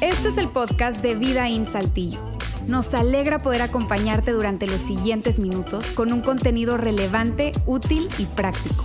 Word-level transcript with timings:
Este 0.00 0.28
es 0.28 0.38
el 0.38 0.48
podcast 0.48 1.02
de 1.02 1.14
Vida 1.14 1.48
en 1.48 1.66
Saltillo. 1.66 2.18
Nos 2.68 2.92
alegra 2.94 3.38
poder 3.38 3.62
acompañarte 3.62 4.32
durante 4.32 4.66
los 4.66 4.80
siguientes 4.80 5.38
minutos 5.38 5.92
con 5.92 6.12
un 6.12 6.20
contenido 6.20 6.76
relevante, 6.76 7.52
útil 7.64 8.08
y 8.18 8.26
práctico. 8.26 8.84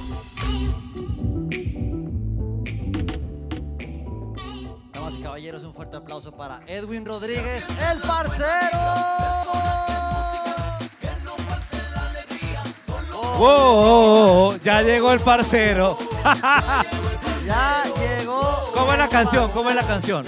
Damas 4.94 5.16
y 5.18 5.22
caballeros, 5.22 5.64
un 5.64 5.74
fuerte 5.74 5.98
aplauso 5.98 6.32
para 6.32 6.62
Edwin 6.68 7.06
Rodríguez, 7.06 7.64
el 7.92 8.02
parcero. 8.02 8.80
¡Wow! 13.38 13.50
oh, 13.50 14.54
oh, 14.54 14.58
ya 14.64 14.84
llegó 14.84 15.12
el 15.12 15.20
parcero. 15.20 15.98
Ya 17.46 17.84
llegó. 17.98 18.72
¿Cómo 18.74 18.92
es 18.94 18.98
la 19.00 19.10
canción? 19.10 19.52
¿Cómo 19.52 19.70
es 19.72 19.76
la 19.76 19.86
canción? 19.86 20.26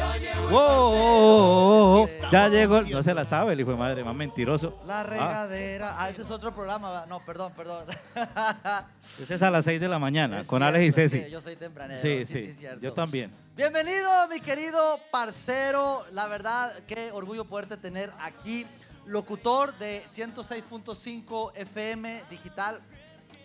¡Wow! 0.50 0.60
oh, 0.60 2.04
oh, 2.04 2.08
ya 2.32 2.48
llegó. 2.50 2.82
No 2.82 3.04
se 3.04 3.14
la 3.14 3.24
sabe 3.26 3.54
el 3.54 3.62
hijo 3.62 3.70
de 3.72 3.78
madre, 3.78 4.04
más 4.04 4.16
mentiroso. 4.16 4.80
La 4.86 5.02
Ah, 5.02 5.04
regadera. 5.04 5.94
Ah, 5.98 6.10
ese 6.10 6.24
es 6.24 6.32
otro 6.32 6.54
programa. 6.54 6.92
¿verdad? 6.92 7.06
No, 7.08 7.24
perdón, 7.24 7.54
perdón. 7.56 7.86
ese 9.22 9.36
es 9.36 9.42
a 9.44 9.52
las 9.52 9.64
6 9.66 9.80
de 9.80 9.88
la 9.88 10.00
mañana, 10.00 10.42
Es 10.42 10.48
con 10.48 10.64
Alex 10.64 10.84
y 10.86 10.92
cierto, 10.92 11.02
es 11.06 11.12
Ceci. 11.12 11.24
que 11.26 11.32
Yo 11.32 11.40
soy 11.40 11.56
tempranero. 11.56 12.02
Sí, 12.02 12.26
sí, 12.26 12.52
sí. 12.54 12.66
Yo 12.82 12.94
también. 12.94 13.32
Bienvenido, 13.56 14.10
mi 14.30 14.42
querido 14.42 15.00
parcero. 15.12 16.04
La 16.12 16.28
verdad, 16.28 16.74
qué 16.88 17.12
orgullo 17.12 17.46
poderte 17.46 17.78
tener 17.78 18.12
aquí. 18.20 18.66
Locutor 19.06 19.78
de 19.78 20.04
106.5 20.14 21.52
FM 21.56 22.24
digital, 22.30 22.80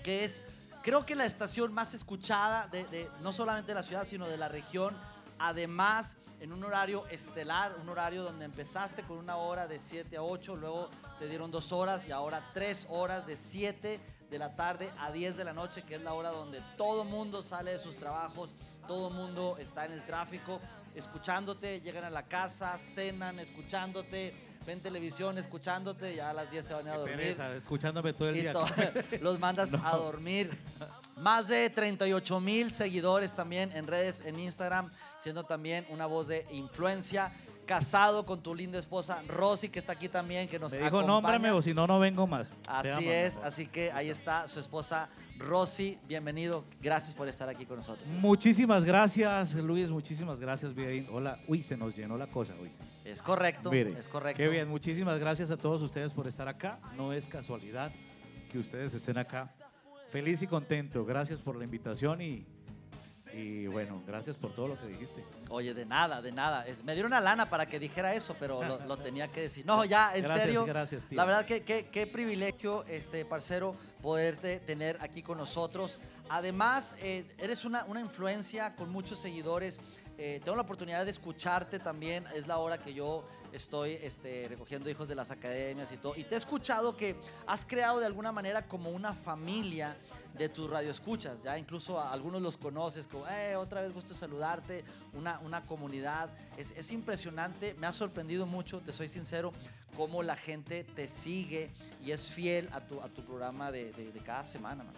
que 0.02 0.24
es, 0.24 0.42
creo 0.88 1.04
que 1.04 1.14
la 1.14 1.26
estación 1.26 1.74
más 1.74 1.92
escuchada 1.92 2.66
de, 2.68 3.10
no 3.20 3.34
solamente 3.34 3.72
de 3.72 3.74
la 3.74 3.82
ciudad, 3.82 4.06
sino 4.06 4.26
de 4.26 4.38
la 4.38 4.48
región. 4.48 4.96
Además, 5.38 6.16
en 6.40 6.50
un 6.50 6.64
horario 6.64 7.06
estelar, 7.08 7.76
un 7.78 7.90
horario 7.90 8.22
donde 8.22 8.46
empezaste 8.46 9.02
con 9.02 9.18
una 9.18 9.36
hora 9.36 9.68
de 9.68 9.78
7 9.78 10.16
a 10.16 10.22
8, 10.22 10.56
luego 10.56 10.88
te 11.18 11.28
dieron 11.28 11.50
dos 11.50 11.72
horas 11.72 12.08
y 12.08 12.10
ahora 12.10 12.42
tres 12.54 12.86
horas 12.88 13.26
de 13.26 13.36
7 13.36 14.00
de 14.30 14.38
la 14.38 14.56
tarde 14.56 14.90
a 14.98 15.12
10 15.12 15.36
de 15.36 15.44
la 15.44 15.52
noche, 15.52 15.82
que 15.82 15.96
es 15.96 16.00
la 16.00 16.14
hora 16.14 16.30
donde 16.30 16.62
todo 16.78 17.04
mundo 17.04 17.42
sale 17.42 17.72
de 17.72 17.78
sus 17.78 17.98
trabajos, 17.98 18.54
todo 18.86 19.10
mundo 19.10 19.58
está 19.58 19.84
en 19.84 19.92
el 19.92 20.06
tráfico, 20.06 20.58
escuchándote, 20.94 21.82
llegan 21.82 22.04
a 22.04 22.10
la 22.10 22.28
casa, 22.28 22.78
cenan, 22.78 23.40
escuchándote, 23.40 24.32
ven 24.68 24.80
televisión, 24.80 25.38
escuchándote, 25.38 26.14
ya 26.14 26.28
a 26.28 26.34
las 26.34 26.50
10 26.50 26.62
se 26.64 26.74
van 26.74 26.86
a 26.88 26.94
dormir 26.96 27.16
Pereza, 27.16 27.54
escuchándome 27.56 28.12
todo 28.12 28.28
el 28.28 28.36
y 28.36 28.40
día. 28.42 28.52
to- 28.52 28.66
los 29.22 29.38
mandas 29.38 29.70
a 29.72 29.96
dormir. 29.96 30.50
Más 31.16 31.48
de 31.48 31.70
38 31.70 32.38
mil 32.40 32.70
seguidores 32.70 33.32
también 33.34 33.72
en 33.72 33.86
redes, 33.86 34.22
en 34.26 34.38
Instagram, 34.38 34.90
siendo 35.16 35.42
también 35.44 35.86
una 35.88 36.04
voz 36.06 36.28
de 36.28 36.46
influencia. 36.52 37.32
Casado 37.64 38.24
con 38.24 38.42
tu 38.42 38.54
linda 38.54 38.78
esposa 38.78 39.22
Rosy, 39.28 39.68
que 39.68 39.78
está 39.78 39.92
aquí 39.92 40.08
también, 40.08 40.48
que 40.48 40.58
nos 40.58 40.72
Me 40.72 40.78
dijo, 40.78 40.88
acompaña. 40.88 41.06
nómbrame 41.12 41.50
o 41.50 41.60
si 41.60 41.74
no, 41.74 41.86
no 41.86 41.98
vengo 41.98 42.26
más. 42.26 42.50
Así 42.66 42.88
amo, 42.88 43.10
es, 43.10 43.36
así 43.44 43.66
que 43.66 43.92
ahí 43.92 44.08
está 44.08 44.48
su 44.48 44.58
esposa 44.58 45.10
Rosy. 45.38 45.98
Bienvenido, 46.08 46.64
gracias 46.80 47.12
por 47.12 47.28
estar 47.28 47.46
aquí 47.50 47.66
con 47.66 47.76
nosotros. 47.76 48.08
Muchísimas 48.10 48.84
gracias, 48.86 49.54
Luis. 49.56 49.90
Muchísimas 49.90 50.40
gracias, 50.40 50.74
bien. 50.74 51.06
Hola. 51.12 51.40
Uy, 51.46 51.62
se 51.62 51.76
nos 51.76 51.94
llenó 51.94 52.16
la 52.16 52.26
cosa 52.28 52.54
hoy. 52.58 52.70
Es 53.10 53.22
correcto, 53.22 53.70
Mire, 53.70 53.98
es 53.98 54.06
correcto. 54.08 54.36
Qué 54.36 54.48
bien, 54.48 54.68
muchísimas 54.68 55.18
gracias 55.18 55.50
a 55.50 55.56
todos 55.56 55.80
ustedes 55.82 56.12
por 56.12 56.26
estar 56.28 56.46
acá. 56.48 56.78
No 56.96 57.12
es 57.12 57.26
casualidad 57.26 57.90
que 58.52 58.58
ustedes 58.58 58.92
estén 58.94 59.16
acá. 59.18 59.48
Feliz 60.10 60.42
y 60.42 60.46
contento. 60.46 61.04
Gracias 61.04 61.40
por 61.40 61.56
la 61.56 61.64
invitación 61.64 62.20
y, 62.20 62.46
y 63.32 63.66
bueno, 63.66 64.02
gracias 64.06 64.36
por 64.36 64.54
todo 64.54 64.68
lo 64.68 64.78
que 64.80 64.86
dijiste. 64.86 65.22
Oye, 65.48 65.72
de 65.74 65.86
nada, 65.86 66.20
de 66.22 66.32
nada. 66.32 66.66
Es, 66.66 66.84
me 66.84 66.92
dieron 66.94 67.12
una 67.12 67.20
lana 67.20 67.48
para 67.48 67.66
que 67.66 67.78
dijera 67.78 68.14
eso, 68.14 68.36
pero 68.38 68.62
lo, 68.62 68.78
lo 68.86 68.96
tenía 68.98 69.28
que 69.28 69.42
decir. 69.42 69.64
No, 69.66 69.84
ya, 69.84 70.14
en 70.14 70.22
Gracias, 70.22 70.42
serio. 70.44 70.64
gracias, 70.66 71.04
tío. 71.04 71.16
La 71.16 71.24
verdad 71.24 71.44
que 71.46 71.62
que- 71.62 71.86
qué 71.90 72.06
privilegio, 72.06 72.84
este 72.84 73.24
parcero, 73.24 73.74
poderte 74.02 74.60
tener 74.60 74.98
aquí 75.00 75.22
con 75.22 75.38
nosotros. 75.38 76.00
Además, 76.30 76.94
eh, 77.00 77.26
eres 77.38 77.64
una, 77.64 77.84
una 77.84 78.00
influencia 78.00 78.76
con 78.76 78.90
muchos 78.90 79.18
seguidores. 79.18 79.78
Eh, 80.18 80.40
tengo 80.44 80.56
la 80.56 80.62
oportunidad 80.62 81.04
de 81.04 81.10
escucharte 81.12 81.78
también. 81.78 82.24
Es 82.34 82.46
la 82.46 82.58
hora 82.58 82.78
que 82.78 82.92
yo 82.92 83.24
estoy 83.52 83.92
este, 84.02 84.46
recogiendo 84.48 84.90
hijos 84.90 85.08
de 85.08 85.14
las 85.14 85.30
academias 85.30 85.90
y 85.92 85.96
todo. 85.96 86.14
Y 86.16 86.24
te 86.24 86.34
he 86.34 86.38
escuchado 86.38 86.96
que 86.96 87.16
has 87.46 87.64
creado 87.64 88.00
de 88.00 88.06
alguna 88.06 88.32
manera 88.32 88.66
como 88.66 88.90
una 88.90 89.14
familia 89.14 89.96
de 90.36 90.48
tus 90.48 90.70
radioescuchas, 90.70 91.42
ya 91.42 91.56
incluso 91.58 91.98
a 91.98 92.12
algunos 92.12 92.42
los 92.42 92.58
conoces, 92.58 93.08
como, 93.08 93.26
eh, 93.28 93.56
otra 93.56 93.80
vez 93.80 93.92
gusto 93.92 94.12
saludarte, 94.14 94.84
una, 95.14 95.38
una 95.40 95.64
comunidad, 95.64 96.30
es, 96.56 96.72
es 96.76 96.92
impresionante, 96.92 97.74
me 97.74 97.86
ha 97.88 97.92
sorprendido 97.92 98.46
mucho, 98.46 98.80
te 98.80 98.92
soy 98.92 99.08
sincero, 99.08 99.52
cómo 99.96 100.22
la 100.22 100.36
gente 100.36 100.84
te 100.84 101.08
sigue 101.08 101.70
y 102.04 102.12
es 102.12 102.30
fiel 102.30 102.68
a 102.72 102.80
tu, 102.82 103.00
a 103.00 103.08
tu 103.08 103.24
programa 103.24 103.72
de, 103.72 103.90
de- 103.92 104.12
cada 104.20 104.44
semana, 104.44 104.84
man. 104.84 104.94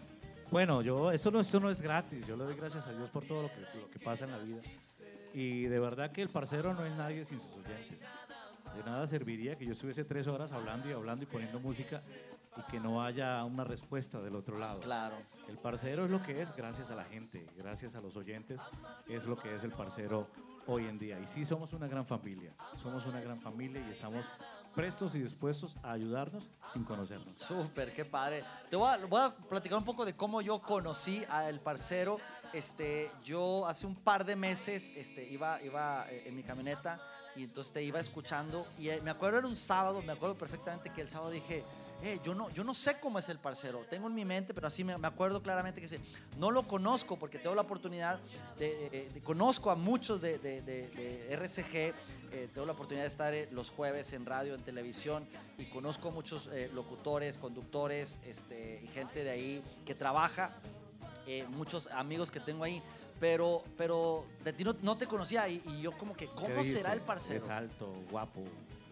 Bueno, 0.50 0.82
yo, 0.82 1.10
esto 1.12 1.30
no, 1.30 1.40
esto 1.40 1.60
no 1.60 1.70
es 1.70 1.80
gratis. 1.80 2.26
Yo 2.26 2.36
le 2.36 2.44
doy 2.44 2.56
gracias 2.56 2.86
a 2.88 2.92
Dios 2.92 3.08
por 3.08 3.24
todo 3.24 3.42
lo 3.42 3.48
que, 3.48 3.60
lo 3.78 3.88
que 3.90 3.98
pasa 4.00 4.24
en 4.24 4.32
la 4.32 4.38
vida. 4.38 4.60
Y 5.34 5.64
de 5.64 5.80
verdad 5.80 6.12
que 6.12 6.22
el 6.22 6.28
parcero 6.28 6.74
no 6.74 6.84
es 6.84 6.94
nadie 6.94 7.24
sin 7.24 7.40
sus 7.40 7.56
oyentes. 7.56 7.98
De 8.76 8.84
nada 8.84 9.06
serviría 9.06 9.56
que 9.56 9.66
yo 9.66 9.72
estuviese 9.72 10.04
tres 10.04 10.26
horas 10.26 10.52
hablando 10.52 10.88
y 10.88 10.92
hablando 10.92 11.24
y 11.24 11.26
poniendo 11.26 11.60
música 11.60 12.02
y 12.56 12.70
que 12.70 12.80
no 12.80 13.02
haya 13.02 13.44
una 13.44 13.64
respuesta 13.64 14.20
del 14.20 14.36
otro 14.36 14.58
lado. 14.58 14.80
Claro. 14.80 15.16
El 15.48 15.56
parcero 15.56 16.04
es 16.04 16.10
lo 16.10 16.22
que 16.22 16.40
es 16.40 16.54
gracias 16.54 16.90
a 16.90 16.94
la 16.94 17.04
gente, 17.04 17.46
gracias 17.56 17.94
a 17.94 18.00
los 18.00 18.16
oyentes, 18.16 18.60
es 19.08 19.26
lo 19.26 19.36
que 19.36 19.54
es 19.54 19.64
el 19.64 19.72
parcero 19.72 20.28
hoy 20.66 20.86
en 20.86 20.98
día. 20.98 21.18
Y 21.20 21.26
sí, 21.26 21.44
somos 21.44 21.72
una 21.72 21.88
gran 21.88 22.06
familia, 22.06 22.54
somos 22.76 23.06
una 23.06 23.20
gran 23.20 23.40
familia 23.40 23.84
y 23.86 23.90
estamos 23.90 24.24
prestos 24.74 25.14
y 25.14 25.20
dispuestos 25.20 25.76
a 25.82 25.92
ayudarnos 25.92 26.48
sin 26.72 26.84
conocernos. 26.84 27.34
Súper, 27.36 27.92
qué 27.92 28.04
padre. 28.04 28.44
Te 28.68 28.76
voy 28.76 28.88
a, 28.88 28.96
voy 29.06 29.20
a 29.20 29.30
platicar 29.48 29.78
un 29.78 29.84
poco 29.84 30.04
de 30.04 30.14
cómo 30.14 30.40
yo 30.40 30.60
conocí 30.60 31.24
al 31.28 31.60
parcero. 31.60 32.18
Este, 32.52 33.10
yo 33.24 33.66
hace 33.66 33.86
un 33.86 33.94
par 33.94 34.24
de 34.24 34.36
meses 34.36 34.92
este, 34.96 35.28
iba, 35.28 35.62
iba 35.62 36.06
eh, 36.10 36.24
en 36.26 36.34
mi 36.36 36.42
camioneta 36.42 37.00
y 37.36 37.44
entonces 37.44 37.72
te 37.72 37.82
iba 37.82 38.00
escuchando. 38.00 38.66
Y 38.78 38.88
eh, 38.88 39.00
me 39.02 39.10
acuerdo 39.10 39.38
era 39.38 39.46
un 39.46 39.56
sábado, 39.56 40.02
me 40.02 40.12
acuerdo 40.12 40.36
perfectamente 40.36 40.90
que 40.90 41.00
el 41.02 41.08
sábado 41.08 41.30
dije, 41.30 41.62
eh, 42.02 42.18
yo, 42.24 42.34
no, 42.34 42.50
yo 42.50 42.64
no 42.64 42.74
sé 42.74 42.98
cómo 42.98 43.18
es 43.18 43.28
el 43.28 43.38
parcero. 43.38 43.84
Tengo 43.88 44.08
en 44.08 44.14
mi 44.14 44.24
mente, 44.24 44.52
pero 44.54 44.66
así 44.66 44.82
me, 44.82 44.96
me 44.98 45.06
acuerdo 45.06 45.42
claramente 45.42 45.80
que 45.80 45.86
sé, 45.88 46.00
no 46.38 46.50
lo 46.50 46.66
conozco 46.66 47.16
porque 47.16 47.38
tengo 47.38 47.54
la 47.54 47.60
oportunidad 47.62 48.18
de, 48.58 49.10
de- 49.14 49.20
conozco 49.22 49.70
a 49.70 49.76
muchos 49.76 50.20
de, 50.20 50.38
de- 50.38 51.28
RCG. 51.30 51.74
eh, 52.32 52.48
tengo 52.54 52.66
la 52.66 52.72
oportunidad 52.72 53.04
de 53.04 53.08
estar 53.08 53.34
eh, 53.34 53.48
los 53.52 53.70
jueves 53.70 54.12
en 54.14 54.24
radio, 54.26 54.54
en 54.54 54.62
televisión 54.62 55.28
y 55.58 55.66
conozco 55.66 56.08
a 56.08 56.10
muchos 56.10 56.46
eh, 56.48 56.70
locutores, 56.74 57.36
conductores 57.38 58.18
este, 58.24 58.80
y 58.82 58.86
gente 58.88 59.22
de 59.22 59.30
ahí 59.30 59.62
que 59.84 59.94
trabaja, 59.94 60.52
eh, 61.26 61.46
muchos 61.50 61.86
amigos 61.88 62.30
que 62.30 62.40
tengo 62.40 62.64
ahí, 62.64 62.82
pero, 63.18 63.62
pero 63.76 64.26
de 64.44 64.52
ti 64.52 64.64
no, 64.64 64.74
no 64.82 64.96
te 64.96 65.06
conocía 65.06 65.48
y, 65.48 65.62
y 65.66 65.82
yo 65.82 65.92
como 65.92 66.14
que, 66.14 66.26
¿Qué 66.26 66.32
¿cómo 66.34 66.62
será 66.62 66.92
el 66.92 67.00
parcero? 67.00 67.36
Es 67.38 67.48
alto, 67.48 67.92
guapo, 68.10 68.42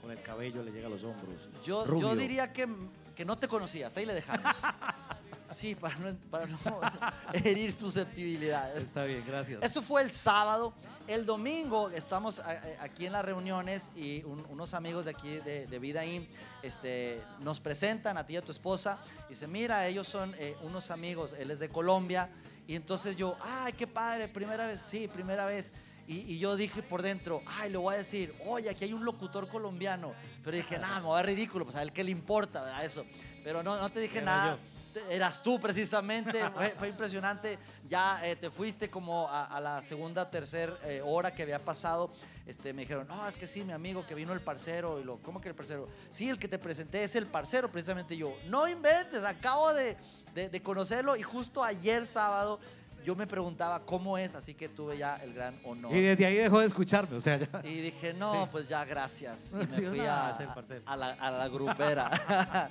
con 0.02 0.10
el 0.10 0.22
cabello 0.22 0.62
le 0.62 0.70
llega 0.70 0.86
a 0.86 0.90
los 0.90 1.04
hombros. 1.04 1.48
Yo, 1.64 1.84
rubio. 1.84 2.08
yo 2.10 2.16
diría 2.16 2.52
que, 2.52 2.68
que 3.14 3.24
no 3.24 3.38
te 3.38 3.48
conocías, 3.48 3.96
ahí 3.96 4.06
le 4.06 4.14
dejamos. 4.14 4.44
Sí, 5.50 5.74
para 5.74 5.96
no, 5.96 6.14
para 6.30 6.46
no 6.46 6.58
herir 7.32 7.72
susceptibilidades. 7.72 8.84
Está 8.84 9.04
bien, 9.04 9.24
gracias. 9.26 9.62
Eso 9.62 9.80
fue 9.80 10.02
el 10.02 10.10
sábado. 10.10 10.74
El 11.08 11.24
domingo 11.24 11.88
estamos 11.88 12.38
a- 12.38 12.50
a- 12.50 12.84
aquí 12.84 13.06
en 13.06 13.12
las 13.12 13.24
reuniones 13.24 13.90
y 13.96 14.22
un- 14.24 14.44
unos 14.50 14.74
amigos 14.74 15.06
de 15.06 15.10
aquí 15.12 15.36
de, 15.38 15.66
de 15.66 15.78
Vida 15.78 16.04
In 16.04 16.28
este, 16.62 17.22
nos 17.40 17.60
presentan 17.60 18.18
a 18.18 18.26
ti 18.26 18.34
y 18.34 18.36
a 18.36 18.42
tu 18.42 18.52
esposa. 18.52 18.98
Y 19.26 19.30
dice, 19.30 19.46
mira, 19.46 19.86
ellos 19.86 20.06
son 20.06 20.34
eh, 20.38 20.54
unos 20.62 20.90
amigos, 20.90 21.34
él 21.38 21.50
es 21.50 21.60
de 21.60 21.70
Colombia. 21.70 22.28
Y 22.66 22.74
entonces 22.74 23.16
yo, 23.16 23.36
ay, 23.40 23.72
qué 23.72 23.86
padre, 23.86 24.28
primera 24.28 24.66
vez, 24.66 24.80
sí, 24.80 25.08
primera 25.08 25.46
vez. 25.46 25.72
Y, 26.06 26.34
y 26.34 26.38
yo 26.38 26.56
dije 26.56 26.82
por 26.82 27.00
dentro, 27.00 27.42
ay, 27.46 27.70
le 27.70 27.78
voy 27.78 27.94
a 27.94 27.98
decir, 27.98 28.34
oye, 28.46 28.68
aquí 28.68 28.84
hay 28.84 28.92
un 28.92 29.04
locutor 29.06 29.48
colombiano. 29.48 30.12
Pero 30.44 30.56
dije, 30.58 30.78
nada, 30.78 31.00
me 31.00 31.08
va 31.08 31.20
a 31.20 31.22
ridículo, 31.22 31.64
pues 31.64 31.76
a 31.76 31.82
él 31.82 31.92
qué 31.92 32.04
le 32.04 32.10
importa, 32.10 32.62
¿verdad? 32.62 32.84
Eso. 32.84 33.04
Pero 33.42 33.62
no, 33.62 33.78
no 33.78 33.88
te 33.88 34.00
dije 34.00 34.20
nada. 34.20 34.56
yo. 34.56 34.77
Eras 35.10 35.42
tú 35.42 35.60
precisamente, 35.60 36.40
fue, 36.54 36.70
fue 36.78 36.88
impresionante. 36.88 37.58
Ya 37.88 38.20
eh, 38.26 38.36
te 38.36 38.50
fuiste 38.50 38.88
como 38.90 39.28
a, 39.28 39.44
a 39.46 39.60
la 39.60 39.82
segunda, 39.82 40.30
tercera 40.30 40.74
hora 41.04 41.32
que 41.34 41.42
había 41.42 41.64
pasado. 41.64 42.10
Este, 42.46 42.72
me 42.72 42.82
dijeron, 42.82 43.06
no, 43.06 43.28
es 43.28 43.36
que 43.36 43.46
sí, 43.46 43.62
mi 43.62 43.72
amigo 43.72 44.06
que 44.06 44.14
vino 44.14 44.32
el 44.32 44.40
parcero. 44.40 44.98
Y 45.00 45.04
lo, 45.04 45.18
¿cómo 45.18 45.40
que 45.40 45.48
el 45.50 45.54
parcero? 45.54 45.86
Sí, 46.10 46.28
el 46.30 46.38
que 46.38 46.48
te 46.48 46.58
presenté 46.58 47.04
es 47.04 47.14
el 47.16 47.26
parcero, 47.26 47.70
precisamente 47.70 48.16
yo. 48.16 48.34
No 48.46 48.66
inventes, 48.68 49.22
acabo 49.24 49.74
de, 49.74 49.96
de- 50.34 50.48
de 50.48 50.62
conocerlo 50.62 51.14
y 51.16 51.22
justo 51.22 51.62
ayer 51.62 52.06
sábado 52.06 52.58
yo 53.04 53.14
me 53.14 53.26
preguntaba 53.26 53.80
cómo 53.86 54.18
es, 54.18 54.34
así 54.34 54.54
que 54.54 54.68
tuve 54.68 54.98
ya 54.98 55.16
el 55.22 55.32
gran 55.32 55.58
honor. 55.64 55.94
Y 55.94 56.00
desde 56.02 56.26
ahí 56.26 56.34
dejó 56.34 56.60
de 56.60 56.66
escucharme, 56.66 57.16
o 57.16 57.20
sea, 57.20 57.36
ya. 57.38 57.60
Y 57.64 57.80
dije, 57.80 58.12
no, 58.12 58.48
pues 58.50 58.68
ya, 58.68 58.84
gracias. 58.84 59.52
Y 59.52 59.56
me 59.80 59.88
fui 59.90 60.00
a, 60.00 60.36
a 60.84 60.96
la, 60.96 61.12
a 61.12 61.30
la 61.30 61.48
grupera. 61.48 62.10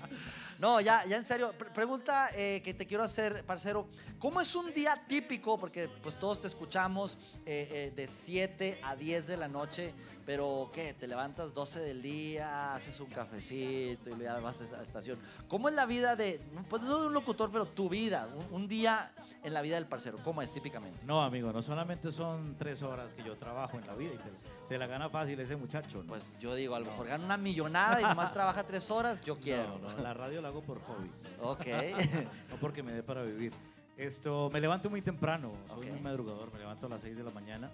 No, 0.59 0.81
ya, 0.81 1.05
ya 1.05 1.17
en 1.17 1.25
serio. 1.25 1.53
Pre- 1.57 1.69
pregunta 1.69 2.29
eh, 2.35 2.61
que 2.63 2.73
te 2.73 2.87
quiero 2.87 3.03
hacer, 3.03 3.45
parcero. 3.45 3.87
¿Cómo 4.19 4.41
es 4.41 4.55
un 4.55 4.73
día 4.73 4.99
típico? 5.07 5.59
Porque 5.59 5.87
pues 6.01 6.17
todos 6.19 6.41
te 6.41 6.47
escuchamos 6.47 7.17
eh, 7.45 7.69
eh, 7.71 7.93
de 7.95 8.07
7 8.07 8.79
a 8.83 8.95
10 8.95 9.27
de 9.27 9.37
la 9.37 9.47
noche, 9.47 9.93
pero 10.25 10.71
¿qué? 10.73 10.95
Te 10.95 11.07
levantas 11.07 11.53
12 11.53 11.79
del 11.81 12.01
día, 12.01 12.73
haces 12.73 12.99
un 12.99 13.09
cafecito 13.11 14.09
y 14.09 14.19
ya 14.23 14.39
vas 14.39 14.59
a 14.61 14.63
esa 14.63 14.81
estación. 14.81 15.19
¿Cómo 15.47 15.69
es 15.69 15.75
la 15.75 15.85
vida 15.85 16.15
de, 16.15 16.41
pues 16.69 16.81
no 16.81 17.01
de 17.01 17.07
un 17.07 17.13
locutor, 17.13 17.51
pero 17.51 17.67
tu 17.67 17.87
vida? 17.89 18.27
Un, 18.51 18.61
un 18.63 18.67
día 18.67 19.11
en 19.43 19.53
la 19.53 19.61
vida 19.61 19.75
del 19.75 19.85
parcero. 19.85 20.17
¿Cómo 20.23 20.41
es 20.41 20.51
típicamente? 20.51 20.99
No, 21.05 21.21
amigo, 21.21 21.53
no 21.53 21.61
solamente 21.61 22.11
son 22.11 22.55
tres 22.57 22.81
horas 22.81 23.13
que 23.13 23.23
yo 23.23 23.37
trabajo 23.37 23.77
en 23.77 23.85
la 23.85 23.93
vida 23.93 24.13
y 24.15 24.17
te- 24.17 24.56
se 24.67 24.77
la 24.77 24.85
gana 24.87 25.09
fácil 25.09 25.39
ese 25.39 25.55
muchacho. 25.55 25.99
¿no? 25.99 26.07
Pues 26.07 26.37
yo 26.39 26.53
digo, 26.55 26.75
a 26.75 26.79
lo 26.79 26.85
mejor 26.85 27.07
gana 27.07 27.23
una 27.23 27.37
millonada 27.37 28.01
y 28.01 28.03
nomás 28.03 28.33
trabaja 28.33 28.63
3 28.65 28.91
horas, 28.91 29.21
yo 29.21 29.37
quiero. 29.39 29.79
No, 29.79 29.89
no, 29.93 30.03
la 30.03 30.13
radio 30.13 30.41
la 30.41 30.49
hago 30.49 30.61
por 30.61 30.79
hobby, 30.81 31.09
Ok. 31.41 31.65
no 32.49 32.57
porque 32.59 32.83
me 32.83 32.91
dé 32.91 33.03
para 33.03 33.23
vivir. 33.23 33.53
Esto, 33.95 34.49
me 34.51 34.59
levanto 34.59 34.89
muy 34.89 35.01
temprano, 35.01 35.53
soy 35.73 35.87
muy 35.89 35.99
madrugador, 36.01 36.51
me 36.53 36.59
levanto 36.59 36.85
a 36.85 36.89
las 36.89 37.01
6 37.01 37.17
de 37.17 37.23
la 37.23 37.31
mañana. 37.31 37.71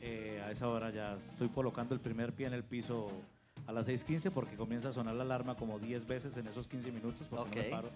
Eh, 0.00 0.42
a 0.46 0.50
esa 0.50 0.68
hora 0.68 0.90
ya 0.90 1.12
estoy 1.14 1.48
colocando 1.48 1.94
el 1.94 2.00
primer 2.00 2.32
pie 2.32 2.46
en 2.46 2.52
el 2.54 2.64
piso 2.64 3.08
a 3.66 3.72
las 3.72 3.88
6.15 3.88 4.30
porque 4.30 4.56
comienza 4.56 4.88
a 4.90 4.92
sonar 4.92 5.14
la 5.14 5.22
alarma 5.24 5.56
como 5.56 5.78
10 5.78 6.06
veces 6.06 6.36
en 6.36 6.46
esos 6.46 6.68
15 6.68 6.92
minutos 6.92 7.26
porque 7.28 7.44
no 7.44 7.50
Ok. 7.50 7.56
me 7.56 7.64
paro. 7.64 7.90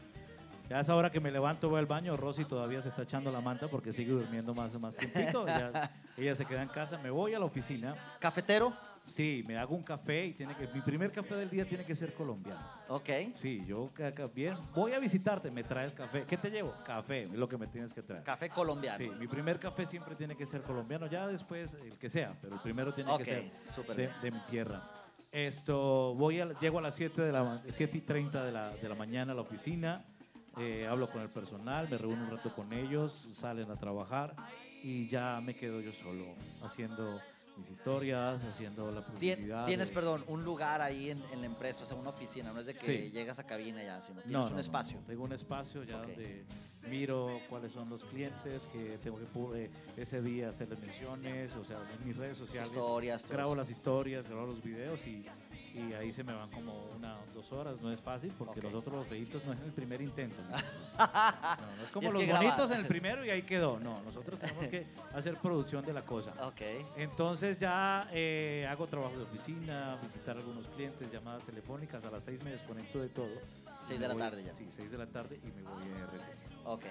Ya 0.69 0.79
a 0.79 0.81
esa 0.81 0.95
hora 0.97 1.11
que 1.11 1.21
me 1.21 1.31
levanto 1.31 1.69
voy 1.69 1.79
al 1.81 1.87
baño, 1.87 2.17
Rosy 2.17 2.45
todavía 2.45 2.81
se 2.81 2.89
está 2.89 3.03
echando 3.03 3.31
la 3.31 3.41
manta 3.41 3.69
porque 3.69 3.93
sigue 3.93 4.13
durmiendo 4.13 4.55
más, 4.55 4.79
más 4.81 4.97
tiempito. 4.97 5.47
ya- 5.47 5.91
ella 6.17 6.35
se 6.35 6.45
queda 6.47 6.63
en 6.63 6.69
casa, 6.69 6.99
me 6.99 7.11
voy 7.11 7.35
a 7.35 7.39
la 7.39 7.45
oficina. 7.45 7.95
¿Cafetero? 8.19 8.73
Sí, 9.05 9.43
me 9.49 9.59
hago 9.59 9.75
un 9.75 9.83
café 9.83 10.27
y 10.27 10.33
tiene 10.33 10.55
que, 10.55 10.69
mi 10.69 10.81
primer 10.81 11.11
café 11.13 11.35
del 11.35 11.51
día 11.51 11.67
tiene 11.67 11.85
que 11.85 11.95
ser 11.95 12.15
colombiano. 12.15 12.61
Ok. 12.89 13.09
Sí, 13.33 13.63
yo 13.67 13.91
bien, 14.35 14.57
voy 14.75 14.93
a 14.93 15.01
visitarte, 15.01 15.51
me 15.51 15.65
traes 15.65 15.93
café. 15.93 16.25
¿Qué 16.25 16.37
te 16.37 16.51
llevo? 16.51 16.73
Café, 16.87 17.25
es 17.25 17.31
lo 17.33 17.49
que 17.49 17.59
me 17.59 17.67
tienes 17.67 17.93
que 17.93 18.03
traer. 18.03 18.23
Café 18.23 18.49
colombiano. 18.49 18.97
Sí, 18.97 19.11
mi 19.19 19.27
primer 19.27 19.59
café 19.59 19.85
siempre 19.87 20.15
tiene 20.15 20.37
que 20.37 20.47
ser 20.47 20.63
colombiano, 20.63 21.07
ya 21.07 21.27
después 21.27 21.75
el 21.75 21.99
que 21.99 22.09
sea, 22.09 22.35
pero 22.41 22.55
el 22.55 22.61
primero 22.61 22.95
tiene 22.95 23.11
Ok, 23.11 23.19
que 23.19 23.25
ser 23.25 23.51
de, 23.97 24.09
de 24.23 24.31
mi 24.31 24.39
tierra. 24.49 24.89
Esto, 25.33 26.15
voy 26.15 26.41
a, 26.41 26.49
llego 26.61 26.79
a 26.79 26.83
las 26.83 26.95
7, 26.95 27.23
de 27.23 27.33
la, 27.33 27.43
ma- 27.43 27.63
7 27.71 27.97
y 27.97 28.01
30 28.03 28.45
de 28.45 28.53
la, 28.53 28.69
de 28.71 28.89
la 28.89 28.95
mañana 28.95 29.33
a 29.33 29.35
la 29.35 29.41
oficina, 29.41 30.05
eh, 30.59 30.87
hablo 30.87 31.11
con 31.11 31.23
el 31.23 31.29
personal, 31.29 31.89
me 31.91 31.99
reúno 31.99 32.25
un 32.25 32.31
rato 32.31 32.55
con 32.55 32.73
ellos, 32.73 33.13
salen 33.33 33.71
a 33.71 33.77
trabajar 33.77 34.35
y 34.83 35.07
ya 35.09 35.41
me 35.41 35.55
quedo 35.55 35.81
yo 35.81 35.93
solo 35.93 36.35
haciendo 36.63 37.21
mis 37.57 37.71
historias, 37.71 38.43
haciendo 38.45 38.91
la 38.91 39.05
publicidad. 39.05 39.67
Tienes, 39.67 39.89
de- 39.89 39.95
perdón, 39.95 40.25
un 40.27 40.43
lugar 40.43 40.81
ahí 40.81 41.11
en, 41.11 41.23
en 41.33 41.41
la 41.41 41.47
empresa, 41.47 41.83
o 41.83 41.87
sea, 41.87 41.97
una 41.99 42.09
oficina, 42.11 42.51
no 42.53 42.61
es 42.61 42.67
de 42.67 42.75
que 42.75 42.81
Sí. 42.81 43.11
llegas 43.11 43.39
a 43.39 43.47
cabina 43.47 43.83
ya, 43.83 44.01
sino 44.01 44.21
tienes 44.23 44.33
No, 44.41 44.47
un 44.47 44.55
no, 44.55 44.59
espacio. 44.61 45.01
no. 45.01 45.07
Tengo 45.07 45.25
un 45.25 45.33
espacio 45.33 45.85
ya 45.85 45.99
Ok. 46.01 46.07
donde 46.09 46.45
miro 46.89 47.41
cuáles 47.51 47.73
son 47.73 47.89
los 47.91 48.05
clientes 48.05 48.67
que 48.73 48.99
tengo 49.03 49.19
que 49.19 49.65
eh, 49.65 49.71
ese 49.99 50.23
día 50.23 50.49
hacerles 50.49 50.81
menciones, 50.81 51.55
o 51.57 51.65
sea, 51.65 51.79
en 51.99 52.07
mis 52.07 52.17
redes 52.17 52.39
sociales. 52.39 52.69
Historias, 52.73 53.29
Grabo 53.29 53.55
las 53.55 53.69
historias, 53.71 54.29
grabo 54.29 54.47
los 54.47 54.63
videos 54.63 55.07
y, 55.07 55.25
y 55.75 55.93
ahí 55.95 56.13
se 56.13 56.23
me 56.25 56.33
van 56.33 56.51
como 56.51 56.73
una 56.97 57.17
o 57.17 57.21
dos 57.35 57.51
horas. 57.53 57.81
No 57.81 57.91
es 57.93 58.01
fácil 58.01 58.33
porque 58.39 58.61
Ok. 58.61 58.65
nosotros 58.67 58.97
los 58.97 59.09
viejitos 59.11 59.45
no 59.45 59.53
es 59.53 59.59
en 59.61 59.65
el 59.67 59.73
primer 59.73 60.01
intento. 60.03 60.41
¿no? 60.43 60.57
No, 61.03 61.77
no 61.77 61.83
es 61.85 61.91
como 61.91 62.13
los 62.13 62.23
grabar. 62.23 62.45
bonitos 62.45 62.71
en 62.71 62.81
el 62.81 62.87
primero 62.87 63.25
y 63.25 63.31
ahí 63.31 63.43
quedó. 63.43 63.81
No, 63.81 64.01
nosotros 64.03 64.39
tenemos 64.39 64.69
que 64.69 64.87
hacer 65.15 65.37
producción 65.37 65.85
de 65.85 65.93
la 65.93 66.03
cosa. 66.05 66.33
Ok. 66.47 66.61
Entonces 66.97 67.59
ya 67.59 68.09
eh, 68.13 68.67
hago 68.71 68.87
trabajo 68.87 69.17
de 69.17 69.23
oficina, 69.25 69.97
visitar 70.03 70.37
algunos 70.37 70.69
clientes, 70.69 71.11
llamadas 71.11 71.45
telefónicas. 71.45 72.05
A 72.05 72.11
las 72.11 72.23
seis 72.25 72.43
me 72.45 72.51
desconecto 72.51 73.01
de 73.01 73.09
todo. 73.09 73.31
Seis 73.85 73.99
de 73.99 74.07
la 74.07 74.15
voy- 74.15 74.23
tarde 74.23 74.45
ya. 74.45 74.53
Sí, 74.53 74.67
seis 74.71 74.91
de 74.91 74.99
la 74.99 75.07
tarde 75.07 75.41
y 75.43 75.47
me 75.47 75.63
voy 75.63 75.83
a 75.85 76.05
RCG. 76.05 76.67
Ok. 76.67 76.85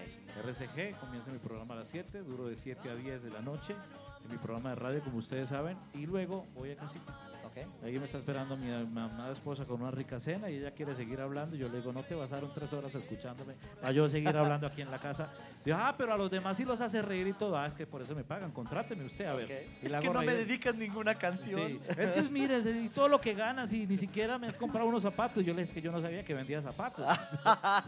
RCG, 0.44 1.00
comienza 1.00 1.32
mi 1.32 1.38
programa 1.40 1.76
a 1.76 1.78
las 1.78 1.88
7, 1.88 2.24
duro 2.24 2.48
de 2.48 2.58
7 2.58 2.90
a 2.90 2.96
10 2.96 3.24
de 3.24 3.30
la 3.30 3.42
noche, 3.42 3.76
en 4.26 4.32
mi 4.32 4.38
programa 4.38 4.70
de 4.72 4.76
radio, 4.76 5.02
como 5.04 5.18
ustedes 5.18 5.50
saben, 5.50 5.78
y 5.94 6.06
luego 6.06 6.46
voy 6.54 6.72
a 6.72 6.76
casita. 6.76 7.18
Ok. 7.52 7.84
Ahí 7.84 8.00
me 8.00 8.06
está 8.06 8.18
esperando 8.18 8.56
mi 8.58 8.68
mamá 8.86 9.30
esposa 9.32 9.66
con 9.66 9.82
una 9.82 9.92
rica 9.92 10.20
cena 10.20 10.50
y 10.50 10.56
ella 10.58 10.72
quiere 10.72 10.96
seguir 10.96 11.20
hablando. 11.20 11.56
Y 11.56 11.60
yo 11.60 11.68
le 11.70 11.78
digo, 11.78 11.92
no 11.92 12.04
te 12.04 12.16
basaron 12.16 12.52
tres 12.54 12.72
horas 12.74 12.96
escuchándome 12.96 13.56
para 13.80 13.92
yo 13.92 14.08
seguir 14.10 14.36
hablando 14.36 14.68
aquí 14.68 14.82
en 14.82 14.90
la 14.92 15.00
casa. 15.00 15.30
Digo, 15.66 15.78
ah, 15.80 15.94
pero 15.98 16.14
a 16.14 16.18
los 16.18 16.32
demás 16.32 16.58
sí 16.58 16.64
los 16.66 16.80
hace 16.82 17.02
reír 17.02 17.28
y 17.28 17.34
todo. 17.34 17.58
Ah, 17.58 17.68
es 17.68 17.74
que 17.74 17.86
por 17.86 18.02
eso 18.02 18.16
me 18.16 18.24
pagan, 18.24 18.52
contráteme 18.52 19.04
usted, 19.06 19.26
a 19.26 19.34
ver. 19.36 19.48
Es 19.82 19.92
que 19.98 20.10
no 20.10 20.22
me 20.22 20.34
dedicas 20.34 20.76
ninguna 20.76 21.16
canción. 21.16 21.68
Sí, 21.68 21.80
Es 21.98 22.12
que 22.14 22.22
mire, 22.24 22.60
y 22.60 22.90
todo 22.90 23.08
lo 23.08 23.20
que 23.20 23.34
ganas 23.34 23.72
y 23.74 23.86
ni 23.86 23.98
siquiera 23.98 24.38
me 24.38 24.48
has 24.48 24.58
comprado 24.58 24.88
unos 24.88 25.04
zapatos. 25.04 25.44
Yo 25.44 25.54
le 25.54 25.62
dije 25.64 25.74
que 25.74 25.82
yo 25.82 25.92
no 25.92 26.00
sabía 26.02 26.24
que 26.24 26.34
vendía 26.34 26.62
zapatos. 26.62 27.06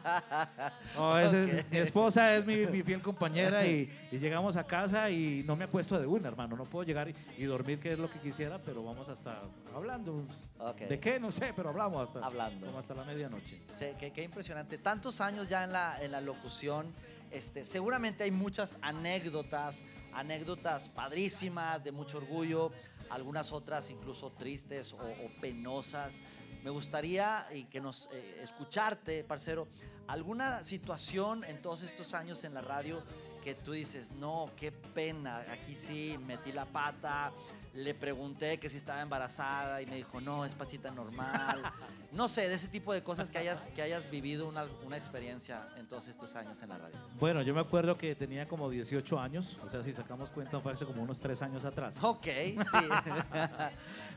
No, 0.96 1.20
esa 1.20 1.44
es- 1.44 1.72
mi 1.72 1.78
esposa 1.78 2.36
es 2.36 2.46
mi, 2.46 2.58
mi 2.68 2.84
fiel 2.84 3.02
compañera 3.02 3.66
y, 3.66 3.90
y 4.12 4.18
llegamos 4.20 4.56
a 4.58 4.64
casa 4.66 5.10
y 5.10 5.44
no 5.46 5.56
me 5.56 5.64
acuesto 5.66 6.00
de 6.00 6.06
una, 6.06 6.28
hermano. 6.28 6.56
No 6.56 6.66
puedo 6.66 6.86
llegar 6.86 7.10
y, 7.10 7.16
y 7.38 7.44
dormir, 7.46 7.80
que 7.80 7.94
es 7.94 8.00
lo 8.00 8.10
que 8.10 8.20
quisiera, 8.20 8.60
pero 8.64 8.84
vamos 8.84 9.10
hasta 9.10 9.42
hablando. 9.76 10.26
Ok. 10.60 10.78
¿De 10.82 11.00
qué? 11.00 11.20
No 11.20 11.32
sé, 11.32 11.54
pero 11.56 11.70
hablamos 11.70 12.08
hasta, 12.08 12.26
Hablando. 12.26 12.66
como 12.66 12.80
hasta 12.80 12.94
la 12.94 13.04
medianoche. 13.04 13.62
Sí, 13.72 13.88
qué, 14.00 14.12
qué 14.12 14.24
impresionante. 14.24 14.78
Tantos 14.78 15.22
años 15.22 15.48
ya 15.48 15.64
en 15.64 15.72
la, 15.72 16.02
en 16.04 16.12
la 16.12 16.22
locución. 16.22 16.94
Este, 17.32 17.64
seguramente 17.66 18.24
hay 18.24 18.32
muchas 18.32 18.78
anécdotas, 18.82 19.84
anécdotas 20.14 20.90
padrísimas, 20.90 21.84
de 21.84 21.92
mucho 21.92 22.18
orgullo, 22.18 22.72
algunas 23.10 23.52
otras 23.52 23.90
incluso 23.90 24.32
tristes 24.32 24.94
o, 24.94 24.98
o 24.98 25.42
penosas. 25.42 26.22
Me 26.64 26.70
gustaría 26.70 27.46
y 27.54 27.64
que 27.66 27.82
nos 27.82 28.08
eh, 28.14 28.40
escucharte, 28.42 29.24
parcero, 29.24 29.68
alguna 30.08 30.64
situación 30.64 31.44
en 31.44 31.62
todos 31.62 31.82
estos 31.82 32.14
años 32.14 32.44
en 32.44 32.54
la 32.54 32.62
radio 32.62 33.04
que 33.44 33.56
tú 33.56 33.74
dices, 33.74 34.12
no, 34.12 34.50
qué 34.56 34.72
pena, 34.72 35.44
aquí 35.52 35.76
sí 35.76 36.18
metí 36.26 36.54
la 36.54 36.66
pata, 36.66 37.34
le 37.74 37.94
pregunté 37.96 38.60
que 38.60 38.70
si 38.70 38.78
estaba 38.78 39.02
embarazada 39.02 39.82
y 39.82 39.86
me 39.88 39.96
dijo, 39.96 40.22
no, 40.22 40.46
es 40.46 40.56
pasita 40.56 40.92
normal. 40.92 41.62
No 42.14 42.28
sé, 42.28 42.48
de 42.48 42.54
ese 42.54 42.68
tipo 42.68 42.94
de 42.94 43.02
cosas 43.02 43.32
que 43.32 43.40
hayas, 43.40 43.70
que 43.70 43.82
hayas 43.82 44.08
vivido 44.12 44.48
una, 44.48 44.68
una 44.86 44.96
experiencia 44.98 45.66
en 45.80 45.88
todos 45.88 46.08
estos 46.08 46.36
años 46.36 46.62
en 46.62 46.70
la 46.70 46.78
radio. 46.78 46.96
Bueno, 47.20 47.42
yo 47.42 47.56
me 47.56 47.60
acuerdo 47.62 47.98
que 47.98 48.14
tenía 48.14 48.48
como 48.48 48.70
18 48.70 49.20
años, 49.20 49.58
o 49.66 49.70
sea, 49.72 49.82
si 49.82 49.92
sacamos 49.92 50.30
cuenta, 50.30 50.60
fue 50.60 50.74
hace 50.74 50.86
como 50.86 51.02
unos 51.02 51.20
3 51.20 51.42
años 51.42 51.66
atrás. 51.66 51.98
Ok, 52.04 52.26
sí. 52.26 52.62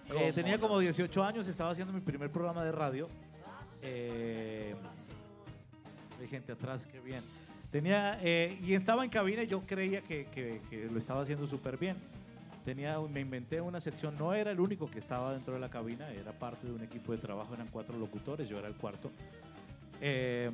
Eh, 0.09 0.12
¿Cómo 0.12 0.35
tenía 0.35 0.61
como 0.61 0.79
18 0.79 1.25
años, 1.25 1.49
estaba 1.49 1.70
haciendo 1.70 1.91
mi 1.93 2.00
primer 2.02 2.31
programa 2.31 2.62
de 2.62 2.70
radio. 2.70 3.09
Eh, 3.82 4.75
hay 6.20 6.29
gente 6.29 6.52
atrás, 6.52 6.87
qué 6.93 7.00
bien. 7.00 7.23
Tenía, 7.70 8.19
eh, 8.23 8.59
y 8.62 8.75
estaba 8.75 9.05
en 9.05 9.11
cabina 9.11 9.43
y 9.43 9.47
yo 9.47 9.62
creía 9.67 10.02
que, 10.02 10.26
que- 10.26 10.61
que 10.69 10.87
lo 10.91 10.99
estaba 10.99 11.23
haciendo 11.23 11.47
súper 11.47 11.79
bien. 11.79 11.97
Tenía, 12.66 12.99
me 12.99 13.20
inventé 13.20 13.61
una 13.61 13.80
sección, 13.80 14.16
no 14.18 14.35
era 14.35 14.50
el 14.50 14.58
único 14.58 14.90
que 14.90 14.99
estaba 14.99 15.32
dentro 15.32 15.54
de 15.54 15.61
la 15.61 15.70
cabina, 15.70 16.11
era 16.11 16.32
parte 16.32 16.66
de 16.66 16.73
un 16.73 16.82
equipo 16.82 17.12
de 17.12 17.18
trabajo, 17.18 17.54
eran 17.54 17.68
cuatro 17.68 17.96
locutores, 17.96 18.49
yo 18.49 18.58
era 18.58 18.66
el 18.66 18.75
cuarto. 18.75 19.12
Eh, 20.00 20.50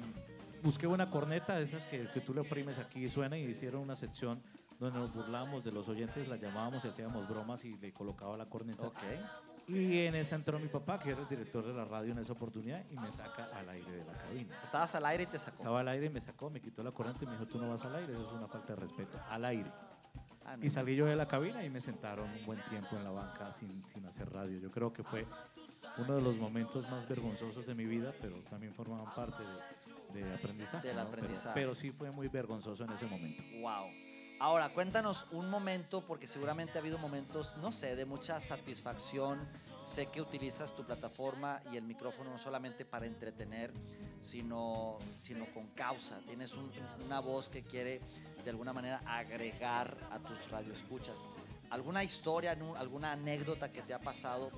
busqué 0.63 0.87
una 0.87 1.09
corneta, 1.09 1.57
de 1.57 1.65
esas 1.65 1.87
que, 1.87 2.07
que 2.13 2.21
tú 2.21 2.35
le 2.35 2.43
oprimes 2.43 2.79
aquí 2.79 3.03
y 3.03 3.09
suena, 3.09 3.39
y 3.39 3.45
hicieron 3.45 3.81
una 3.81 3.97
sección 3.97 4.43
donde 4.79 4.99
nos 4.99 5.15
burlábamos 5.15 5.65
de 5.65 5.73
los 5.73 5.89
oyentes, 5.89 6.29
la 6.29 6.37
llamábamos 6.37 6.85
y 6.85 6.89
hacíamos 6.89 7.27
bromas 7.27 7.65
y 7.65 7.73
le 7.79 7.95
colocaba 7.95 8.37
la 8.37 8.45
corneta. 8.45 8.89
Ok. 8.89 8.99
Y 9.69 10.01
en 10.01 10.15
esa 10.15 10.37
entró 10.37 10.59
mi 10.59 10.69
papá, 10.69 10.99
que 10.99 11.13
era 11.13 11.23
el 11.23 11.29
director 11.29 11.65
de 11.65 11.73
la 11.73 11.87
radio 11.87 12.13
en 12.13 12.19
esa 12.19 12.35
oportunidad, 12.35 12.85
y 12.91 12.97
me 12.99 13.11
saca 13.11 13.49
al 13.57 13.67
aire 13.71 13.91
de 13.91 14.05
la 14.05 14.13
cabina. 14.19 14.61
Estabas 14.63 14.95
al 14.97 15.07
aire 15.07 15.23
y 15.23 15.27
te 15.29 15.39
sacó. 15.39 15.57
Estaba 15.57 15.81
al 15.81 15.89
aire 15.89 16.09
y 16.09 16.11
me 16.11 16.21
sacó, 16.21 16.51
me 16.51 16.61
quitó 16.61 16.83
la 16.83 16.91
corriente 16.91 17.25
y 17.25 17.29
me 17.29 17.33
dijo, 17.33 17.47
tú 17.47 17.59
no 17.59 17.71
vas 17.71 17.83
al 17.87 17.95
aire, 17.95 18.13
eso 18.13 18.27
es 18.27 18.33
una 18.33 18.49
falta 18.49 18.75
de 18.75 18.81
respeto. 18.81 19.19
Al 19.31 19.47
aire. 19.47 19.71
Ah, 20.45 20.57
no. 20.57 20.65
Y 20.65 20.71
salí 20.71 20.97
yo 20.97 21.07
de 21.07 21.17
la 21.17 21.27
cabina 21.29 21.65
y 21.65 21.71
me 21.71 21.81
sentaron 21.81 22.29
un 22.31 22.45
buen 22.45 22.61
tiempo 22.69 22.97
en 22.97 23.05
la 23.05 23.11
banca 23.11 23.53
sin, 23.53 23.83
sin 23.87 24.05
hacer 24.07 24.31
radio. 24.33 24.59
Yo 24.59 24.71
creo 24.71 24.93
que 24.93 25.03
fue 25.03 25.27
uno 25.99 26.15
de 26.15 26.23
los 26.23 26.39
momentos 26.39 26.89
más 26.91 27.09
vergonzosos 27.09 27.67
de 27.67 27.75
mi 27.75 27.85
vida, 27.85 28.13
pero 28.21 28.37
también 28.51 28.73
formaban 28.75 29.13
parte 29.15 29.43
de, 30.13 30.25
de 30.25 30.35
aprendizaje. 30.35 30.89
Del 30.89 30.97
¿no? 30.97 31.03
Pero- 31.03 31.09
aprendizaje. 31.13 31.55
Pero, 31.55 31.75
sí 31.75 31.91
fue 31.91 32.11
muy 32.11 32.29
vergonzoso 32.29 32.85
en 32.85 32.93
ese 32.93 33.07
momento. 33.07 33.43
Wow. 33.61 33.87
Ahora, 34.41 34.71
cuéntanos 34.71 35.27
un 35.31 35.49
momento, 35.49 36.05
porque 36.05 36.27
seguramente 36.27 36.77
ha 36.77 36.81
habido 36.81 36.99
momentos, 36.99 37.55
no 37.59 37.71
sé, 37.71 37.95
de 37.95 38.05
mucha 38.07 38.41
satisfacción. 38.41 39.39
Sé 39.85 40.07
que 40.07 40.21
utilizas 40.21 40.75
tu 40.75 40.85
plataforma 40.85 41.61
y 41.73 41.77
el 41.77 41.85
micrófono 41.85 42.31
no 42.31 42.39
solamente 42.39 42.85
para 42.85 43.07
entretener, 43.07 43.73
sino, 44.21 44.99
sino 45.23 45.47
con 45.53 45.69
causa. 45.71 46.19
Tienes 46.27 46.55
un- 46.55 46.71
una 47.07 47.21
voz 47.21 47.49
que 47.49 47.63
quiere 47.63 48.01
de 48.45 48.51
alguna 48.51 48.73
manera 48.73 49.01
agregar 49.07 49.97
a 50.11 50.19
tus 50.19 50.51
radioescuchas. 50.51 51.27
¿Alguna 51.71 52.05
historia, 52.05 52.57
alguna 52.77 53.13
anécdota 53.13 53.73
que 53.73 53.83
te 53.83 53.95
ha 53.95 53.99
pasado 54.01 54.51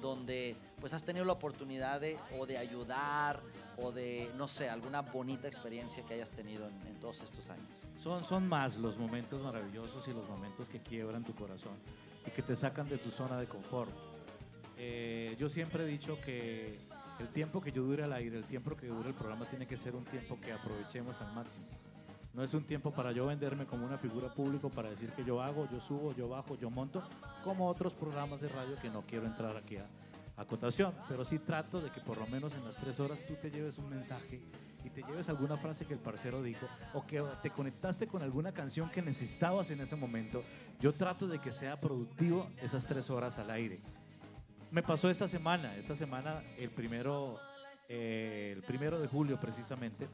donde 0.00 0.56
pues 0.80 0.92
has 0.92 1.02
tenido 1.02 1.24
la 1.24 1.32
oportunidad 1.32 2.00
de 2.00 2.16
o 2.38 2.46
de 2.46 2.58
ayudar 2.58 3.40
o 3.78 3.92
de, 3.92 4.30
no 4.36 4.46
sé, 4.48 4.68
alguna 4.68 5.02
bonita 5.02 5.48
experiencia 5.48 6.02
que 6.04 6.14
hayas 6.14 6.30
tenido 6.30 6.66
en- 6.68 6.86
en 6.86 7.00
todos 7.00 7.20
estos 7.22 7.50
años? 7.50 7.66
Son, 7.96 8.22
son 8.22 8.46
más 8.48 8.76
los 8.76 8.98
momentos 8.98 9.42
maravillosos 9.42 10.06
y 10.08 10.12
los 10.12 10.28
momentos 10.28 10.68
que 10.68 10.80
quiebran 10.80 11.24
tu 11.24 11.34
corazón 11.34 11.74
y 12.26 12.30
que 12.30 12.42
te 12.42 12.54
sacan 12.54 12.88
de 12.88 12.98
tu 12.98 13.10
zona 13.10 13.38
de 13.40 13.46
confort. 13.46 13.90
Eh, 14.78 15.34
yo 15.38 15.48
siempre 15.48 15.84
he 15.84 15.86
dicho 15.86 16.18
que 16.20 16.78
El 17.18 17.28
tiempo 17.28 17.62
que 17.62 17.72
yo 17.72 17.82
dure 17.82 18.04
al 18.04 18.12
aire, 18.12 18.36
el 18.36 18.44
tiempo 18.44 18.76
que 18.76 18.88
dure 18.88 19.08
el 19.08 19.14
programa 19.14 19.46
tiene 19.48 19.64
que 19.66 19.78
ser 19.78 19.96
un 19.96 20.04
tiempo 20.04 20.38
que 20.38 20.52
aprovechemos 20.52 21.18
al 21.22 21.32
máximo. 21.32 21.64
No 22.36 22.42
es 22.42 22.52
un 22.52 22.64
tiempo 22.64 22.90
para 22.90 23.12
yo 23.12 23.24
venderme 23.24 23.64
como 23.64 23.86
una 23.86 23.96
figura 23.96 24.28
pública, 24.28 24.68
para 24.68 24.90
decir 24.90 25.10
que 25.12 25.24
yo 25.24 25.40
hago, 25.40 25.66
yo 25.72 25.80
subo, 25.80 26.14
yo 26.14 26.28
bajo, 26.28 26.54
yo 26.58 26.68
monto, 26.68 27.02
como 27.42 27.66
otros 27.66 27.94
programas 27.94 28.42
de 28.42 28.50
radio 28.50 28.76
que 28.76 28.90
no 28.90 29.00
quiero 29.06 29.24
entrar 29.24 29.56
aquí 29.56 29.78
a, 29.78 29.86
a 30.36 30.44
cotación. 30.44 30.92
Pero 31.08 31.24
sí 31.24 31.38
trato 31.38 31.80
de 31.80 31.90
que 31.90 32.02
por 32.02 32.18
lo 32.18 32.26
menos 32.26 32.52
en 32.52 32.62
las 32.62 32.76
tres 32.76 33.00
horas 33.00 33.24
tú 33.26 33.36
te 33.36 33.50
lleves 33.50 33.78
un 33.78 33.88
mensaje 33.88 34.42
y 34.84 34.90
te 34.90 35.00
lleves 35.00 35.30
alguna 35.30 35.56
frase 35.56 35.86
que 35.86 35.94
el 35.94 35.98
parcero 35.98 36.42
dijo 36.42 36.66
o 36.92 37.06
que 37.06 37.24
te 37.42 37.48
conectaste 37.48 38.06
con 38.06 38.20
alguna 38.20 38.52
canción 38.52 38.90
que 38.90 39.00
necesitabas 39.00 39.70
en 39.70 39.80
ese 39.80 39.96
momento. 39.96 40.44
Yo 40.78 40.92
trato 40.92 41.26
de 41.26 41.38
que 41.38 41.52
sea 41.52 41.80
productivo 41.80 42.50
esas 42.60 42.84
tres 42.84 43.08
horas 43.08 43.38
al 43.38 43.50
aire. 43.50 43.80
Me 44.70 44.82
pasó 44.82 45.08
esta 45.08 45.26
semana, 45.26 45.74
esta 45.76 45.96
semana 45.96 46.42
el 46.58 46.68
primero, 46.68 47.38
eh, 47.88 48.52
el 48.54 48.62
primero 48.62 49.00
de 49.00 49.08
julio 49.08 49.40
precisamente, 49.40 50.06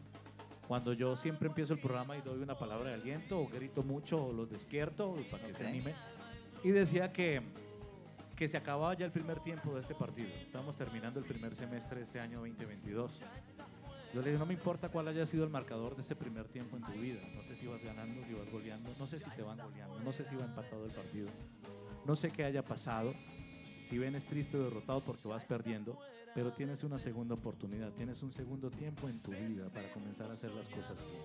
cuando 0.69 0.93
yo 0.93 1.17
siempre 1.17 1.49
empiezo 1.49 1.75
el 1.75 1.81
programa 1.81 2.17
y 2.17 2.23
doy 2.23 2.41
una 2.41 2.57
palabra 2.59 2.91
de 2.91 2.95
aliento 2.95 3.39
o 3.41 3.49
grito 3.49 3.83
mucho 3.83 4.27
o 4.27 4.33
los 4.33 4.51
despierto 4.51 5.15
para 5.31 5.47
que 5.47 5.55
se 5.55 5.65
Ok. 5.65 5.69
anime. 5.71 5.95
Y 6.65 6.71
decía 6.71 7.13
que, 7.13 7.43
que 8.37 8.49
se 8.49 8.57
acababa 8.57 8.95
ya 8.95 9.05
el 9.05 9.13
primer 9.13 9.41
tiempo 9.41 9.75
de 9.75 9.81
este 9.81 9.95
partido. 9.95 10.29
Estábamos 10.45 10.77
terminando 10.79 11.19
el 11.19 11.27
primer 11.27 11.55
semestre 11.57 11.99
de 11.99 12.05
este 12.05 12.21
año 12.21 12.39
2022. 12.39 13.21
Yo 14.15 14.21
le 14.21 14.29
dije, 14.29 14.39
no 14.39 14.47
me 14.47 14.55
importa 14.55 14.89
cuál 14.91 15.09
haya 15.09 15.25
sido 15.27 15.43
el 15.45 15.51
marcador 15.51 15.97
de 15.97 16.03
este 16.03 16.15
primer 16.15 16.47
tiempo 16.47 16.77
en 16.77 16.83
tu 16.85 16.93
vida. 16.93 17.21
No 17.35 17.43
sé 17.43 17.57
si 17.57 17.67
vas 17.67 17.83
ganando, 17.83 18.23
si 18.25 18.35
vas 18.35 18.51
goleando, 18.51 18.91
no 18.99 19.07
sé 19.07 19.19
si 19.19 19.31
te 19.31 19.43
van 19.43 19.59
goleando, 19.59 19.99
no 20.01 20.13
sé 20.13 20.25
si 20.25 20.37
va 20.37 20.45
empatado 20.45 20.85
el 20.85 20.93
partido. 20.93 21.29
No 22.05 22.15
sé 22.15 22.31
qué 22.31 22.45
haya 22.45 22.63
pasado. 22.65 23.15
Si 23.89 23.99
vienes 23.99 24.27
triste 24.27 24.57
o 24.57 24.65
derrotado 24.65 25.01
porque 25.01 25.29
vas 25.29 25.45
perdiendo, 25.45 25.99
pero 26.35 26.53
tienes 26.53 26.85
una 26.85 26.99
segunda 26.99 27.35
oportunidad, 27.35 27.91
tienes 27.93 28.23
un 28.23 28.33
segundo 28.33 28.71
tiempo 28.71 29.09
en 29.09 29.21
tu 29.21 29.31
vida 29.33 29.69
para 29.71 29.93
comenzar 29.93 30.31
a 30.31 30.33
hacer 30.33 30.53
las 30.53 30.69
cosas 30.69 30.97
bien. 30.97 31.23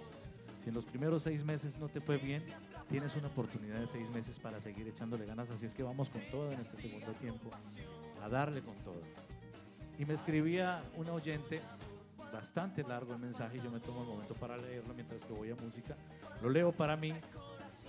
Si 0.59 0.69
en 0.69 0.75
los 0.75 0.85
primeros 0.85 1.23
seis 1.23 1.43
meses 1.43 1.77
no 1.79 1.87
te 1.87 2.01
fue 2.01 2.17
bien, 2.17 2.43
tienes 2.89 3.15
una 3.15 3.27
oportunidad 3.27 3.79
de 3.79 3.87
seis 3.87 4.09
meses 4.09 4.39
para 4.39 4.59
seguir 4.59 4.87
echándole 4.87 5.25
ganas. 5.25 5.49
Así 5.49 5.65
es 5.65 5.73
que 5.73 5.83
vamos 5.83 6.09
con 6.09 6.21
todo 6.29 6.51
en 6.51 6.59
este 6.59 6.77
segundo 6.77 7.11
tiempo, 7.13 7.49
a 8.21 8.27
darle 8.27 8.61
con 8.61 8.75
todo. 8.83 9.01
Y 9.97 10.05
me 10.05 10.13
escribía 10.13 10.83
una 10.97 11.13
oyente, 11.13 11.61
bastante 12.33 12.83
largo 12.83 13.13
el 13.13 13.19
mensaje, 13.19 13.59
yo 13.63 13.71
me 13.71 13.79
tomo 13.79 14.01
el 14.01 14.07
momento 14.07 14.33
para 14.33 14.57
leerlo 14.57 14.93
mientras 14.93 15.23
que 15.23 15.33
voy 15.33 15.51
a 15.51 15.55
música. 15.55 15.95
Lo 16.41 16.49
leo 16.49 16.71
para 16.71 16.97
mí 16.97 17.13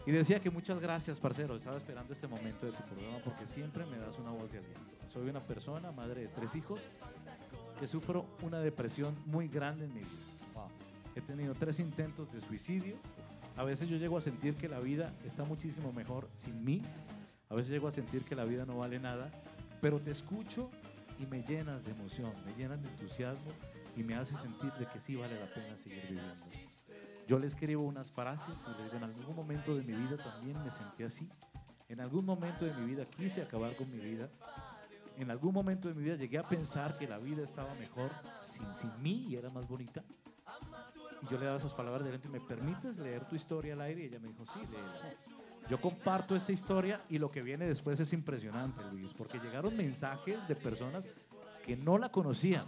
y 0.09 0.11
decía 0.11 0.41
que 0.41 0.51
muchas 0.51 0.81
gracias, 0.81 1.21
parcero. 1.21 1.55
Estaba 1.55 1.77
esperando 1.77 2.15
este 2.15 2.27
momento 2.27 2.65
de 2.65 2.73
tu 2.73 2.83
programa 2.85 3.19
porque 3.23 3.47
siempre 3.47 3.85
me 3.85 3.99
das 3.99 4.19
una 4.19 4.31
voz 4.31 4.51
de 4.51 4.57
aliento. 4.57 4.81
Soy 5.07 5.29
una 5.29 5.41
persona, 5.41 5.93
madre 5.93 6.23
de 6.23 6.29
tres 6.29 6.57
hijos, 6.57 6.89
que 7.79 7.87
sufro 7.87 8.25
una 8.41 8.59
depresión 8.61 9.15
muy 9.27 9.49
grande 9.49 9.85
en 9.85 9.93
mi 9.93 10.01
vida. 10.01 10.69
He 11.15 11.21
tenido 11.21 11.55
tres 11.55 11.79
intentos 11.79 12.33
de 12.33 12.41
suicidio. 12.41 12.97
A 13.59 13.65
veces 13.65 13.91
yo 13.91 13.99
llego 13.99 14.17
a 14.17 14.23
sentir 14.23 14.55
que 14.55 14.67
la 14.67 14.81
vida 14.81 15.13
está 15.27 15.45
muchísimo 15.45 15.93
mejor 15.93 16.27
sin 16.33 16.65
mí. 16.65 16.81
A 17.51 17.55
veces 17.55 17.71
llego 17.71 17.87
a 17.87 17.91
sentir 17.91 18.23
que 18.23 18.35
la 18.35 18.47
vida 18.47 18.65
no 18.65 18.79
vale 18.79 18.99
nada. 18.99 19.31
Pero 19.83 20.01
te 20.01 20.11
escucho 20.11 20.71
y 21.19 21.27
me 21.27 21.43
llenas 21.43 21.85
de 21.85 21.91
emoción, 21.91 22.33
me 22.47 22.55
llenas 22.55 22.83
de 22.83 22.89
entusiasmo 22.89 23.51
y 23.95 24.03
me 24.05 24.15
hace 24.15 24.39
sentir 24.39 24.73
de 24.73 24.87
que 24.87 25.01
sí 25.01 25.17
vale 25.17 25.39
la 25.39 25.53
pena 25.53 25.77
seguir 25.77 26.01
viviendo. 26.09 26.68
Yo 27.29 27.39
le 27.39 27.47
escribo 27.47 27.83
unas 27.83 28.11
frases 28.11 28.57
y 28.67 28.79
le 28.79 28.85
digo, 28.85 28.97
en 28.97 29.05
algún 29.05 29.37
momento 29.37 29.75
de 29.75 29.85
mi 29.85 29.93
vida 29.93 30.17
también 30.17 30.63
me 30.65 30.71
sentí 30.71 31.03
así. 31.03 31.29
En 31.87 32.01
algún 32.01 32.25
momento 32.25 32.65
de 32.65 32.73
mi 32.73 32.87
vida 32.87 33.05
quise 33.05 33.43
acabar 33.43 33.77
con 33.77 33.91
mi 33.91 33.99
vida. 33.99 34.31
En 35.19 35.31
algún 35.31 35.53
momento 35.53 35.89
de 35.89 35.95
mi 35.95 36.05
vida 36.05 36.17
llegué 36.17 36.39
a 36.39 36.43
pensar 36.43 36.97
que 36.97 37.07
la 37.07 37.19
vida 37.19 37.43
estaba 37.43 37.75
mejor 37.75 38.11
sin, 38.41 38.65
sin 38.75 39.03
mí 39.03 39.27
y 39.29 39.37
era 39.37 39.51
más 39.51 39.69
bonita. 39.69 40.03
Y 41.21 41.27
yo 41.31 41.37
le 41.37 41.45
daba 41.45 41.59
esas 41.59 41.75
palabras 41.75 42.03
de 42.05 42.09
aliento 42.09 42.29
y 42.29 42.33
me 42.33 42.41
permites 42.41 42.99
leer 42.99 43.27
tu 43.27 43.37
historia 43.37 43.75
al 43.75 43.83
aire 43.83 44.05
y 44.05 44.07
ella 44.07 44.21
me 44.21 44.29
dijo, 44.29 44.47
sí, 44.47 44.61
léela. 44.71 45.15
Yo 45.69 45.79
comparto 45.83 46.35
esta 46.35 46.53
historia 46.53 47.05
y 47.11 47.19
lo 47.19 47.31
que 47.31 47.43
viene 47.43 47.67
después 47.67 48.01
es 48.01 48.15
impresionante, 48.15 48.81
Luis, 48.91 49.13
porque 49.13 49.39
llegaron 49.39 49.77
mensajes 49.77 50.49
de 50.49 50.57
personas 50.57 51.07
que 51.69 51.77
no 51.77 51.99
la 51.99 52.11
conocían, 52.11 52.65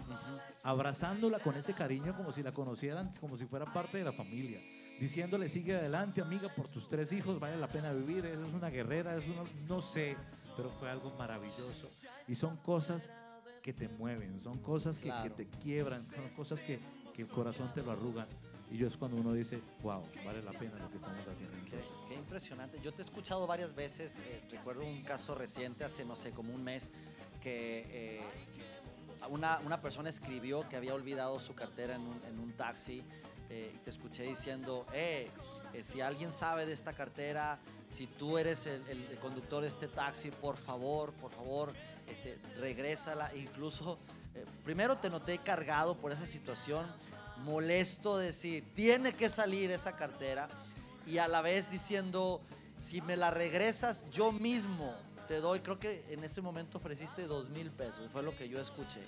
abrazándola 0.62 1.38
con 1.38 1.54
ese 1.54 1.73
cariño 1.73 2.14
como 2.14 2.33
si 2.33 2.42
la 2.42 2.52
conocieran, 2.52 3.11
como 3.19 3.35
si 3.35 3.47
fuera 3.47 3.64
parte 3.64 3.97
de 3.97 4.04
la 4.04 4.12
familia, 4.12 4.61
diciéndole 5.00 5.49
sigue 5.49 5.75
adelante 5.75 6.21
amiga 6.21 6.50
por 6.54 6.69
tus 6.69 6.87
tres 6.87 7.11
hijos, 7.12 7.40
vale 7.40 7.57
la 7.57 7.66
pena 7.66 7.95
vivir, 7.95 8.26
esa 8.26 8.47
es 8.47 8.52
una 8.52 8.69
guerrera, 8.69 9.16
es 9.16 9.26
una, 9.26 9.45
no 9.66 9.80
sé, 9.80 10.19
pero 10.54 10.69
fue 10.69 10.90
algo 10.90 11.12
maravilloso. 11.16 11.88
Y 12.28 12.35
son 12.35 12.59
cosas 12.59 13.09
que 13.62 13.73
te 13.73 13.88
mueven, 13.88 14.38
son 14.38 14.59
cosas 14.59 14.99
que, 14.99 15.11
te 15.35 15.47
quiebran, 15.47 16.07
son 16.14 16.28
cosas 16.37 16.62
que, 16.62 16.78
que 17.14 17.23
el 17.23 17.28
corazón 17.28 17.73
te 17.73 17.83
lo 17.83 17.92
arrugan. 17.92 18.26
Y 18.71 18.76
yo 18.76 18.87
es 18.87 18.99
cuando 18.99 19.16
uno 19.16 19.33
dice, 19.33 19.62
wow, 19.83 20.02
vale 20.26 20.42
la 20.42 20.52
pena 20.52 20.76
lo 20.78 20.90
que 20.90 20.99
estamos 20.99 21.26
haciendo. 21.26 21.57
Qué, 21.64 21.80
qué 22.07 22.14
impresionante. 22.16 22.78
Yo 22.83 22.92
te 22.92 23.00
he 23.00 23.04
escuchado 23.04 23.47
varias 23.47 23.75
veces. 23.75 24.21
eh, 24.21 24.42
recuerdo 24.50 24.85
un 24.85 25.02
caso 25.02 25.35
reciente, 25.35 25.85
hace 25.85 26.04
no 26.04 26.14
sé, 26.14 26.33
como 26.33 26.54
un 26.54 26.62
mes, 26.62 26.92
que 27.40 27.87
eh, 27.88 28.21
una, 29.29 29.59
una 29.61 29.81
persona 29.81 30.09
escribió 30.09 30.69
que 30.69 30.77
había 30.77 30.95
olvidado 30.95 31.39
su 31.39 31.55
cartera 31.55 31.97
en 31.97 32.03
un, 32.03 32.21
en 32.29 32.39
un 32.39 32.53
taxi. 32.53 33.03
eh, 33.49 33.73
y 33.75 33.79
te 33.79 33.91
escuché 33.91 34.23
diciendo, 34.23 34.87
eh, 34.93 35.29
eh, 35.73 35.85
si 35.85 36.00
alguien 36.00 36.33
sabe 36.33 36.67
de 36.67 36.73
esta 36.73 36.93
cartera, 36.93 37.59
si 37.89 38.07
tú 38.07 38.39
eres 38.39 38.67
el, 38.67 39.19
conductor 39.21 39.62
de 39.62 39.69
este 39.69 39.89
taxi, 39.89 40.31
por 40.31 40.57
favor, 40.57 41.12
por 41.15 41.33
favor, 41.33 41.73
este, 42.09 42.39
regrésala. 42.59 43.31
Incluso, 43.35 43.99
eh, 44.35 44.45
primero 44.65 44.99
te 44.99 45.11
noté 45.11 45.39
cargado 45.39 45.97
por 45.97 46.12
esa 46.12 46.27
situación, 46.27 46.87
molesto 47.45 48.19
de 48.19 48.27
decir, 48.27 48.65
tiene 48.75 49.12
que 49.12 49.29
salir 49.29 49.71
esa 49.71 49.97
cartera 49.97 50.49
y 51.07 51.19
a 51.19 51.29
la 51.29 51.41
vez 51.41 51.71
diciendo, 51.71 52.41
si 52.79 53.00
me 53.00 53.17
la 53.17 53.31
regresas 53.31 54.09
yo 54.11 54.33
mismo, 54.33 54.95
te 55.30 55.40
doy, 55.40 55.60
creo 55.60 55.78
que 55.78 56.04
en 56.08 56.25
ese 56.25 56.42
momento 56.42 56.78
ofreciste 56.78 57.22
dos 57.28 57.50
mil 57.50 57.70
pesos, 57.70 58.10
fue 58.10 58.20
lo 58.20 58.37
que 58.37 58.49
yo 58.49 58.60
escuché, 58.60 58.99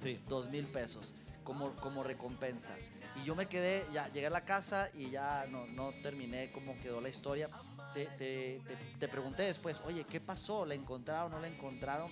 Sí. 0.00 0.20
dos 0.28 0.48
mil 0.48 0.68
pesos 0.68 1.14
como, 1.42 1.74
como 1.74 2.04
recompensa. 2.04 2.76
Y 3.20 3.24
yo 3.24 3.34
me 3.34 3.46
quedé, 3.46 3.84
ya 3.92 4.06
llegué 4.12 4.28
a 4.28 4.30
la 4.30 4.44
casa 4.44 4.88
y 4.94 5.10
ya 5.10 5.46
no, 5.50 5.66
no 5.66 5.90
terminé 6.00 6.52
cómo 6.52 6.78
quedó 6.80 7.00
la 7.00 7.08
historia. 7.08 7.48
Te, 7.92 8.06
te- 8.06 8.60
te- 8.68 8.76
te 9.00 9.08
pregunté 9.08 9.42
después, 9.42 9.82
oye, 9.84 10.04
¿qué 10.04 10.20
pasó? 10.20 10.64
¿La 10.64 10.74
encontraron 10.74 11.32
o 11.32 11.36
no 11.36 11.42
la 11.42 11.48
encontraron? 11.48 12.08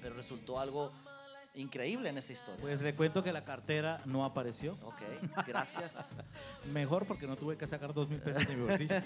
Pero 0.00 0.14
resultó 0.14 0.58
algo 0.58 0.90
increíble 1.54 2.08
en 2.08 2.16
esa 2.16 2.32
historia. 2.32 2.62
Pues 2.62 2.80
le 2.80 2.94
cuento 2.94 3.22
que 3.22 3.30
la 3.30 3.44
cartera 3.44 4.00
no 4.06 4.24
apareció. 4.24 4.72
Ok, 4.84 5.02
gracias. 5.46 6.14
Mejor 6.72 7.04
porque 7.06 7.26
no 7.26 7.36
tuve 7.36 7.58
que 7.58 7.66
sacar 7.66 7.92
dos 7.92 8.08
mil 8.08 8.20
pesos 8.20 8.46
de 8.48 8.56
mi 8.56 8.62
bolsillo. 8.62 8.94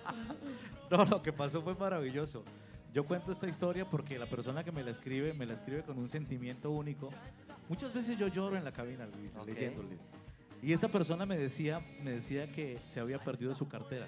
no, 0.90 1.04
lo 1.04 1.20
que 1.20 1.32
pasó 1.32 1.62
fue 1.62 1.74
maravilloso. 1.74 2.44
Yo 2.92 3.04
cuento 3.04 3.32
esta 3.32 3.48
historia 3.48 3.88
porque 3.88 4.18
la 4.18 4.26
persona 4.26 4.62
que 4.64 4.70
me 4.72 4.82
la 4.82 4.90
escribe, 4.90 5.32
me 5.32 5.46
la 5.46 5.54
escribe 5.54 5.82
con 5.82 5.98
un 5.98 6.08
sentimiento 6.08 6.70
único. 6.70 7.08
Muchas 7.68 7.92
veces 7.94 8.18
yo 8.18 8.28
lloro 8.28 8.56
en 8.56 8.64
la 8.64 8.72
cabina, 8.72 9.06
Luis, 9.06 9.34
Ok. 9.36 9.46
leyéndoles. 9.46 9.98
Y 10.62 10.72
esta 10.72 10.88
persona 10.88 11.24
me 11.26 11.38
decía, 11.38 11.80
me 12.02 12.10
decía 12.12 12.46
que 12.46 12.78
se 12.86 13.00
había 13.00 13.18
perdido 13.18 13.54
su 13.54 13.66
cartera. 13.66 14.06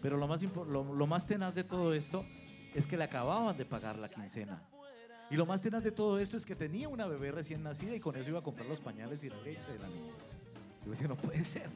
Pero 0.00 0.16
lo 0.16 0.26
más, 0.26 0.42
lo, 0.42 0.94
lo 0.94 1.06
más 1.06 1.26
tenaz 1.26 1.54
de 1.54 1.64
todo 1.64 1.94
esto 1.94 2.24
es 2.74 2.86
que 2.86 2.96
le 2.96 3.04
acababan 3.04 3.56
de 3.56 3.64
pagar 3.64 3.98
la 3.98 4.08
quincena. 4.08 4.62
Y 5.30 5.36
lo 5.36 5.46
más 5.46 5.62
tenaz 5.62 5.82
de 5.84 5.92
todo 5.92 6.18
esto 6.18 6.36
es 6.36 6.44
que 6.44 6.54
tenía 6.56 6.88
una 6.88 7.06
bebé 7.06 7.32
recién 7.32 7.62
nacida 7.62 7.94
y 7.94 8.00
con 8.00 8.16
eso 8.16 8.30
iba 8.30 8.38
a 8.38 8.42
comprar 8.42 8.66
los 8.66 8.80
pañales 8.80 9.22
y 9.24 9.28
la 9.28 9.40
leche 9.42 9.70
de 9.72 9.78
la 9.78 9.88
niña. 9.88 10.12
Yo 10.84 10.90
decía, 10.90 11.08
no 11.08 11.16
puede 11.16 11.44
ser. 11.44 11.68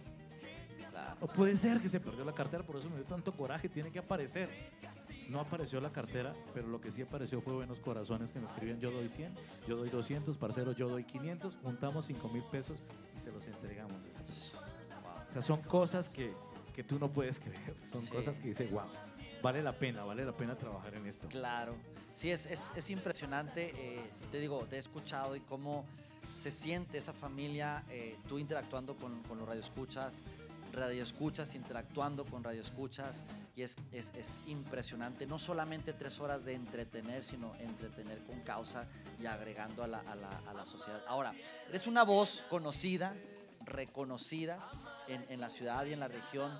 No 1.21 1.27
puede 1.27 1.57
ser 1.57 1.81
que 1.81 1.88
se 1.88 1.99
perdió 2.00 2.25
la 2.25 2.33
cartera, 2.33 2.62
por 2.62 2.77
eso 2.77 2.88
me 2.91 2.97
dio 2.97 3.05
tanto 3.05 3.33
coraje, 3.33 3.69
tiene 3.69 3.91
que 3.91 3.99
aparecer. 3.99 4.49
No 5.28 5.40
apareció 5.40 5.80
la 5.80 5.90
cartera, 5.92 6.35
pero 6.54 6.68
lo 6.68 6.80
que 6.80 6.90
sí 6.90 7.02
apareció 7.02 7.40
fue 7.42 7.52
buenos 7.52 7.80
corazones 7.80 8.32
que 8.32 8.38
me 8.40 8.47
escribían, 8.47 8.80
yo 8.80 8.90
doy 8.90 9.08
100, 9.11 9.35
yo 9.68 9.76
doy 9.76 9.90
200, 9.90 10.38
parcero, 10.38 10.73
yo 10.73 10.88
doy 10.88 11.04
500, 11.04 11.58
juntamos 11.62 12.06
5 12.06 12.28
mil 12.30 12.42
pesos 12.44 12.78
y 13.14 13.20
se 13.20 13.30
los 13.30 13.47
entregamos. 13.47 14.02
O 15.28 15.32
sea, 15.32 15.42
son 15.42 15.61
cosas 15.62 16.08
que, 16.08 16.32
que 16.75 16.82
tú 16.82 16.99
no 16.99 17.11
puedes 17.11 17.38
creer, 17.40 17.75
son 17.90 18.00
Sí. 18.00 18.11
cosas 18.11 18.40
que 18.40 18.49
dices, 18.49 18.70
wow, 18.70 18.87
vale 19.42 19.62
la 19.62 19.73
pena, 19.78 20.02
vale 20.04 20.25
la 20.25 20.32
pena 20.32 20.56
trabajar 20.56 20.94
en 20.94 21.06
esto. 21.06 21.28
Claro, 21.28 21.75
sí, 22.14 22.30
es, 22.30 22.47
es, 22.47 22.73
es 22.75 22.88
impresionante. 22.88 23.73
eh, 23.76 24.00
te 24.32 24.40
digo, 24.40 24.64
te 24.70 24.76
he 24.76 24.78
escuchado 24.78 25.37
y 25.37 25.40
cómo 25.40 25.85
se 26.32 26.50
siente 26.50 26.97
esa 26.99 27.12
familia, 27.12 27.85
eh, 27.90 28.16
tú 28.28 28.38
interactuando 28.38 28.97
con, 28.97 29.23
con 29.25 29.38
los 29.38 29.47
radioescuchas, 29.47 30.25
radioescuchas 30.78 31.54
interactuando 31.54 32.25
con 32.25 32.42
radioescuchas, 32.44 33.25
y 33.56 33.62
es, 33.62 33.76
es, 33.92 34.12
es 34.14 34.40
impresionante. 34.47 35.26
No 35.26 35.38
solamente 35.38 35.92
tres 35.92 36.20
horas 36.20 36.44
de 36.44 36.54
entretener, 36.54 37.25
sino 37.25 37.54
entretener 37.56 38.25
con 38.25 38.40
causa 38.40 38.87
y 39.20 39.26
agregando 39.26 39.82
a 39.82 39.87
la, 39.87 39.99
a 40.00 40.14
la, 40.14 40.30
a 40.47 40.54
la 40.54 40.64
sociedad. 40.64 41.02
Ahora, 41.08 41.32
eres 41.68 41.87
una 41.87 42.04
voz 42.04 42.44
conocida, 42.49 43.14
reconocida 43.64 44.58
en, 45.08 45.25
en 45.28 45.40
la 45.40 45.50
ciudad 45.50 45.85
y 45.87 45.92
en 45.92 46.00
la 46.00 46.08
región, 46.08 46.56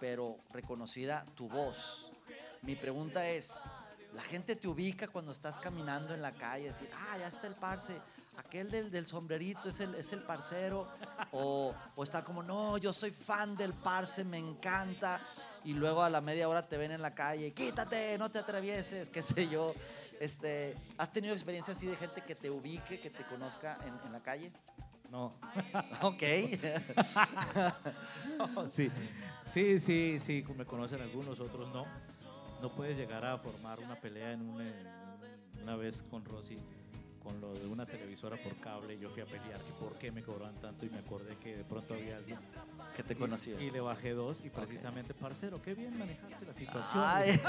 pero 0.00 0.38
reconocida 0.52 1.24
tu 1.34 1.48
voz. 1.48 2.10
Mi 2.62 2.76
pregunta 2.76 3.28
es, 3.28 3.60
la 4.14 4.22
gente 4.22 4.56
te 4.56 4.68
ubica 4.68 5.08
cuando 5.08 5.32
estás 5.32 5.58
caminando 5.58 6.14
en 6.14 6.22
la 6.22 6.32
calle, 6.32 6.66
decir, 6.66 6.88
ah, 6.94 7.18
ya 7.18 7.28
está 7.28 7.46
el 7.46 7.54
parce, 7.54 8.00
aquel 8.36 8.70
del, 8.70 8.90
del 8.90 9.06
sombrerito 9.06 9.68
es 9.68 9.80
el, 9.80 9.94
es 9.94 10.12
el 10.12 10.22
parcero, 10.22 10.88
o, 11.32 11.74
o 11.94 12.04
está 12.04 12.24
como, 12.24 12.42
no, 12.42 12.78
yo 12.78 12.92
soy 12.92 13.10
fan 13.10 13.56
del 13.56 13.72
parce, 13.72 14.24
me 14.24 14.38
encanta, 14.38 15.20
y 15.64 15.74
luego 15.74 16.02
a 16.02 16.10
la 16.10 16.20
media 16.20 16.48
hora 16.48 16.66
te 16.66 16.76
ven 16.76 16.92
en 16.92 17.02
la 17.02 17.14
calle, 17.14 17.52
quítate, 17.52 18.16
no 18.18 18.30
te 18.30 18.38
atravieses, 18.38 19.10
qué 19.10 19.22
sé 19.22 19.48
yo. 19.48 19.74
Este, 20.20 20.76
¿Has 20.96 21.12
tenido 21.12 21.34
experiencia 21.34 21.74
así 21.74 21.86
de 21.86 21.96
gente 21.96 22.22
que 22.22 22.34
te 22.34 22.50
ubique, 22.50 23.00
que 23.00 23.10
te 23.10 23.24
conozca 23.24 23.78
en, 23.84 24.06
en 24.06 24.12
la 24.12 24.20
calle? 24.20 24.52
No. 25.10 25.32
Ok. 26.02 26.22
sí, 28.68 28.90
sí, 29.42 29.80
sí, 29.80 30.20
sí, 30.20 30.44
me 30.56 30.64
conocen 30.64 31.02
algunos, 31.02 31.40
otros 31.40 31.72
no. 31.72 31.86
No 32.60 32.74
puedes 32.74 32.96
llegar 32.96 33.24
a 33.24 33.38
formar 33.38 33.78
una 33.80 34.00
pelea 34.00 34.32
en 34.32 34.48
una, 34.48 34.68
en 34.68 35.62
una 35.62 35.76
vez 35.76 36.02
con 36.02 36.24
Rosy 36.24 36.58
con 37.26 37.40
lo 37.40 37.52
de 37.54 37.66
una 37.66 37.84
televisora 37.84 38.36
por 38.36 38.54
cable. 38.58 38.96
Yo 39.00 39.10
fui 39.10 39.20
a 39.20 39.26
pelear 39.26 39.58
que 39.58 39.72
por 39.80 39.98
qué 39.98 40.12
me 40.12 40.22
cobraban 40.22 40.54
tanto 40.60 40.86
y 40.86 40.90
me 40.90 40.98
acordé 40.98 41.36
que 41.36 41.56
de 41.56 41.64
pronto 41.64 41.94
había 41.94 42.18
alguien 42.18 42.38
que 42.94 43.02
te 43.02 43.16
conocía. 43.16 43.60
Y, 43.60 43.70
le 43.70 43.80
bajé 43.80 44.12
dos 44.12 44.40
y 44.44 44.48
precisamente, 44.48 45.12
parcero, 45.12 45.60
qué 45.60 45.74
bien 45.74 45.98
manejaste 45.98 46.46
la 46.46 46.54
situación. 46.54 47.02
Ay. 47.04 47.40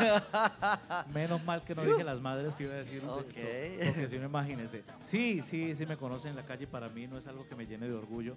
Menos 1.13 1.43
mal 1.43 1.63
que 1.63 1.75
no 1.75 1.85
dije 1.85 2.03
las 2.03 2.19
madres 2.19 2.55
que 2.55 2.63
iba 2.63 2.73
a 2.73 2.77
decir 2.77 3.03
de 3.03 3.07
eso, 3.07 3.85
porque 3.85 4.07
si 4.07 4.17
no 4.17 4.25
imagínese. 4.25 4.83
Sí, 5.01 5.43
sí, 5.43 5.75
sí 5.75 5.85
me 5.85 5.95
conocen 5.95 6.31
en 6.31 6.37
la 6.37 6.45
calle, 6.45 6.65
para 6.65 6.89
mí 6.89 7.05
no 7.05 7.17
es 7.17 7.27
algo 7.27 7.47
que 7.47 7.55
me 7.55 7.67
llene 7.67 7.87
de 7.87 7.93
orgullo. 7.93 8.35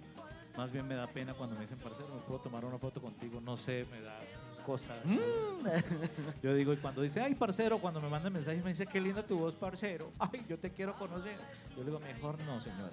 Más 0.55 0.71
bien 0.71 0.87
me 0.87 0.93
da 0.93 1.07
pena 1.07 1.33
cuando 1.33 1.55
me 1.55 1.61
dicen, 1.61 1.79
parcero, 1.79 2.13
¿me 2.13 2.21
puedo 2.21 2.39
tomar 2.39 2.65
una 2.65 2.77
foto 2.77 3.01
contigo? 3.01 3.41
No 3.41 3.57
sé, 3.57 3.87
me 3.89 4.01
da 4.01 4.19
cosa. 4.63 4.93
Mm. 5.03 5.17
Yo 6.43 6.53
digo, 6.53 6.73
y 6.73 6.77
cuando 6.77 7.01
dice, 7.01 7.21
ay, 7.21 7.35
parcero, 7.35 7.79
cuando 7.79 8.01
me 8.01 8.09
manda 8.09 8.29
mensajes 8.29 8.63
me 8.63 8.71
dice, 8.71 8.85
qué 8.87 8.99
linda 8.99 9.25
tu 9.25 9.37
voz, 9.37 9.55
parcero. 9.55 10.11
Ay, 10.19 10.43
yo 10.47 10.57
te 10.57 10.71
quiero 10.71 10.95
conocer. 10.95 11.37
Yo 11.75 11.83
le 11.83 11.85
digo, 11.85 11.99
mejor 11.99 12.39
no, 12.39 12.59
señora. 12.59 12.91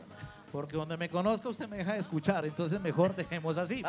Porque 0.52 0.76
donde 0.76 0.96
me 0.96 1.08
conozca 1.08 1.48
usted 1.48 1.68
me 1.68 1.78
deja 1.78 1.94
de 1.94 2.00
escuchar, 2.00 2.44
entonces 2.46 2.80
mejor 2.80 3.14
dejemos 3.14 3.58
así. 3.58 3.82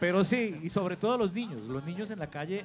Pero 0.00 0.24
sí, 0.24 0.58
y 0.62 0.70
sobre 0.70 0.96
todo 0.96 1.18
los 1.18 1.32
niños. 1.32 1.62
Los 1.62 1.84
niños 1.84 2.10
en 2.10 2.18
la 2.18 2.28
calle, 2.28 2.64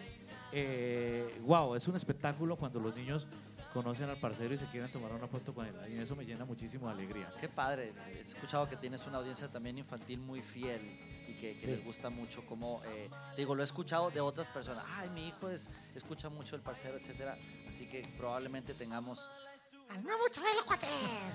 eh, 0.51 1.37
wow, 1.41 1.75
es 1.75 1.87
un 1.87 1.95
espectáculo 1.95 2.55
cuando 2.55 2.79
los 2.79 2.95
niños 2.95 3.27
conocen 3.73 4.09
al 4.09 4.17
parcero 4.17 4.53
y 4.53 4.57
se 4.57 4.65
quieren 4.65 4.91
tomar 4.91 5.11
una 5.11 5.27
foto 5.27 5.53
con 5.53 5.65
él. 5.65 5.75
Y 5.89 5.99
eso 5.99 6.15
me 6.15 6.25
llena 6.25 6.45
muchísimo 6.45 6.87
de 6.87 6.93
alegría. 6.93 7.31
Qué 7.39 7.49
padre. 7.49 7.93
He 8.15 8.21
escuchado 8.21 8.67
que 8.67 8.75
tienes 8.75 9.05
una 9.05 9.17
audiencia 9.17 9.47
también 9.47 9.77
infantil 9.77 10.19
muy 10.19 10.41
fiel 10.41 10.81
y 11.27 11.33
que, 11.33 11.53
les 11.65 11.83
gusta 11.83 12.09
mucho 12.09 12.45
como, 12.45 12.81
eh, 12.85 13.09
digo, 13.35 13.55
lo 13.55 13.61
he 13.61 13.65
escuchado 13.65 14.09
de 14.09 14.21
otras 14.21 14.49
personas. 14.49 14.85
Ay, 14.97 15.09
mi 15.09 15.27
hijo 15.27 15.49
es, 15.49 15.69
escucha 15.95 16.29
mucho 16.29 16.55
el 16.55 16.61
parcero, 16.61 16.97
etcétera. 16.97 17.37
Así 17.67 17.87
que 17.87 18.07
probablemente 18.17 18.73
tengamos 18.73 19.29
al 19.89 20.03
nuevo 20.03 20.27
Chabelo 20.29 20.65
Cuates. 20.65 20.89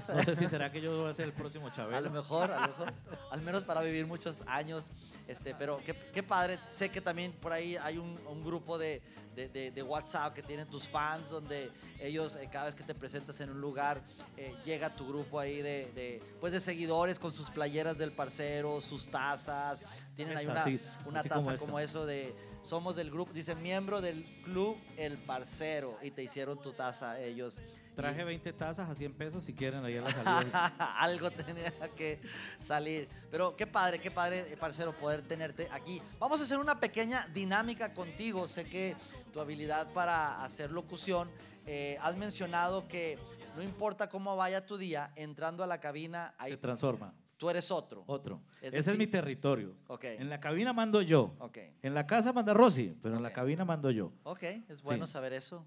No 0.08 0.22
sé 0.22 0.37
si 0.37 0.46
será 0.49 0.70
que 0.70 0.80
yo 0.80 1.02
voy 1.02 1.11
a 1.11 1.14
ser 1.14 1.26
el 1.26 1.32
próximo 1.32 1.70
Chabelo. 1.70 1.96
A 1.96 2.00
lo 2.00 2.11
mejor, 2.11 2.50
a 2.50 2.66
lo 2.66 2.68
mejor. 2.68 2.94
al 3.32 3.40
menos 3.42 3.64
para 3.64 3.80
vivir 3.82 4.06
muchos 4.06 4.42
años. 4.46 4.90
Este, 5.28 5.54
pero 5.54 5.80
qué, 5.84 5.94
qué 6.12 6.22
padre. 6.22 6.58
Sé 6.68 6.90
que 6.90 7.00
también 7.00 7.32
por 7.32 7.52
ahí 7.52 7.76
hay 7.76 7.98
un, 7.98 8.18
un 8.26 8.44
grupo 8.44 8.78
de, 8.78 9.02
de, 9.34 9.70
de, 9.70 9.82
WhatsApp 9.82 10.34
que 10.34 10.42
tienen 10.42 10.68
tus 10.68 10.86
fans, 10.86 11.30
donde 11.30 11.70
ellos, 12.00 12.36
eh, 12.36 12.48
cada 12.52 12.66
vez 12.66 12.74
que 12.74 12.82
te 12.82 12.94
presentas 12.94 13.40
en 13.40 13.50
un 13.50 13.60
lugar, 13.60 14.02
eh, 14.36 14.54
llega 14.64 14.94
tu 14.94 15.06
grupo 15.06 15.38
ahí 15.38 15.62
de, 15.62 16.22
pues 16.40 16.52
de 16.52 16.60
seguidores 16.60 17.18
con 17.18 17.32
sus 17.32 17.50
playeras 17.50 17.96
del 17.96 18.12
parcero, 18.12 18.80
sus 18.80 19.08
tazas. 19.08 19.82
Tienen 20.16 20.36
ahí 20.36 20.46
una, 20.46 20.64
una 21.06 21.22
taza 21.22 21.56
como, 21.56 21.78
eso 21.78 22.04
de 22.04 22.34
somos 22.62 22.94
del 22.94 23.10
grupo, 23.10 23.32
dice 23.32 23.54
miembro 23.56 24.00
del 24.00 24.24
club 24.44 24.76
El 24.96 25.18
Parcero 25.18 25.98
y 26.02 26.10
te 26.10 26.22
hicieron 26.22 26.60
tu 26.60 26.72
taza 26.72 27.20
ellos. 27.20 27.58
Traje 27.94 28.25
20 28.25 28.52
tazas 28.54 28.88
a 28.88 28.94
100 28.94 29.12
pesos 29.14 29.44
si 29.44 29.52
quieren 29.52 29.84
ahí 29.84 29.96
a 29.96 30.02
la 30.02 30.11
salida. 30.12 30.66
Algo 30.99 31.30
tenía 31.30 31.70
que 31.94 32.20
salir. 32.58 33.08
Pero 33.30 33.54
qué 33.54 33.66
padre, 33.66 34.00
qué 34.00 34.11
padre, 34.11 34.56
parcero, 34.58 34.96
poder 34.96 35.22
tenerte 35.22 35.68
aquí. 35.70 36.00
Vamos 36.18 36.40
a 36.40 36.44
hacer 36.44 36.58
una 36.58 36.80
pequeña 36.80 37.26
dinámica 37.34 37.92
contigo. 37.92 38.46
Sé 38.49 38.64
que 38.64 38.96
tu 39.32 39.40
habilidad 39.40 39.92
para 39.92 40.42
hacer 40.44 40.70
locución, 40.70 41.30
eh, 41.66 41.99
has 42.00 42.16
mencionado 42.16 42.88
que 42.88 43.18
no 43.57 43.62
importa 43.62 44.09
cómo 44.09 44.37
vaya 44.37 44.64
tu 44.64 44.76
día, 44.76 45.12
entrando 45.16 45.62
a 45.62 45.66
la 45.66 45.81
cabina, 45.81 46.35
ahí 46.38 46.52
se 46.52 46.57
transforma. 46.59 47.14
Tú 47.37 47.50
eres 47.50 47.70
otro. 47.72 48.05
Otro. 48.07 48.40
Ese 48.61 48.92
es 48.92 48.96
mi 48.96 49.09
territorio. 49.09 49.74
Okay. 49.88 50.16
En 50.18 50.31
la 50.31 50.38
cabina 50.38 50.72
mando 50.72 51.02
yo. 51.02 51.35
Okay. 51.40 51.74
En 51.83 51.92
la 51.92 52.07
casa 52.07 52.33
manda 52.33 52.55
Rosy, 52.55 52.96
pero 53.02 53.16
en 53.16 53.22
la 53.22 53.33
cabina 53.33 53.64
mando 53.64 53.90
yo. 53.90 54.12
Ok, 54.22 54.44
es 54.68 54.81
bueno 54.81 55.09
saber 55.09 55.33
eso. 55.33 55.66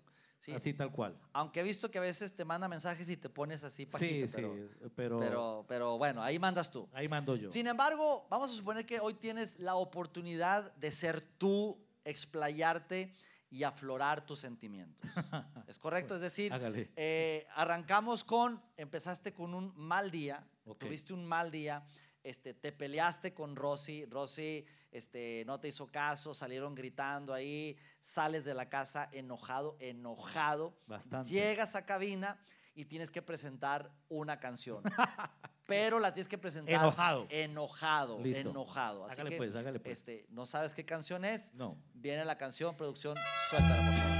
Así 0.53 0.73
tal 0.73 0.91
cual. 0.91 1.17
Aunque 1.33 1.61
he 1.61 1.63
visto 1.63 1.89
que 1.89 1.97
a 1.97 2.01
veces 2.01 2.35
te 2.35 2.45
manda 2.45 2.67
mensajes 2.67 3.09
y 3.09 3.17
te 3.17 3.29
pones 3.29 3.63
así 3.63 3.85
pajito, 3.85 4.27
sí, 4.27 4.33
pero, 4.35 4.55
sí, 4.55 4.91
pero, 4.95 5.65
pero, 5.67 5.97
bueno, 5.97 6.21
ahí 6.21 6.39
mandas 6.39 6.71
tú. 6.71 6.87
Ahí 6.93 7.07
mando 7.07 7.35
yo. 7.35 7.51
Sin 7.51 7.67
embargo, 7.67 8.27
vamos 8.29 8.51
a 8.51 8.53
suponer 8.53 8.85
que 8.85 8.99
hoy 8.99 9.13
tienes 9.13 9.59
la 9.59 9.75
oportunidad 9.75 10.73
de 10.75 10.91
ser 10.91 11.21
tú, 11.21 11.77
explayarte 12.03 13.13
y 13.49 13.63
aflorar 13.63 14.25
tus 14.25 14.39
sentimientos. 14.39 15.09
¿Es 15.67 15.79
correcto? 15.79 16.15
Es 16.15 16.21
decir, 16.21 16.51
eh, 16.95 17.47
arrancamos 17.55 18.23
con, 18.23 18.61
empezaste 18.75 19.33
con 19.33 19.53
un 19.53 19.73
mal 19.75 20.11
día, 20.11 20.45
tuviste 20.77 21.13
un 21.13 21.25
mal 21.25 21.51
día, 21.51 21.85
este, 22.25 22.55
te 22.55 22.71
peleaste 22.71 23.33
con 23.33 23.55
Rosy, 23.55 24.05
Rosy 24.05 24.65
este, 24.91 25.43
no 25.45 25.59
te 25.59 25.67
hizo 25.67 25.87
caso, 25.87 26.33
salieron 26.33 26.73
gritando 26.73 27.33
ahí, 27.33 27.77
sales 28.01 28.43
de 28.43 28.55
la 28.55 28.67
casa 28.67 29.09
enojado, 29.11 29.77
enojado. 29.79 30.75
Bastante. 30.87 31.29
Llegas 31.29 31.75
a 31.75 31.85
cabina 31.85 32.39
y 32.73 32.85
tienes 32.85 33.11
que 33.11 33.21
presentar 33.21 33.91
una 34.09 34.39
canción. 34.39 34.81
pero 35.67 35.99
la 35.99 36.13
tienes 36.13 36.27
que 36.27 36.39
presentar 36.39 36.73
enojado. 36.73 37.27
Enojado, 37.29 38.19
enojado. 38.23 39.05
Así 39.05 39.21
hágale 39.21 39.37
pues, 39.37 39.55
hágale 39.55 39.79
pues. 39.79 39.99
Este, 39.99 40.25
¿No 40.29 40.47
sabes 40.47 40.73
qué 40.73 40.83
canción 40.83 41.25
es? 41.25 41.53
No. 41.53 41.77
Viene 41.93 42.25
la 42.25 42.37
canción, 42.37 42.75
producción, 42.75 43.15
suéltala, 43.49 43.75
por 43.75 43.93
favor. 43.93 44.15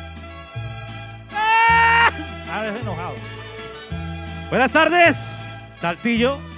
¡Ah! 1.32 2.68
es 2.68 2.82
enojado. 2.82 3.16
Buenas 4.50 4.72
tardes, 4.72 5.16
Saltillo. 5.76 6.55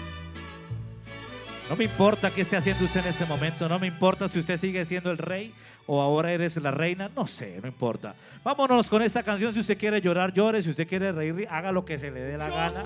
No 1.70 1.76
me 1.76 1.84
importa 1.84 2.32
qué 2.32 2.42
esté 2.42 2.56
haciendo 2.56 2.86
usted 2.86 3.02
en 3.02 3.08
este 3.08 3.26
momento, 3.26 3.68
no 3.68 3.78
me 3.78 3.88
importa 3.88 4.30
si 4.30 4.40
usted 4.40 4.58
sigue 4.58 4.86
siendo 4.86 5.12
el 5.12 5.18
rey 5.18 5.54
o 5.86 6.02
ahora 6.02 6.32
eres 6.32 6.56
la 6.58 6.72
reina, 6.72 7.10
no 7.14 7.28
sé, 7.28 7.60
no 7.62 7.68
importa. 7.68 8.16
Vámonos 8.44 8.90
con 8.90 9.02
esta 9.02 9.22
canción, 9.22 9.52
si 9.52 9.60
usted 9.60 9.78
quiere 9.78 10.00
llorar, 10.00 10.34
llore, 10.34 10.62
si 10.62 10.70
usted 10.70 10.88
quiere 10.88 11.12
reír, 11.12 11.46
haga 11.52 11.74
lo 11.74 11.84
que 11.84 12.00
se 12.00 12.10
le 12.10 12.22
dé 12.22 12.38
la 12.38 12.48
gana. 12.48 12.86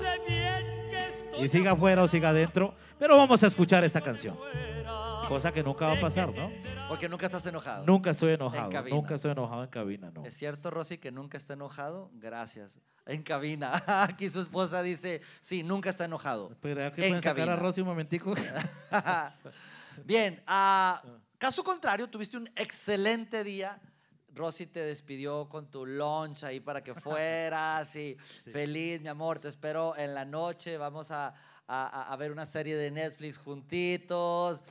Y 1.38 1.48
siga 1.48 1.72
afuera 1.72 2.02
o 2.02 2.08
siga 2.08 2.30
adentro, 2.30 2.74
pero 2.98 3.16
vamos 3.16 3.44
a 3.44 3.46
escuchar 3.46 3.84
esta 3.84 4.00
canción. 4.00 4.36
Cosa 5.32 5.50
que 5.50 5.62
nunca 5.62 5.86
va 5.86 5.94
a 5.94 6.00
pasar, 6.00 6.30
¿no? 6.34 6.52
Porque 6.88 7.08
nunca 7.08 7.24
estás 7.24 7.46
enojado. 7.46 7.86
Nunca 7.86 8.10
estoy 8.10 8.34
enojado. 8.34 8.70
Nunca 8.90 9.14
estoy 9.14 9.30
enojado 9.30 9.64
en 9.64 9.70
cabina, 9.70 10.10
¿no? 10.10 10.26
¿Es 10.26 10.36
cierto, 10.36 10.70
Rosy, 10.70 10.98
que 10.98 11.10
nunca 11.10 11.38
está 11.38 11.54
enojado? 11.54 12.10
Gracias. 12.12 12.82
En 13.06 13.22
cabina. 13.22 13.82
Aquí 14.02 14.28
su 14.28 14.42
esposa 14.42 14.82
dice, 14.82 15.22
sí, 15.40 15.62
nunca 15.62 15.88
está 15.88 16.04
enojado. 16.04 16.54
Pero 16.60 16.92
que 16.92 17.08
en 17.08 17.22
sacar 17.22 17.48
a 17.48 17.56
Rosy 17.56 17.80
un 17.80 17.86
momentico. 17.86 18.34
Bien, 20.04 20.42
ah, 20.46 21.02
caso 21.38 21.64
contrario, 21.64 22.10
tuviste 22.10 22.36
un 22.36 22.50
excelente 22.54 23.42
día. 23.42 23.80
Rosy 24.34 24.66
te 24.66 24.80
despidió 24.80 25.48
con 25.48 25.70
tu 25.70 25.86
lunch 25.86 26.44
ahí 26.44 26.60
para 26.60 26.84
que 26.84 26.92
fueras 27.00 27.96
y 27.96 28.18
feliz, 28.52 29.00
mi 29.00 29.08
amor, 29.08 29.38
te 29.38 29.48
espero 29.48 29.96
en 29.96 30.12
la 30.12 30.26
noche, 30.26 30.76
vamos 30.76 31.10
a, 31.10 31.32
a, 31.66 32.12
a 32.12 32.16
ver 32.16 32.32
una 32.32 32.44
serie 32.44 32.76
de 32.76 32.90
Netflix 32.90 33.38
juntitos. 33.38 34.62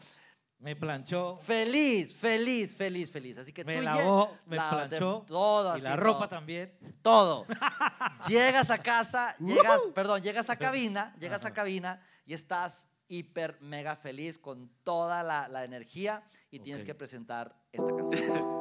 Me 0.61 0.75
planchó. 0.75 1.37
Feliz, 1.37 2.15
feliz, 2.15 2.75
feliz, 2.75 3.11
feliz. 3.11 3.37
Así 3.39 3.51
que 3.51 3.65
me 3.65 3.77
tú 3.77 3.81
lavó, 3.81 4.37
me 4.45 4.57
planchó. 4.57 5.25
todo 5.27 5.75
Y 5.75 5.81
la 5.81 5.95
ropa 5.95 6.29
también. 6.29 6.71
Todo. 7.01 7.47
llegas 8.29 8.69
a 8.69 8.77
casa, 8.77 9.35
llegas, 9.39 9.79
perdón, 9.95 10.21
llegas 10.21 10.51
a 10.51 10.55
cabina, 10.55 11.15
llegas 11.19 11.45
a 11.45 11.53
cabina 11.53 11.99
y 12.27 12.35
estás 12.35 12.89
hiper 13.07 13.59
mega 13.59 13.95
feliz 13.95 14.37
con 14.37 14.69
toda 14.83 15.23
la, 15.23 15.47
la 15.47 15.65
energía 15.65 16.23
y 16.51 16.59
tienes 16.59 16.83
que 16.83 16.93
presentar 16.93 17.55
esta 17.71 17.95
canción. 17.95 18.60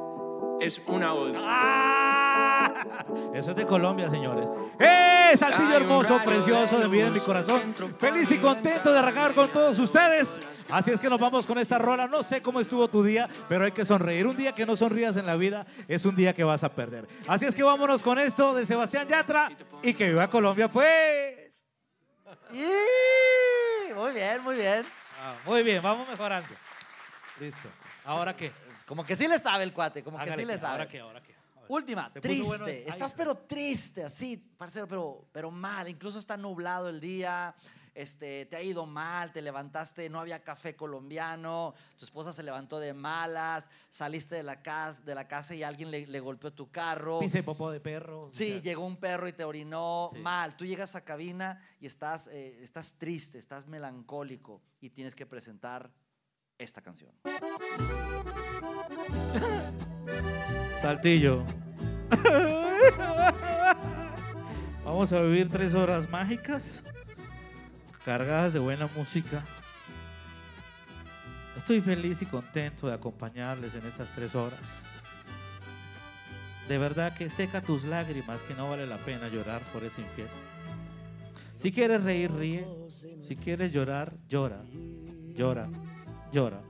es 0.61 0.79
una 0.85 1.11
voz. 1.11 1.35
¡Ah! 1.39 2.85
Eso 3.33 3.49
es 3.49 3.57
de 3.57 3.65
Colombia, 3.65 4.09
señores. 4.09 4.47
¡Eh! 4.79 5.35
Saltillo 5.35 5.75
hermoso, 5.75 6.19
precioso 6.23 6.77
de 6.77 6.87
vida 6.87 7.07
en 7.07 7.13
mi 7.13 7.19
corazón. 7.19 7.73
Feliz 7.97 8.29
y 8.31 8.37
contento 8.37 8.93
de 8.93 8.99
arrancar 8.99 9.33
con 9.33 9.49
todos 9.49 9.79
ustedes. 9.79 10.39
Así 10.69 10.91
es 10.91 10.99
que 10.99 11.09
nos 11.09 11.19
vamos 11.19 11.47
con 11.47 11.57
esta 11.57 11.79
rola. 11.79 12.07
No 12.07 12.21
sé 12.21 12.43
cómo 12.43 12.59
estuvo 12.59 12.87
tu 12.89 13.01
día, 13.01 13.27
pero 13.49 13.65
hay 13.65 13.71
que 13.71 13.85
sonreír. 13.85 14.27
Un 14.27 14.37
día 14.37 14.53
que 14.53 14.65
no 14.67 14.75
sonrías 14.75 15.17
en 15.17 15.25
la 15.25 15.35
vida 15.35 15.65
es 15.87 16.05
un 16.05 16.15
día 16.15 16.33
que 16.33 16.43
vas 16.43 16.63
a 16.63 16.69
perder. 16.69 17.07
Así 17.27 17.45
es 17.45 17.55
que 17.55 17.63
vámonos 17.63 18.03
con 18.03 18.19
esto 18.19 18.53
de 18.53 18.63
Sebastián 18.65 19.07
Yatra 19.07 19.51
y 19.81 19.95
que 19.95 20.09
viva 20.09 20.29
Colombia, 20.29 20.67
pues. 20.67 21.65
Muy 23.95 24.13
bien, 24.13 24.43
muy 24.43 24.55
bien. 24.57 24.85
Ah, 25.23 25.33
muy 25.45 25.63
bien, 25.63 25.81
vamos 25.81 26.07
mejorando. 26.07 26.49
Listo. 27.39 27.69
¿Ahora 28.05 28.35
qué? 28.35 28.51
Como 28.85 29.03
que 29.05 29.15
sí 29.15 29.27
le 29.27 29.39
sabe 29.39 29.63
el 29.63 29.73
cuate, 29.73 30.03
como 30.03 30.17
que 30.19 30.35
sí 30.35 30.45
le 30.45 30.57
sabe. 30.57 30.71
¿Ahora 30.73 30.87
qué? 30.87 30.99
¿Ahora 30.99 31.21
qué? 31.21 31.35
Última, 31.67 32.11
triste. 32.11 32.43
bueno 32.43 32.67
es- 32.67 32.79
Estás 32.87 33.11
ay. 33.11 33.15
pero 33.17 33.37
triste, 33.37 34.03
así, 34.03 34.35
parcero, 34.37 34.87
pero, 34.87 35.25
pero 35.31 35.51
mal. 35.51 35.87
Incluso 35.87 36.19
está 36.19 36.35
nublado 36.35 36.89
el 36.89 36.99
día. 36.99 37.55
Este, 37.93 38.45
te 38.45 38.55
ha 38.55 38.61
ido 38.63 38.85
mal, 38.85 39.33
te 39.33 39.41
levantaste, 39.41 40.09
no 40.09 40.21
había 40.21 40.41
café 40.41 40.77
colombiano, 40.77 41.73
tu 41.97 42.05
esposa 42.05 42.31
se 42.31 42.41
levantó 42.41 42.79
de 42.79 42.93
malas, 42.93 43.69
saliste 43.89 44.35
de 44.35 44.43
la 44.43 44.61
casa, 44.61 45.01
de 45.01 45.13
la 45.13 45.27
casa 45.27 45.55
y 45.55 45.63
alguien 45.63 45.91
le, 45.91 46.07
le 46.07 46.19
golpeó 46.21 46.53
tu 46.53 46.71
carro. 46.71 47.19
Pise 47.19 47.43
popó 47.43 47.69
de 47.69 47.81
perro. 47.81 48.27
o 48.27 48.33
Sí, 48.33 48.47
sea, 48.53 48.61
llegó 48.61 48.85
un 48.85 48.95
perro 48.95 49.27
y 49.27 49.33
te 49.33 49.43
orinó 49.43 50.09
Sí. 50.13 50.19
mal. 50.19 50.55
Tú 50.55 50.65
llegas 50.65 50.95
a 50.95 51.03
cabina 51.03 51.61
y 51.81 51.85
estás, 51.85 52.27
eh, 52.27 52.59
estás 52.63 52.93
triste, 52.97 53.37
estás 53.39 53.67
melancólico 53.67 54.61
y 54.79 54.89
tienes 54.91 55.13
que 55.13 55.25
presentar 55.25 55.91
esta 56.61 56.81
canción. 56.81 57.11
Saltillo. 60.81 61.43
Vamos 64.85 65.11
a 65.13 65.21
vivir 65.21 65.47
tres 65.49 65.73
horas 65.73 66.09
mágicas, 66.09 66.83
cargadas 68.05 68.53
de 68.53 68.59
buena 68.59 68.87
música. 68.95 69.43
Estoy 71.57 71.81
feliz 71.81 72.21
y 72.21 72.25
contento 72.25 72.87
de 72.87 72.93
acompañarles 72.93 73.75
en 73.75 73.85
estas 73.85 74.09
tres 74.09 74.35
horas. 74.35 74.59
De 76.67 76.77
verdad 76.77 77.15
que 77.15 77.29
seca 77.29 77.61
tus 77.61 77.85
lágrimas, 77.85 78.43
que 78.43 78.53
no 78.53 78.69
vale 78.69 78.85
la 78.87 78.97
pena 78.97 79.29
llorar 79.29 79.61
por 79.73 79.83
ese 79.83 80.01
infiel. 80.01 80.27
Si 81.55 81.71
quieres 81.71 82.03
reír, 82.03 82.31
ríe. 82.31 82.67
Si 83.23 83.35
quieres 83.35 83.71
llorar, 83.71 84.13
llora. 84.27 84.63
Llora, 85.35 85.67
llora. 86.31 86.61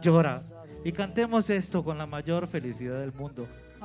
Llora. 0.00 0.40
Y 0.84 0.92
cantemos 0.92 1.48
esto 1.50 1.82
con 1.82 1.96
la 1.98 2.06
mayor 2.06 2.46
felicidad 2.48 3.00
del 3.00 3.12
mundo. 3.12 3.48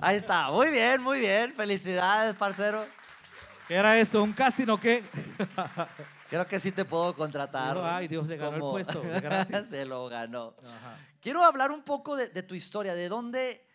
Ahí 0.00 0.16
está, 0.16 0.50
muy 0.50 0.68
bien, 0.70 1.00
muy 1.02 1.20
bien. 1.20 1.52
Felicidades, 1.54 2.34
parcero. 2.34 2.84
¿Qué 3.68 3.74
era 3.74 3.98
eso? 3.98 4.22
¿Un 4.22 4.32
casting 4.32 4.68
o 4.68 4.78
qué? 4.80 5.04
Creo 6.28 6.46
que 6.46 6.58
sí 6.58 6.72
te 6.72 6.84
puedo 6.84 7.14
contratar. 7.14 7.74
Dijo, 7.74 7.86
"Ay, 7.86 8.08
Dios, 8.08 8.26
se 8.26 8.36
ganó 8.36 8.56
el 8.56 8.60
puesto, 8.60 9.00
de 9.00 9.20
gratis". 9.20 9.66
se 9.68 9.84
lo 9.84 10.08
ganó. 10.08 10.54
Ajá. 10.64 10.96
Quiero 11.20 11.44
hablar 11.44 11.70
un 11.70 11.82
poco 11.82 12.16
de, 12.16 12.28
de 12.28 12.42
tu 12.42 12.54
historia, 12.54 12.94
de 12.94 13.08
dónde 13.08 13.66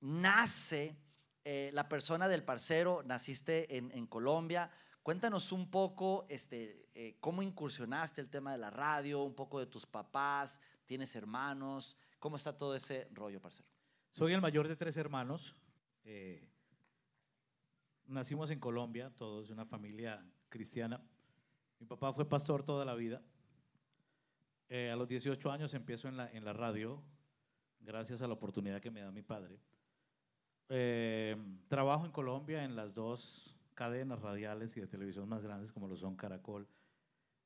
nace 0.00 0.96
eh, 1.44 1.70
la 1.72 1.88
persona 1.88 2.26
del 2.26 2.42
parcero. 2.42 3.02
Naciste 3.04 3.76
en, 3.76 3.92
en 3.92 4.06
Colombia. 4.06 4.70
Cuéntanos 5.10 5.50
un 5.50 5.68
poco 5.68 6.24
este, 6.28 6.86
eh, 6.94 7.16
cómo 7.18 7.42
incursionaste 7.42 8.20
el 8.20 8.28
tema 8.28 8.52
de 8.52 8.58
la 8.58 8.70
radio, 8.70 9.24
un 9.24 9.34
poco 9.34 9.58
de 9.58 9.66
tus 9.66 9.84
papás, 9.84 10.60
tienes 10.86 11.16
hermanos, 11.16 11.96
cómo 12.20 12.36
está 12.36 12.56
todo 12.56 12.76
ese 12.76 13.08
rollo, 13.10 13.40
parcero. 13.40 13.68
Soy 14.12 14.34
el 14.34 14.40
mayor 14.40 14.68
de 14.68 14.76
tres 14.76 14.96
hermanos. 14.96 15.56
eh, 16.04 16.48
nacimos 18.06 18.50
en 18.50 18.60
Colombia, 18.60 19.10
todos 19.16 19.48
de 19.48 19.54
una 19.54 19.66
familia 19.66 20.24
cristiana. 20.48 21.02
Mi 21.80 21.86
papá 21.86 22.12
fue 22.12 22.24
pastor 22.24 22.62
toda 22.62 22.84
la 22.84 22.94
vida. 22.94 23.20
Eh, 24.68 24.92
a 24.92 24.94
los 24.94 25.08
18 25.08 25.50
años 25.50 25.74
empiezo 25.74 26.06
en 26.06 26.18
la, 26.18 26.30
en 26.30 26.44
la 26.44 26.52
radio, 26.52 27.02
gracias 27.80 28.22
a 28.22 28.28
la 28.28 28.34
oportunidad 28.34 28.80
que 28.80 28.92
me 28.92 29.00
da 29.00 29.10
mi 29.10 29.22
padre. 29.22 29.58
Trabajo 31.66 32.06
en 32.06 32.12
Colombia 32.12 32.62
en 32.62 32.76
las 32.76 32.94
dos 32.94 33.59
cadenas 33.80 34.20
radiales 34.20 34.76
y 34.76 34.80
de 34.80 34.86
televisión 34.86 35.26
más 35.26 35.42
grandes 35.42 35.72
como 35.72 35.88
lo 35.88 35.96
son 35.96 36.14
Caracol 36.14 36.68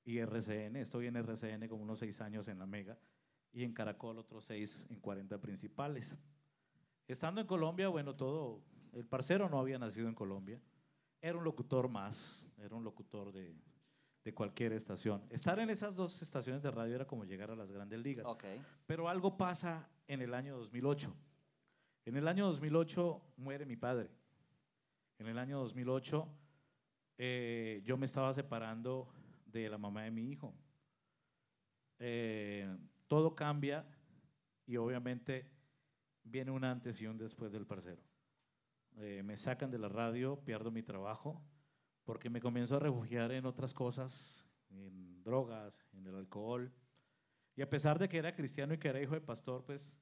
y 0.05 0.19
RCN. 0.19 0.75
Estoy 0.75 1.07
en 1.07 1.15
RCN 1.15 1.69
como 1.69 1.85
unos 1.85 2.01
seis 2.01 2.21
años 2.21 2.49
en 2.49 2.59
la 2.59 2.67
Mega 2.67 2.99
y 3.53 3.63
en 3.63 3.73
Caracol 3.73 4.19
otros 4.19 4.45
seis 4.45 4.85
en 4.91 4.99
40 4.99 5.41
principales. 5.41 6.17
Estando 7.07 7.41
en 7.41 7.47
Colombia, 7.47 7.87
bueno, 7.87 8.17
todo, 8.17 8.65
el 8.95 9.07
parcero 9.07 9.49
no 9.49 9.61
había 9.61 9.79
nacido 9.79 10.09
en 10.09 10.15
Colombia, 10.17 10.61
era 11.21 11.39
un 11.39 11.45
locutor 11.45 11.89
más, 11.89 12.45
era 12.59 12.75
un 12.75 12.83
locutor 12.83 13.31
de, 13.31 13.55
de 14.25 14.35
cualquier 14.35 14.73
estación. 14.73 15.23
Estar 15.31 15.61
en 15.61 15.71
esas 15.71 15.95
dos 15.95 16.21
estaciones 16.21 16.65
de 16.65 16.73
radio 16.73 16.97
era 16.97 17.07
como 17.07 17.25
llegar 17.25 17.53
a 17.53 17.55
las 17.55 17.71
grandes 17.71 18.01
ligas. 18.01 18.27
Pero 18.87 19.09
algo 19.09 19.37
pasa 19.37 19.89
en 20.09 20.21
el 20.21 20.35
año 20.35 20.57
2008. 20.59 21.15
En 22.07 22.17
el 22.17 22.27
año 22.27 22.47
2008 22.47 23.23
muere 23.37 23.67
mi 23.67 23.77
padre. 23.77 24.11
En 25.19 25.29
el 25.29 25.39
año 25.39 25.59
2008 25.59 26.29
eh, 27.19 27.83
yo 27.85 27.97
me 27.97 28.07
estaba 28.07 28.33
separando 28.33 29.09
de 29.47 29.69
la 29.69 29.79
mamá 29.79 30.03
de 30.03 30.11
mi 30.11 30.31
hijo. 30.31 30.55
Eh, 31.99 32.77
todo 33.07 33.35
cambia 33.35 33.87
y 34.67 34.77
obviamente 34.77 35.49
viene 36.25 36.51
un 36.51 36.65
antes 36.65 37.01
y 37.01 37.07
un 37.07 37.17
después 37.17 37.53
del 37.53 37.67
parcero. 37.67 38.03
Eh, 38.97 39.23
me 39.25 39.37
sacan 39.37 39.71
de 39.71 39.79
la 39.79 39.89
radio, 39.89 40.41
pierdo 40.45 40.71
mi 40.71 40.83
trabajo 40.83 41.43
porque 42.05 42.29
me 42.29 42.41
comienzo 42.41 42.77
a 42.77 42.81
refugiar 42.81 43.33
en 43.33 43.47
otras 43.47 43.73
cosas, 43.73 44.45
en 44.71 45.23
drogas, 45.23 45.87
en 45.93 46.07
el 46.07 46.17
alcohol. 46.17 46.73
Y 47.57 47.63
a 47.63 47.71
pesar 47.71 47.99
de 47.99 48.09
que 48.09 48.19
era 48.19 48.35
cristiano 48.35 48.75
y 48.75 48.79
que 48.79 48.89
era 48.89 49.01
hijo 49.01 49.15
de 49.15 49.21
pastor, 49.21 49.65
pues 49.65 49.97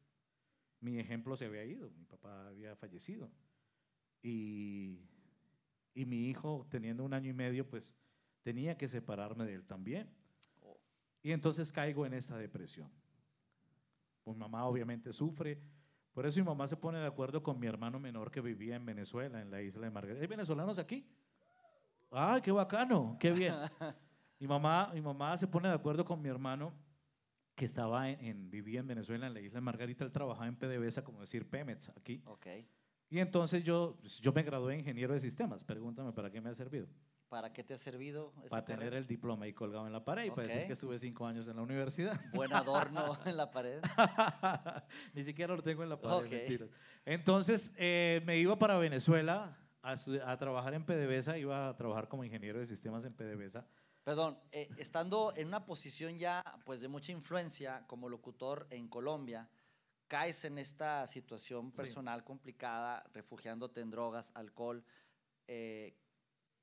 mi 0.80 0.98
ejemplo 0.98 1.36
se 1.36 1.46
había 1.46 1.64
ido, 1.64 1.90
mi 1.90 2.04
papá 2.04 2.48
había 2.48 2.74
fallecido. 2.74 3.30
Y, 4.22 5.00
y 5.94 6.04
mi 6.06 6.28
hijo, 6.28 6.66
teniendo 6.70 7.04
un 7.04 7.12
año 7.14 7.30
y 7.30 7.32
medio, 7.34 7.66
pues 7.68 7.94
tenía 8.42 8.76
que 8.76 8.88
separarme 8.88 9.44
de 9.44 9.54
él 9.54 9.64
también. 9.66 10.08
Y 11.22 11.32
entonces 11.32 11.70
caigo 11.72 12.04
en 12.06 12.14
esta 12.14 12.36
depresión. 12.36 12.90
Mi 14.24 14.34
mamá 14.34 14.64
obviamente 14.66 15.12
sufre, 15.12 15.60
por 16.12 16.26
eso 16.26 16.38
mi 16.40 16.46
mamá 16.46 16.66
se 16.66 16.76
pone 16.76 16.98
de 16.98 17.06
acuerdo 17.06 17.42
con 17.42 17.58
mi 17.58 17.66
hermano 17.66 17.98
menor 17.98 18.30
que 18.30 18.40
vivía 18.40 18.76
en 18.76 18.84
Venezuela, 18.84 19.40
en 19.40 19.50
la 19.50 19.62
isla 19.62 19.84
de 19.86 19.90
Margarita. 19.90 20.20
¿Hay 20.22 20.26
venezolanos 20.28 20.78
aquí? 20.78 21.06
¡Ay, 22.10 22.40
qué 22.42 22.52
bacano! 22.52 23.16
¡Qué 23.18 23.32
bien! 23.32 23.54
mi, 24.38 24.46
mamá, 24.46 24.90
mi 24.92 25.00
mamá 25.00 25.36
se 25.36 25.46
pone 25.48 25.68
de 25.68 25.74
acuerdo 25.74 26.04
con 26.04 26.20
mi 26.20 26.28
hermano 26.28 26.72
que 27.54 27.64
estaba 27.64 28.10
en, 28.10 28.24
en- 28.24 28.50
vivía 28.50 28.80
en 28.80 28.86
Venezuela, 28.86 29.26
en 29.26 29.34
la 29.34 29.40
isla 29.40 29.56
de 29.56 29.62
Margarita, 29.62 30.04
él 30.04 30.12
trabajaba 30.12 30.46
en 30.46 30.56
PDVSA, 30.56 31.02
como 31.04 31.20
decir 31.20 31.48
Pemex 31.48 31.88
aquí. 31.90 32.22
Ok. 32.26 32.46
Y 33.12 33.20
entonces 33.20 33.62
yo, 33.62 33.98
pues, 34.00 34.22
yo 34.22 34.32
me 34.32 34.42
gradué 34.42 34.72
de 34.72 34.78
ingeniero 34.78 35.12
de 35.12 35.20
sistemas. 35.20 35.62
Pregúntame, 35.64 36.14
¿para 36.14 36.30
qué 36.30 36.40
me 36.40 36.48
ha 36.48 36.54
servido? 36.54 36.86
¿Para 37.28 37.52
qué 37.52 37.62
te 37.62 37.74
ha 37.74 37.76
servido 37.76 38.32
esa 38.38 38.48
Para 38.48 38.64
tener 38.64 38.94
el 38.94 39.06
diploma 39.06 39.44
ahí 39.44 39.52
colgado 39.52 39.86
en 39.86 39.92
la 39.92 40.02
pared 40.02 40.24
y 40.24 40.30
para 40.30 40.48
decir 40.48 40.66
que 40.66 40.72
estuve 40.72 40.96
cinco 40.96 41.26
años 41.26 41.46
en 41.46 41.56
la 41.56 41.62
universidad. 41.62 42.18
Buen 42.32 42.54
adorno 42.54 43.18
en 43.26 43.36
la 43.36 43.50
pared. 43.50 43.82
Ni 45.12 45.24
siquiera 45.24 45.54
lo 45.54 45.62
tengo 45.62 45.82
en 45.82 45.90
la 45.90 46.00
pared. 46.00 46.24
Ok. 46.24 46.30
mentiras. 46.30 46.70
Entonces 47.04 47.74
eh, 47.76 48.22
me 48.24 48.38
iba 48.38 48.58
para 48.58 48.78
Venezuela 48.78 49.58
a, 49.82 49.92
a 49.92 50.38
trabajar 50.38 50.72
en 50.72 50.86
PDVSA, 50.86 51.36
iba 51.36 51.68
a 51.68 51.76
trabajar 51.76 52.08
como 52.08 52.24
ingeniero 52.24 52.60
de 52.60 52.64
sistemas 52.64 53.04
en 53.04 53.12
PDVSA. 53.12 53.66
Perdón, 54.04 54.38
eh, 54.52 54.70
estando 54.78 55.34
en 55.36 55.48
una 55.48 55.66
posición 55.66 56.18
ya 56.18 56.42
pues 56.64 56.80
de 56.80 56.88
mucha 56.88 57.12
influencia 57.12 57.84
como 57.86 58.08
locutor 58.08 58.66
en 58.70 58.88
Colombia, 58.88 59.50
caes 60.12 60.44
en 60.44 60.58
esta 60.58 61.06
situación 61.06 61.70
Sí. 61.70 61.76
personal 61.76 62.22
complicada, 62.22 63.02
refugiándote 63.14 63.80
en 63.80 63.90
drogas, 63.90 64.30
alcohol. 64.34 64.84
eh, 65.48 65.96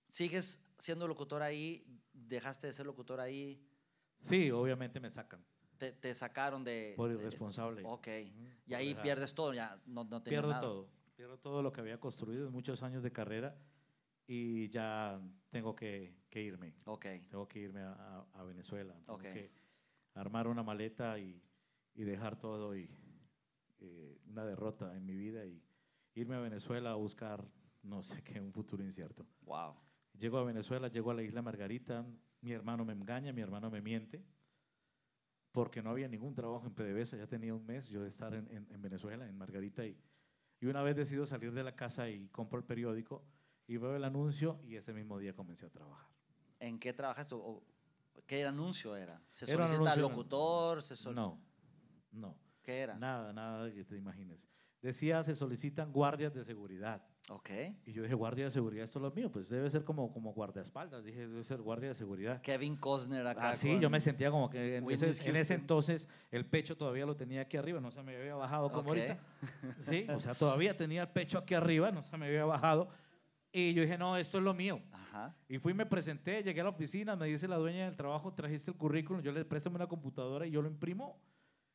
¿Sigues 0.10 0.64
siendo 0.78 1.08
locutor 1.08 1.42
ahí? 1.42 1.84
¿Dejaste 2.14 2.68
de 2.68 2.74
ser 2.74 2.86
locutor 2.86 3.20
ahí? 3.20 3.60
Sí, 4.20 4.52
obviamente 4.52 5.00
me 5.00 5.10
sacan 5.10 5.44
¿Te, 5.80 5.92
te 5.94 6.14
sacaron 6.14 6.64
de...? 6.64 6.94
por 6.96 7.10
de- 7.10 7.16
irresponsable. 7.16 7.82
Ok. 7.86 8.08
Ujú, 8.08 8.48
Y 8.68 8.74
ahí 8.76 8.90
dejar- 8.90 9.04
pierdes 9.04 9.34
todo, 9.34 9.54
ya 9.54 9.82
no, 9.88 10.04
no 10.04 10.22
tenías 10.22 10.42
Pierdo 10.42 10.50
nada. 10.50 10.62
todo, 10.62 10.90
pierdo 11.16 11.38
todo 11.40 11.62
lo 11.64 11.72
que 11.72 11.82
había 11.82 12.00
construido 12.00 12.46
en 12.48 12.52
muchos 12.54 12.84
años 12.84 13.02
de 13.02 13.12
carrera 13.12 13.58
y 14.28 14.70
ya 14.70 15.20
tengo 15.50 15.76
que, 15.76 16.16
que 16.30 16.42
irme. 16.42 16.76
Ok, 16.86 17.06
Tengo 17.30 17.48
que 17.48 17.60
irme 17.60 17.82
a, 17.82 18.26
a- 18.34 18.44
Venezuela. 18.44 18.94
Tengo 19.06 19.16
Ok. 19.16 19.24
que 19.24 19.52
armar 20.14 20.48
una 20.48 20.62
maleta 20.64 21.18
y, 21.18 21.42
y 21.96 22.04
dejar 22.04 22.38
todo 22.38 22.76
y 22.76 22.88
eh, 23.80 24.18
una 24.28 24.46
derrota 24.46 24.96
en 24.96 25.06
mi 25.06 25.16
vida 25.16 25.46
y 25.46 25.62
irme 26.16 26.36
a 26.36 26.40
Venezuela 26.40 26.92
a 26.92 26.96
buscar, 26.96 27.48
no 27.84 28.02
sé 28.04 28.22
qué, 28.24 28.40
un 28.42 28.52
futuro 28.54 28.84
incierto. 28.84 29.26
wow. 29.42 29.76
Llego 30.18 30.38
a 30.38 30.44
Venezuela, 30.44 30.90
llego 30.90 31.12
a 31.12 31.14
la 31.14 31.24
isla 31.24 31.42
Margarita, 31.42 32.06
mi 32.42 32.52
hermano 32.52 32.84
me 32.84 32.92
engaña, 32.94 33.32
mi 33.32 33.42
hermano 33.42 33.70
me 33.72 33.82
miente, 33.82 34.22
porque 35.52 35.82
no 35.82 35.90
había 35.92 36.08
ningún 36.08 36.34
trabajo 36.34 36.66
en 36.68 36.74
PDVSA, 36.74 37.18
ya 37.18 37.28
tenía 37.28 37.54
un 37.54 37.66
mes 37.66 37.90
yo 37.90 38.02
de 38.02 38.10
estar 38.10 38.34
en, 38.34 38.48
en- 38.52 38.68
en 38.70 38.82
Venezuela, 38.82 39.28
en 39.28 39.38
Margarita, 39.38 39.86
y, 39.86 39.98
y 40.60 40.66
una 40.68 40.82
vez 40.84 40.96
decido 40.96 41.26
salir 41.26 41.54
de 41.54 41.64
la 41.64 41.76
casa 41.76 42.10
y 42.10 42.28
compro 42.30 42.60
el 42.60 42.66
periódico 42.66 43.24
y 43.68 43.78
veo 43.78 43.96
el 43.96 44.04
anuncio 44.04 44.60
y 44.64 44.76
ese 44.76 44.94
mismo 44.94 45.18
día 45.20 45.34
comencé 45.34 45.66
a 45.66 45.70
trabajar. 45.70 46.10
¿En 46.60 46.78
qué 46.80 46.92
trabajas 46.94 47.28
tú? 47.28 47.38
¿O 47.38 47.64
¿Qué 48.28 48.46
anuncio 48.46 48.96
era? 48.96 49.22
¿Se 49.32 49.46
Era 49.50 49.66
solicita 49.68 49.94
anuncio- 49.94 50.02
locutor? 50.10 50.82
Se 50.82 50.96
sol- 50.96 51.16
No, 51.16 51.40
no. 52.12 52.36
¿Qué 52.64 52.80
era? 52.80 52.96
Nada, 52.98 53.34
nada 53.34 53.72
que 53.72 53.84
te 53.84 53.96
imagines. 53.96 54.48
Decía, 54.82 55.24
se 55.24 55.36
solicitan 55.36 55.92
guardias 55.92 56.34
de 56.34 56.44
seguridad. 56.46 57.04
Ok. 57.30 57.50
Y 57.86 57.92
yo 57.92 58.02
dije, 58.02 58.16
guardia 58.16 58.46
de 58.46 58.50
seguridad, 58.50 58.86
esto 58.86 58.98
es 59.00 59.04
lo 59.04 59.12
mío. 59.12 59.30
Pues 59.30 59.50
debe 59.50 59.70
ser 59.70 59.84
como, 59.84 60.12
como 60.14 60.32
guardaespaldas. 60.34 61.04
Dije, 61.04 61.28
debe 61.28 61.44
ser 61.44 61.62
guardia 61.62 61.90
de 61.90 61.96
seguridad. 61.96 62.42
Kevin 62.42 62.78
Costner 62.78 63.28
acá. 63.28 63.50
Así, 63.50 63.74
con- 63.74 63.82
yo 63.82 63.90
me 63.90 64.00
sentía 64.00 64.32
como 64.32 64.50
que 64.50 64.78
en 64.78 64.90
ese, 64.90 65.30
en 65.30 65.36
ese 65.36 65.54
entonces 65.54 66.08
el 66.32 66.46
pecho 66.46 66.78
todavía 66.78 67.06
lo 67.06 67.16
tenía 67.18 67.42
aquí 67.42 67.58
arriba, 67.58 67.82
no 67.82 67.92
se 67.92 68.02
me 68.04 68.16
había 68.16 68.36
bajado 68.36 68.70
como 68.72 68.82
Ok. 68.82 68.88
ahorita. 68.98 69.20
Sí, 69.82 70.08
o 70.10 70.20
sea, 70.20 70.34
todavía 70.34 70.76
tenía 70.78 71.02
el 71.04 71.10
pecho 71.10 71.38
aquí 71.38 71.54
arriba, 71.56 71.92
no 71.92 72.02
se 72.02 72.18
me 72.18 72.28
había 72.28 72.46
bajado. 72.46 72.90
Y 73.52 73.74
yo 73.74 73.82
dije, 73.82 73.98
no, 73.98 74.16
esto 74.16 74.38
es 74.38 74.44
lo 74.44 74.54
mío. 74.54 74.82
Ajá. 74.94 75.36
Y 75.50 75.58
fui, 75.60 75.74
me 75.74 75.86
presenté, 75.86 76.42
llegué 76.42 76.62
a 76.62 76.66
la 76.66 76.70
oficina, 76.70 77.16
me 77.16 77.28
dice 77.28 77.48
la 77.48 77.58
dueña 77.58 77.86
del 77.86 77.98
trabajo, 77.98 78.34
trajiste 78.34 78.72
el 78.72 78.78
currículum, 78.78 79.22
yo 79.22 79.32
le 79.34 79.44
préstame 79.44 79.76
una 79.76 79.88
computadora 79.88 80.48
y 80.48 80.52
yo 80.52 80.62
lo 80.62 80.70
imprimo. 80.70 81.20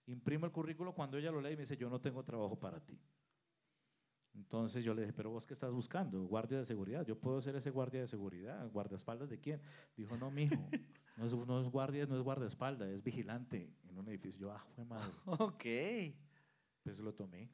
Imprimo 0.07 0.47
el 0.47 0.53
currículum, 0.53 0.93
cuando 0.93 1.17
ella 1.17 1.31
lo 1.31 1.41
lee 1.41 1.57
me 1.57 1.63
dice, 1.63 1.77
yo 1.77 1.89
no 1.89 2.01
tengo 2.01 2.23
trabajo 2.23 2.59
para 2.59 2.81
ti. 2.81 3.01
Entonces 4.35 4.85
yo 4.85 4.95
le 4.95 5.03
dije, 5.03 5.13
pero 5.13 5.31
vos 5.31 5.47
qué 5.47 5.55
estás 5.55 5.73
buscando, 5.73 6.25
guardia 6.25 6.59
de 6.59 6.65
seguridad, 6.65 7.07
yo 7.07 7.17
puedo 7.19 7.41
ser 7.41 7.55
ese 7.55 7.71
guardia 7.71 8.01
de 8.01 8.09
seguridad, 8.09 8.69
guardaespaldas 8.71 9.31
de 9.31 9.39
quién. 9.41 9.61
Dijo, 9.97 10.17
no, 10.17 10.31
mijo, 10.31 10.57
no 11.17 11.25
es, 11.27 11.35
no 11.35 11.61
es 11.61 11.69
guardia, 11.69 12.07
no 12.07 12.17
es 12.17 12.23
guardaespaldas, 12.23 12.89
es 12.89 13.03
vigilante 13.03 13.73
en 13.89 13.99
un 13.99 14.09
edificio. 14.09 14.41
Yo, 14.41 14.53
ah, 14.53 14.67
jue 14.75 14.85
madre, 14.85 15.13
Ok. 15.27 15.65
pues 16.83 16.99
lo 16.99 17.15
tomé. 17.15 17.49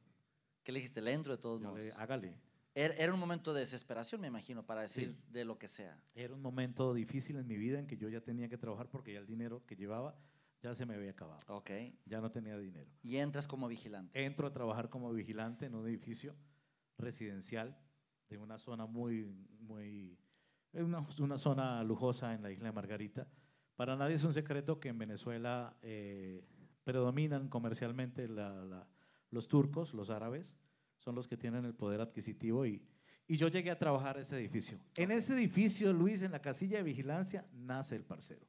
¿Qué 0.63 0.71
le 0.71 0.79
dijiste? 0.79 1.01
Le 1.01 1.13
entro 1.13 1.33
de 1.35 1.41
todos 1.41 1.61
modos. 1.61 1.79
le, 1.79 1.91
hágale. 1.93 2.35
Era, 2.73 2.93
era 2.95 3.13
un 3.13 3.19
momento 3.19 3.53
de 3.53 3.61
desesperación, 3.61 4.21
me 4.21 4.27
imagino, 4.27 4.65
para 4.65 4.81
decir 4.81 5.15
de 5.27 5.43
lo 5.45 5.59
que 5.59 5.67
sea. 5.67 6.01
Era 6.15 6.33
un 6.33 6.41
momento 6.41 6.93
difícil 6.93 7.35
en 7.35 7.45
mi 7.45 7.57
vida 7.57 7.79
en 7.79 7.85
que 7.85 7.97
yo 7.97 8.09
ya 8.09 8.21
tenía 8.21 8.47
que 8.47 8.57
trabajar 8.57 8.89
porque 8.89 9.13
ya 9.13 9.19
el 9.19 9.27
dinero 9.27 9.65
que 9.65 9.75
llevaba 9.75 10.15
ya 10.61 10.73
se 10.75 10.85
me 10.85 10.95
había 10.95 11.11
acabado. 11.11 11.39
Ok. 11.47 11.71
Ya 12.05 12.21
no 12.21 12.31
tenía 12.31 12.57
dinero. 12.57 12.89
Y 13.01 13.17
entras 13.17 13.47
como 13.47 13.67
vigilante. 13.67 14.23
Entro 14.25 14.47
a 14.47 14.53
trabajar 14.53 14.89
como 14.89 15.11
vigilante 15.11 15.65
en 15.65 15.75
un 15.75 15.87
edificio 15.87 16.35
residencial 16.97 17.77
de 18.29 18.37
una 18.37 18.57
zona 18.57 18.85
muy, 18.85 19.25
muy, 19.59 20.17
una, 20.73 21.03
una 21.19 21.37
zona 21.37 21.83
lujosa 21.83 22.33
en 22.33 22.43
la 22.43 22.51
isla 22.51 22.65
de 22.65 22.71
Margarita. 22.71 23.27
Para 23.75 23.95
nadie 23.95 24.15
es 24.15 24.23
un 24.23 24.33
secreto 24.33 24.79
que 24.79 24.89
en 24.89 24.97
Venezuela 24.97 25.75
eh, 25.81 26.45
predominan 26.83 27.49
comercialmente 27.49 28.27
la- 28.27 28.63
la- 28.65 28.87
los 29.31 29.47
turcos, 29.47 29.93
los 29.93 30.09
árabes, 30.09 30.55
son 30.97 31.15
los 31.15 31.27
que 31.27 31.37
tienen 31.37 31.65
el 31.65 31.73
poder 31.73 32.01
adquisitivo 32.01 32.65
y, 32.65 32.85
y 33.27 33.37
yo 33.37 33.47
llegué 33.47 33.71
a 33.71 33.79
trabajar 33.79 34.17
ese 34.17 34.37
edificio. 34.37 34.77
En 34.97 35.09
ese 35.11 35.33
edificio, 35.33 35.91
Luis, 35.93 36.21
en 36.21 36.31
la 36.31 36.41
casilla 36.41 36.77
de 36.77 36.83
vigilancia, 36.83 37.47
nace 37.53 37.95
el 37.95 38.03
parcero. 38.03 38.45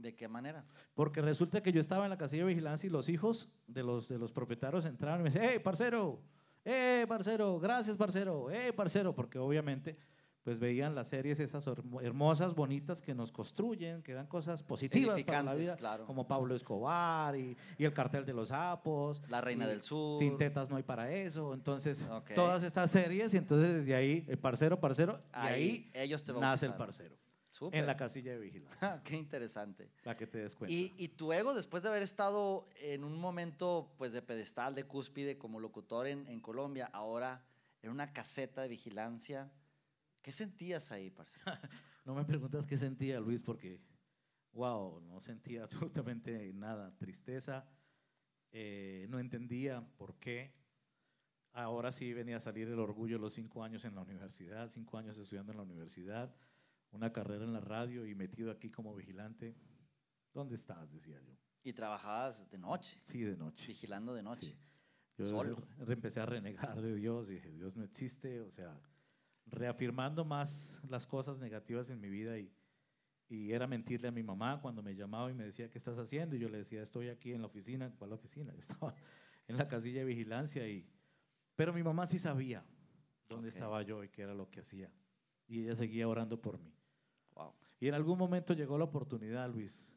¿De 0.00 0.14
qué 0.14 0.28
manera? 0.28 0.64
Porque 0.94 1.20
resulta 1.20 1.62
que 1.62 1.72
yo 1.72 1.80
estaba 1.80 2.04
en 2.04 2.10
la 2.10 2.16
casilla 2.18 2.44
de 2.44 2.48
vigilancia 2.48 2.86
y 2.86 2.90
los 2.90 3.08
hijos 3.08 3.48
de 3.66 3.82
los, 3.82 4.08
de 4.08 4.18
los 4.18 4.32
propietarios 4.32 4.84
entraron 4.84 5.20
y 5.20 5.24
me 5.24 5.30
decían, 5.30 5.52
¡eh, 5.54 5.60
parcero! 5.60 6.20
¡eh, 6.64 7.04
parcero! 7.08 7.58
¡Gracias, 7.60 7.96
parcero! 7.96 8.50
¡eh, 8.50 8.72
parcero! 8.72 9.14
Porque 9.14 9.38
obviamente 9.38 9.98
pues 10.42 10.58
veían 10.58 10.94
las 10.94 11.08
series 11.08 11.38
esas 11.38 11.66
hermo- 11.66 12.00
hermosas, 12.00 12.54
bonitas 12.54 13.02
que 13.02 13.14
nos 13.14 13.30
construyen, 13.30 14.02
que 14.02 14.14
dan 14.14 14.26
cosas 14.26 14.62
positivas 14.62 15.22
para 15.22 15.42
la 15.42 15.52
vida, 15.54 15.76
claro. 15.76 16.06
como 16.06 16.26
Pablo 16.26 16.54
Escobar 16.54 17.36
y, 17.36 17.54
y 17.76 17.84
el 17.84 17.92
cartel 17.92 18.24
de 18.24 18.32
los 18.32 18.48
sapos. 18.48 19.20
La 19.28 19.42
Reina 19.42 19.66
del 19.68 19.82
Sur. 19.82 20.16
Sin 20.16 20.38
tetas 20.38 20.70
no 20.70 20.76
hay 20.76 20.82
para 20.82 21.12
eso. 21.12 21.52
Entonces, 21.52 22.08
todas 22.34 22.62
estas 22.62 22.90
series 22.90 23.34
y 23.34 23.36
entonces 23.36 23.74
desde 23.80 23.94
ahí, 23.94 24.24
el 24.28 24.38
parcero, 24.38 24.80
parcero, 24.80 25.20
y 25.20 25.24
Ahí, 25.32 25.52
ahí, 25.52 25.90
ellos 26.04 26.24
te 26.24 26.32
nace 26.32 26.64
el 26.64 26.74
parcero. 26.74 27.14
Súper. 27.50 27.80
En 27.80 27.86
la 27.86 27.96
casilla 27.96 28.32
de 28.32 28.38
vigilancia, 28.38 29.00
Qué 29.04 29.16
interesante. 29.16 29.90
para 30.04 30.16
que 30.16 30.26
te 30.26 30.38
des 30.38 30.54
cuenta. 30.54 30.72
Y, 30.72 30.94
y 30.96 31.08
tu 31.08 31.32
ego, 31.32 31.52
después 31.52 31.82
de 31.82 31.88
haber 31.88 32.02
estado 32.02 32.64
en 32.80 33.02
un 33.02 33.18
momento 33.18 33.92
pues, 33.98 34.12
de 34.12 34.22
pedestal, 34.22 34.74
de 34.74 34.84
cúspide, 34.84 35.36
como 35.36 35.58
locutor 35.58 36.06
en, 36.06 36.26
en 36.28 36.40
Colombia, 36.40 36.88
ahora 36.92 37.44
en 37.82 37.90
una 37.90 38.12
caseta 38.12 38.62
de 38.62 38.68
vigilancia, 38.68 39.50
¿qué 40.22 40.32
sentías 40.32 40.92
ahí, 40.92 41.10
parcero? 41.10 41.44
No 42.06 42.14
me 42.14 42.24
preguntas 42.24 42.66
qué 42.66 42.78
sentía 42.78 43.20
Luis 43.20 43.42
porque, 43.42 43.78
wow, 44.52 45.00
no 45.02 45.20
sentía 45.20 45.62
absolutamente 45.64 46.52
nada. 46.54 46.96
Tristeza, 46.96 47.68
eh, 48.52 49.06
no 49.10 49.18
entendía 49.18 49.86
por 49.96 50.14
qué. 50.18 50.54
Ahora 51.52 51.92
sí 51.92 52.12
venía 52.12 52.38
a 52.38 52.40
salir 52.40 52.68
el 52.68 52.78
orgullo 52.78 53.16
de 53.16 53.22
los 53.22 53.34
cinco 53.34 53.62
años 53.62 53.84
en 53.84 53.94
la 53.94 54.00
universidad, 54.00 54.70
cinco 54.70 54.98
años 54.98 55.18
estudiando 55.18 55.52
en 55.52 55.58
la 55.58 55.64
universidad, 55.64 56.34
una 56.92 57.12
carrera 57.12 57.44
en 57.44 57.52
la 57.52 57.60
radio 57.60 58.06
y 58.06 58.14
metido 58.14 58.50
aquí 58.50 58.70
como 58.70 58.94
vigilante. 58.94 59.54
¿Dónde 60.32 60.54
estás? 60.56 60.90
Decía 60.90 61.20
yo. 61.20 61.34
Y 61.62 61.72
trabajabas 61.72 62.50
de 62.50 62.58
noche, 62.58 62.98
Sí, 63.02 63.20
de 63.22 63.36
noche. 63.36 63.66
vigilando 63.68 64.14
de 64.14 64.22
noche. 64.22 64.46
Sí. 64.46 64.58
Yo 65.18 65.26
Solo. 65.26 65.56
empecé 65.88 66.20
a 66.20 66.26
renegar 66.26 66.80
de 66.80 66.94
Dios 66.94 67.28
y 67.30 67.34
dije, 67.34 67.50
Dios 67.52 67.76
no 67.76 67.84
existe, 67.84 68.40
o 68.40 68.50
sea, 68.50 68.80
reafirmando 69.46 70.24
más 70.24 70.80
las 70.88 71.06
cosas 71.06 71.40
negativas 71.40 71.90
en 71.90 72.00
mi 72.00 72.08
vida 72.08 72.38
y, 72.38 72.50
y 73.28 73.52
era 73.52 73.66
mentirle 73.66 74.08
a 74.08 74.12
mi 74.12 74.22
mamá 74.22 74.60
cuando 74.60 74.82
me 74.82 74.94
llamaba 74.94 75.30
y 75.30 75.34
me 75.34 75.44
decía, 75.44 75.68
¿qué 75.70 75.78
estás 75.78 75.98
haciendo? 75.98 76.36
Y 76.36 76.38
yo 76.38 76.48
le 76.48 76.58
decía, 76.58 76.82
estoy 76.82 77.08
aquí 77.08 77.32
en 77.32 77.42
la 77.42 77.48
oficina. 77.48 77.92
¿Cuál 77.98 78.12
oficina? 78.12 78.52
Yo 78.54 78.58
estaba 78.60 78.94
en 79.46 79.56
la 79.56 79.68
casilla 79.68 80.00
de 80.00 80.06
vigilancia 80.06 80.66
y... 80.68 80.88
Pero 81.56 81.72
mi 81.74 81.82
mamá 81.82 82.06
sí 82.06 82.18
sabía 82.18 82.64
dónde 83.28 83.50
estaba 83.50 83.82
yo 83.82 84.02
y 84.02 84.08
qué 84.08 84.22
era 84.22 84.32
lo 84.34 84.48
que 84.50 84.60
hacía. 84.60 84.90
Y 85.46 85.60
ella 85.62 85.74
seguía 85.74 86.08
orando 86.08 86.40
por 86.40 86.58
mí. 86.58 86.72
Y 87.78 87.88
en 87.88 87.94
algún 87.94 88.18
momento 88.18 88.52
llegó 88.52 88.76
la 88.76 88.84
oportunidad, 88.84 89.48
Luis. 89.50 89.88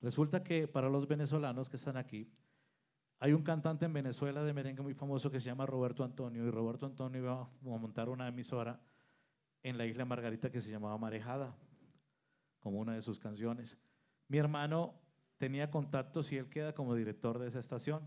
Resulta 0.00 0.42
que 0.42 0.68
para 0.68 0.88
los 0.88 1.06
venezolanos 1.06 1.68
que 1.68 1.76
están 1.76 1.96
aquí, 1.96 2.30
hay 3.18 3.32
un 3.32 3.42
cantante 3.42 3.86
en 3.86 3.92
Venezuela 3.92 4.42
de 4.42 4.52
merengue 4.52 4.82
muy 4.82 4.94
famoso 4.94 5.30
que 5.30 5.40
se 5.40 5.46
llama 5.46 5.66
Roberto 5.66 6.04
Antonio 6.04 6.46
y 6.46 6.50
Roberto 6.50 6.86
Antonio 6.86 7.22
iba 7.22 7.40
a 7.40 7.78
montar 7.78 8.08
una 8.08 8.28
emisora 8.28 8.80
en 9.62 9.78
la 9.78 9.86
isla 9.86 10.04
Margarita 10.04 10.50
que 10.50 10.60
se 10.60 10.70
llamaba 10.70 10.98
Marejada, 10.98 11.56
como 12.60 12.78
una 12.78 12.94
de 12.94 13.02
sus 13.02 13.18
canciones. 13.18 13.78
Mi 14.28 14.38
hermano 14.38 14.94
tenía 15.38 15.70
contactos 15.70 16.32
y 16.32 16.36
él 16.36 16.48
queda 16.48 16.74
como 16.74 16.94
director 16.94 17.38
de 17.38 17.48
esa 17.48 17.60
estación. 17.60 18.02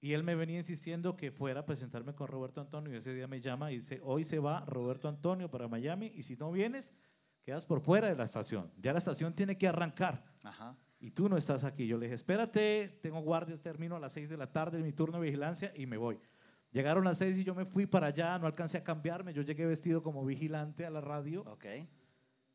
Y 0.00 0.12
él 0.12 0.22
me 0.22 0.34
venía 0.34 0.58
insistiendo 0.58 1.16
que 1.16 1.32
fuera 1.32 1.60
a 1.60 1.66
presentarme 1.66 2.14
con 2.14 2.28
Roberto 2.28 2.60
Antonio 2.60 2.92
y 2.92 2.96
ese 2.96 3.14
día 3.14 3.26
me 3.26 3.40
llama 3.40 3.72
y 3.72 3.76
dice, 3.76 4.00
hoy 4.04 4.24
se 4.24 4.38
va 4.38 4.64
Roberto 4.64 5.08
Antonio 5.08 5.50
para 5.50 5.66
Miami 5.68 6.12
y 6.14 6.22
si 6.22 6.36
no 6.36 6.52
vienes, 6.52 6.94
quedas 7.48 7.64
por 7.64 7.80
fuera 7.80 8.08
de 8.08 8.14
la 8.14 8.24
estación. 8.24 8.70
Ya 8.78 8.92
la 8.92 8.98
estación 8.98 9.32
tiene 9.32 9.56
que 9.56 9.66
arrancar 9.66 10.22
Ajá. 10.44 10.76
y 11.00 11.10
tú 11.12 11.30
no 11.30 11.38
estás 11.38 11.64
aquí. 11.64 11.86
Yo 11.86 11.96
le 11.96 12.04
dije, 12.04 12.14
espérate, 12.14 12.98
tengo 13.00 13.20
guardias, 13.22 13.58
termino 13.62 13.96
a 13.96 13.98
las 13.98 14.12
6 14.12 14.28
de 14.28 14.36
la 14.36 14.52
tarde 14.52 14.82
mi 14.82 14.92
turno 14.92 15.18
de 15.18 15.24
vigilancia 15.24 15.72
y 15.74 15.86
me 15.86 15.96
voy. 15.96 16.18
Llegaron 16.72 17.04
las 17.04 17.16
6 17.16 17.38
y 17.38 17.44
yo 17.44 17.54
me 17.54 17.64
fui 17.64 17.86
para 17.86 18.08
allá, 18.08 18.38
no 18.38 18.46
alcancé 18.46 18.76
a 18.76 18.84
cambiarme, 18.84 19.32
yo 19.32 19.40
llegué 19.40 19.64
vestido 19.64 20.02
como 20.02 20.26
vigilante 20.26 20.84
a 20.84 20.90
la 20.90 21.00
radio 21.00 21.42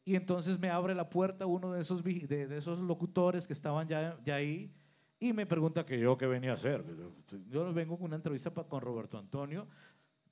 y 0.06 0.14
entonces 0.16 0.60
me 0.60 0.70
abre 0.70 0.94
la 0.94 1.10
puerta 1.10 1.48
uno 1.48 1.72
de 1.74 1.82
esos, 1.82 2.04
de, 2.04 2.46
de 2.48 2.56
esos 2.56 2.78
locutores 2.78 3.48
que 3.48 3.54
estaban 3.54 3.88
ya, 3.88 4.20
ya 4.24 4.36
ahí 4.36 4.72
y 5.20 5.34
me 5.34 5.48
pregunta 5.48 5.88
que 5.88 5.98
yo 6.00 6.16
qué 6.20 6.28
venía 6.28 6.52
a 6.52 6.54
hacer. 6.54 6.84
Yo 7.50 7.74
vengo 7.74 7.98
con 7.98 8.06
una 8.06 8.18
entrevista 8.18 8.54
pa- 8.54 8.66
con 8.68 8.82
Roberto 8.82 9.18
Antonio 9.18 9.68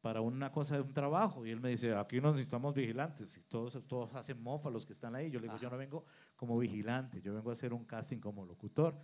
para 0.01 0.21
una 0.21 0.51
cosa 0.51 0.75
de 0.75 0.81
un 0.81 0.93
trabajo 0.93 1.45
y 1.45 1.51
él 1.51 1.59
me 1.61 1.69
dice, 1.69 1.95
aquí 1.95 2.19
no 2.19 2.31
necesitamos 2.31 2.73
vigilantes 2.73 3.37
y 3.37 3.41
todos, 3.43 3.79
todos 3.87 4.13
hacen 4.15 4.41
mofa 4.41 4.69
los 4.69 4.85
que 4.85 4.93
están 4.93 5.15
ahí. 5.15 5.29
Yo 5.29 5.39
le 5.39 5.43
digo, 5.43 5.53
Ajá. 5.55 5.61
yo 5.63 5.69
no 5.69 5.77
vengo 5.77 6.05
como 6.35 6.57
vigilante, 6.57 7.21
yo 7.21 7.33
vengo 7.33 7.49
a 7.51 7.53
hacer 7.53 7.71
un 7.73 7.85
casting 7.85 8.17
como 8.19 8.43
locutor. 8.45 8.95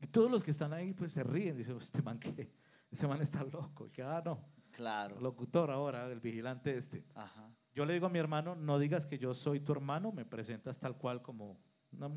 Y 0.00 0.06
todos 0.06 0.30
los 0.30 0.42
que 0.42 0.50
están 0.50 0.72
ahí 0.72 0.94
pues 0.94 1.12
se 1.12 1.22
ríen, 1.22 1.56
dicen, 1.56 1.76
este 1.76 2.00
man 2.02 2.18
que, 2.18 2.50
este 2.90 3.06
man 3.06 3.20
está 3.20 3.44
loco. 3.44 3.86
Y 3.86 3.90
que, 3.90 4.02
ah, 4.02 4.22
no, 4.24 4.40
Claro. 4.72 5.20
locutor 5.20 5.70
ahora, 5.70 6.06
el 6.10 6.20
vigilante 6.20 6.76
este. 6.76 7.04
Ajá. 7.14 7.50
Yo 7.74 7.84
le 7.84 7.92
digo 7.92 8.06
a 8.06 8.10
mi 8.10 8.18
hermano, 8.18 8.54
no 8.56 8.78
digas 8.78 9.04
que 9.06 9.18
yo 9.18 9.34
soy 9.34 9.60
tu 9.60 9.72
hermano, 9.72 10.10
me 10.10 10.24
presentas 10.24 10.78
tal 10.78 10.96
cual 10.96 11.20
como... 11.22 11.60
una 11.92 12.08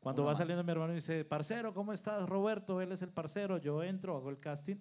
cuando 0.00 0.22
Uno 0.22 0.26
va 0.26 0.30
más. 0.32 0.38
saliendo 0.38 0.64
mi 0.64 0.70
hermano 0.72 0.92
y 0.92 0.96
dice, 0.96 1.24
parcero, 1.24 1.72
¿cómo 1.74 1.92
estás, 1.92 2.28
Roberto? 2.28 2.80
Él 2.80 2.92
es 2.92 3.02
el 3.02 3.10
parcero, 3.10 3.58
yo 3.58 3.82
entro, 3.82 4.16
hago 4.16 4.30
el 4.30 4.38
casting 4.38 4.76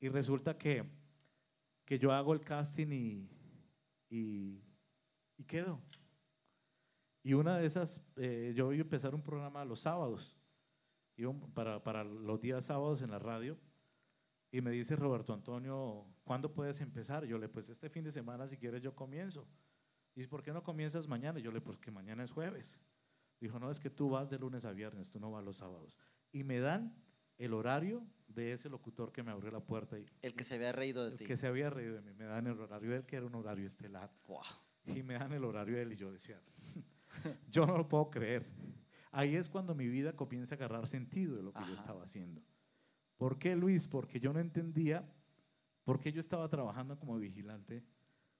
y 0.00 0.08
resulta 0.08 0.56
que, 0.58 0.84
que 1.88 1.98
yo 1.98 2.12
hago 2.12 2.34
el 2.34 2.42
casting 2.42 2.88
y, 2.92 3.30
y, 4.10 4.62
quedo. 5.46 5.80
Y 7.22 7.32
una 7.32 7.56
de 7.56 7.64
esas, 7.64 8.02
eh, 8.16 8.52
yo 8.54 8.74
iba 8.74 8.82
a 8.82 8.84
empezar 8.84 9.14
un 9.14 9.22
programa 9.22 9.64
los 9.64 9.80
sábados, 9.80 10.36
iba 11.16 11.32
para, 11.54 11.82
para 11.82 12.04
los 12.04 12.42
días 12.42 12.66
sábados 12.66 13.00
en 13.00 13.10
la 13.10 13.18
radio, 13.18 13.56
y 14.52 14.60
me 14.60 14.70
dice 14.70 14.96
Roberto 14.96 15.32
Antonio, 15.32 16.04
¿cuándo 16.24 16.52
puedes 16.52 16.82
empezar? 16.82 17.24
Yo 17.24 17.38
le, 17.38 17.48
pues 17.48 17.70
este 17.70 17.88
fin 17.88 18.04
de 18.04 18.10
semana, 18.10 18.46
si 18.46 18.58
quieres, 18.58 18.82
yo 18.82 18.94
comienzo. 18.94 19.48
Y 20.14 20.20
dice, 20.20 20.28
¿por 20.28 20.42
qué 20.42 20.52
no 20.52 20.62
comienzas 20.62 21.08
mañana? 21.08 21.38
Yo 21.38 21.50
le, 21.50 21.62
porque 21.62 21.90
mañana 21.90 22.22
es 22.22 22.32
jueves. 22.32 22.78
Dijo, 23.40 23.58
no, 23.58 23.70
es 23.70 23.80
que 23.80 23.88
tú 23.88 24.10
vas 24.10 24.28
de 24.28 24.38
lunes 24.38 24.66
a 24.66 24.72
viernes, 24.72 25.10
tú 25.10 25.18
no 25.18 25.30
vas 25.30 25.42
los 25.42 25.56
sábados. 25.56 25.96
Y 26.32 26.44
me 26.44 26.60
dan 26.60 26.94
el 27.38 27.54
horario 27.54 28.04
de 28.26 28.52
ese 28.52 28.68
locutor 28.68 29.12
que 29.12 29.22
me 29.22 29.30
abrió 29.30 29.50
la 29.50 29.60
puerta 29.60 29.98
y 29.98 30.06
El 30.22 30.34
que 30.34 30.44
se 30.44 30.56
había 30.56 30.72
reído 30.72 31.04
de 31.04 31.12
el 31.12 31.16
ti. 31.16 31.24
que 31.24 31.36
se 31.36 31.46
había 31.46 31.70
reído 31.70 31.94
de 31.94 32.02
mí. 32.02 32.12
Me 32.14 32.24
dan 32.24 32.46
el 32.46 32.58
horario 32.60 32.90
de 32.90 32.96
él, 32.98 33.06
que 33.06 33.16
era 33.16 33.26
un 33.26 33.34
horario 33.34 33.66
estelar. 33.66 34.12
Wow. 34.26 34.42
Y 34.86 35.02
me 35.02 35.14
dan 35.14 35.32
el 35.32 35.44
horario 35.44 35.76
de 35.76 35.82
él 35.82 35.92
y 35.92 35.96
yo 35.96 36.12
decía, 36.12 36.40
yo 37.50 37.66
no 37.66 37.76
lo 37.76 37.88
puedo 37.88 38.10
creer. 38.10 38.46
Ahí 39.10 39.36
es 39.36 39.48
cuando 39.48 39.74
mi 39.74 39.88
vida 39.88 40.14
comienza 40.14 40.54
a 40.54 40.56
agarrar 40.56 40.86
sentido 40.86 41.36
de 41.36 41.42
lo 41.42 41.52
que 41.52 41.64
yo 41.66 41.74
estaba 41.74 42.02
haciendo. 42.04 42.42
¿Por 43.16 43.38
qué 43.38 43.56
Luis? 43.56 43.86
Porque 43.86 44.20
yo 44.20 44.32
no 44.32 44.38
entendía 44.40 45.10
por 45.84 45.98
qué 46.00 46.12
yo 46.12 46.20
estaba 46.20 46.48
trabajando 46.48 46.98
como 46.98 47.16
vigilante, 47.18 47.82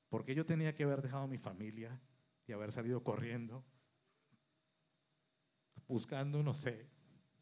por 0.09 0.25
qué 0.25 0.35
yo 0.35 0.45
tenía 0.45 0.75
que 0.75 0.85
haber 0.85 1.03
dejado 1.03 1.27
mi 1.27 1.39
familia 1.39 2.01
y 2.47 2.53
haber 2.53 2.71
salido 2.73 3.03
corriendo, 3.03 3.65
buscando, 5.87 6.43
no 6.43 6.55
sé, 6.55 6.87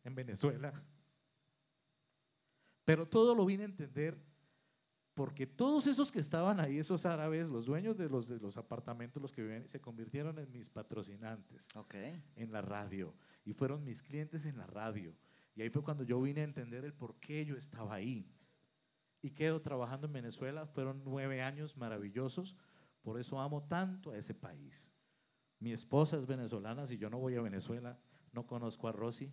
en 0.04 0.14
Venezuela. 0.14 0.72
Pero 2.86 3.06
todo 3.06 3.34
lo 3.34 3.44
vine 3.44 3.64
a 3.64 3.66
entender 3.66 4.16
porque 5.12 5.46
todos 5.46 5.86
esos 5.86 6.12
que 6.12 6.20
estaban 6.20 6.60
ahí, 6.60 6.78
esos 6.78 7.04
árabes, 7.04 7.48
los 7.48 7.66
dueños 7.66 7.96
de 7.96 8.08
los, 8.08 8.28
de 8.28 8.38
los 8.38 8.56
apartamentos, 8.58 9.20
los 9.20 9.32
que 9.32 9.42
vivían, 9.42 9.66
se 9.66 9.80
convirtieron 9.80 10.38
en 10.38 10.52
mis 10.52 10.70
patrocinantes 10.70 11.66
en 12.36 12.52
la 12.52 12.62
radio 12.62 13.12
y 13.44 13.54
fueron 13.54 13.82
mis 13.82 14.02
clientes 14.02 14.46
en 14.46 14.56
la 14.56 14.66
radio. 14.66 15.16
Y 15.56 15.62
ahí 15.62 15.70
fue 15.70 15.82
cuando 15.82 16.04
yo 16.04 16.20
vine 16.20 16.42
a 16.42 16.44
entender 16.44 16.84
el 16.84 16.92
por 16.92 17.16
qué 17.18 17.44
yo 17.44 17.56
estaba 17.56 17.94
ahí. 17.94 18.30
Y 19.20 19.30
quedo 19.30 19.60
trabajando 19.62 20.06
en 20.06 20.12
Venezuela, 20.12 20.66
fueron 20.66 21.02
nueve 21.02 21.42
años 21.42 21.76
maravillosos, 21.76 22.54
por 23.02 23.18
eso 23.18 23.40
amo 23.40 23.64
tanto 23.64 24.12
a 24.12 24.18
ese 24.18 24.34
país. 24.34 24.92
Mi 25.58 25.72
esposa 25.72 26.18
es 26.18 26.26
venezolana, 26.26 26.86
si 26.86 26.98
yo 26.98 27.10
no 27.10 27.18
voy 27.18 27.34
a 27.34 27.40
Venezuela, 27.40 27.98
no 28.32 28.46
conozco 28.46 28.86
a 28.86 28.92
Rosy. 28.92 29.32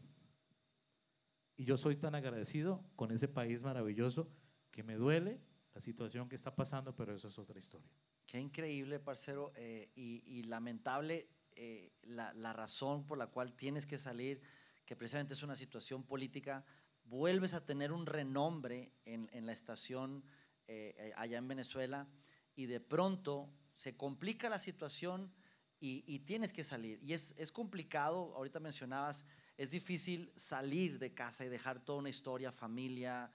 Y 1.56 1.66
yo 1.66 1.78
soy 1.78 1.96
tan 1.96 2.16
agradecido 2.16 2.84
con 2.96 3.12
ese 3.12 3.28
país 3.28 3.64
maravilloso 3.64 4.30
que 4.72 4.84
me 4.84 4.96
duele 4.96 5.40
la 5.74 5.82
situación 5.82 6.30
que 6.30 6.36
está 6.36 6.56
pasando, 6.56 6.96
pero 6.96 7.14
eso 7.14 7.28
es 7.28 7.38
otra 7.38 7.60
historia. 7.60 7.90
Qué 8.26 8.40
increíble, 8.40 9.00
parcero, 9.00 9.52
eh, 9.56 9.92
y, 9.96 10.44
lamentable 10.44 11.30
eh, 11.56 11.92
la, 12.04 12.54
razón 12.54 13.06
por 13.06 13.18
la 13.18 13.28
cual 13.28 13.54
tienes 13.54 13.86
que 13.86 13.98
salir, 13.98 14.42
que 14.86 14.96
precisamente 14.96 15.34
es 15.34 15.44
una 15.44 15.56
situación 15.56 16.04
política. 16.04 16.66
Vuelves 17.04 17.54
a 17.54 17.66
tener 17.66 17.92
un 17.92 18.06
renombre 18.06 18.92
en, 19.06 19.46
la 19.46 19.54
estación 19.54 20.24
eh, 20.68 21.14
allá 21.16 21.38
en 21.38 21.48
Venezuela 21.48 22.08
y 22.56 22.66
de 22.66 22.80
pronto 22.80 23.50
se 23.76 23.96
complica 23.96 24.50
la 24.50 24.60
situación 24.60 25.32
y, 25.80 26.20
tienes 26.20 26.54
que 26.54 26.64
salir. 26.64 26.98
Y 27.04 27.12
es, 27.12 27.36
es 27.38 27.52
complicado, 27.52 28.34
ahorita 28.38 28.62
mencionabas, 28.62 29.26
es 29.58 29.72
difícil 29.72 30.32
salir 30.36 31.00
de 31.00 31.14
casa 31.14 31.46
y 31.46 31.50
dejar 31.50 31.80
toda 31.80 32.00
una 32.00 32.10
historia, 32.10 32.52
familia, 32.52 33.32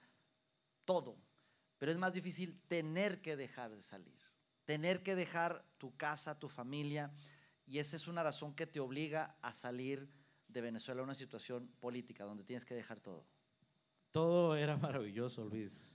todo 0.85 1.17
pero 1.79 1.93
es 1.93 1.97
más 1.97 2.13
difícil 2.13 2.61
tener 2.67 3.21
que 3.21 3.35
dejar 3.35 3.73
de 3.73 3.81
salir, 3.81 4.19
tener 4.65 5.01
que 5.01 5.15
dejar 5.15 5.65
tu 5.77 5.95
casa, 5.95 6.37
tu 6.37 6.49
familia, 6.49 7.11
y 7.65 7.79
esa 7.79 7.95
es 7.95 8.07
una 8.07 8.21
razón 8.21 8.53
que 8.53 8.67
te 8.67 8.79
obliga 8.79 9.37
a 9.41 9.53
salir 9.53 10.07
de 10.47 10.61
Venezuela 10.61 11.01
a 11.01 11.05
una 11.05 11.13
situación 11.13 11.69
política 11.79 12.25
donde 12.25 12.43
tienes 12.43 12.65
que 12.65 12.75
dejar 12.75 12.99
todo. 12.99 13.25
Todo 14.11 14.55
era 14.57 14.75
maravilloso, 14.75 15.45
Luis. 15.45 15.93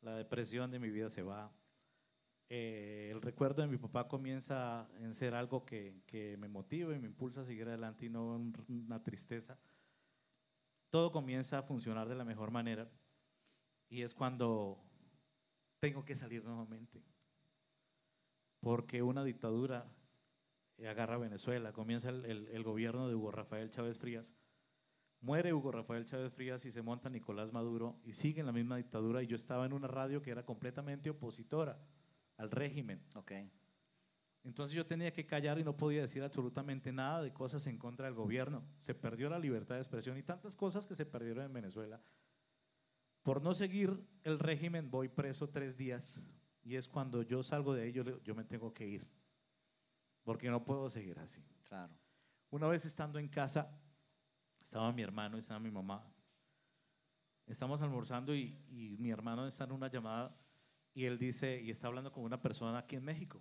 La 0.00 0.16
depresión 0.16 0.70
de 0.70 0.78
mi 0.78 0.90
vida 0.90 1.10
se 1.10 1.22
va. 1.22 1.52
Eh, 2.48 3.08
el 3.10 3.20
recuerdo 3.22 3.62
de 3.62 3.68
mi 3.68 3.76
papá 3.76 4.06
comienza 4.06 4.88
en 5.00 5.14
ser 5.14 5.34
algo 5.34 5.64
que, 5.64 6.36
me 6.38 6.48
motiva 6.48 6.94
y 6.94 6.98
me 6.98 7.06
impulsa 7.06 7.40
a 7.40 7.44
seguir 7.44 7.66
adelante 7.66 8.06
y 8.06 8.08
no 8.08 8.52
una 8.68 9.02
tristeza. 9.02 9.58
Todo 10.90 11.10
comienza 11.10 11.58
a 11.58 11.62
funcionar 11.62 12.08
de 12.08 12.14
la 12.14 12.24
mejor 12.24 12.50
manera 12.50 12.88
y 13.88 14.02
es 14.02 14.14
cuando 14.14 14.80
tengo 15.80 16.04
que 16.04 16.14
salir 16.14 16.44
nuevamente. 16.44 17.02
Porque 18.60 19.02
una 19.02 19.24
dictadura 19.24 19.90
agarra 20.86 21.16
a 21.16 21.18
Venezuela, 21.18 21.72
comienza 21.72 22.10
el, 22.10 22.62
gobierno 22.62 23.08
de 23.08 23.14
Hugo 23.14 23.32
Rafael 23.32 23.70
Chávez 23.70 23.98
Frías, 23.98 24.34
muere 25.20 25.52
Hugo 25.52 25.72
Rafael 25.72 26.04
Chávez 26.04 26.32
Frías 26.32 26.64
y 26.64 26.70
se 26.70 26.82
monta 26.82 27.08
Nicolás 27.08 27.52
Maduro 27.52 27.98
y 28.04 28.12
sigue 28.12 28.40
en 28.40 28.46
la 28.46 28.52
misma 28.52 28.76
dictadura 28.76 29.22
y 29.22 29.26
yo 29.26 29.36
estaba 29.36 29.66
en 29.66 29.72
una 29.72 29.88
radio 29.88 30.22
que 30.22 30.30
era 30.30 30.44
completamente 30.44 31.10
opositora 31.10 31.78
al 32.36 32.50
régimen. 32.50 33.02
Okay. 33.14 33.50
Entonces 34.44 34.74
yo 34.74 34.86
tenía 34.86 35.12
que 35.12 35.26
callar 35.26 35.58
y 35.58 35.64
no 35.64 35.76
podía 35.76 36.02
decir 36.02 36.22
absolutamente 36.22 36.92
nada 36.92 37.22
de 37.22 37.32
cosas 37.32 37.66
en 37.66 37.78
contra 37.78 38.06
del 38.06 38.14
gobierno. 38.14 38.64
Se 38.80 38.94
perdió 38.94 39.28
la 39.28 39.38
libertad 39.38 39.74
de 39.74 39.80
expresión 39.80 40.16
y 40.16 40.22
tantas 40.22 40.54
cosas 40.54 40.86
que 40.86 40.94
se 40.94 41.06
perdieron 41.06 41.44
en 41.44 41.52
Venezuela 41.52 42.00
por 43.26 43.42
no 43.42 43.54
seguir 43.54 44.00
el 44.22 44.38
régimen 44.38 44.88
voy 44.88 45.08
preso 45.08 45.48
tres 45.48 45.76
días 45.76 46.20
y 46.62 46.76
es 46.76 46.86
cuando 46.86 47.22
yo 47.22 47.42
salgo 47.42 47.74
de 47.74 47.82
ahí, 47.82 47.92
yo, 47.92 48.34
me 48.36 48.44
tengo 48.44 48.72
que 48.72 48.86
ir, 48.86 49.04
porque 50.22 50.48
no 50.48 50.64
puedo 50.64 50.88
seguir 50.88 51.18
así. 51.18 51.44
Claro. 51.64 51.92
Una 52.50 52.68
vez 52.68 52.84
estando 52.84 53.18
en 53.18 53.28
casa, 53.28 53.68
estaba 54.60 54.92
mi 54.92 55.02
hermano 55.02 55.36
y 55.36 55.40
estaba 55.40 55.58
mi 55.58 55.72
mamá. 55.72 56.08
Estamos 57.46 57.82
almorzando 57.82 58.32
y, 58.32 58.64
y, 58.68 58.96
mi 58.96 59.10
hermano 59.10 59.44
está 59.48 59.64
en 59.64 59.72
una 59.72 59.88
llamada 59.88 60.32
y 60.96 61.04
él 61.04 61.16
dice, 61.16 61.60
y 61.62 61.70
está 61.70 61.86
hablando 61.86 62.10
con 62.10 62.24
una 62.24 62.42
persona 62.42 62.78
aquí 62.78 62.96
en 62.96 63.04
México. 63.04 63.40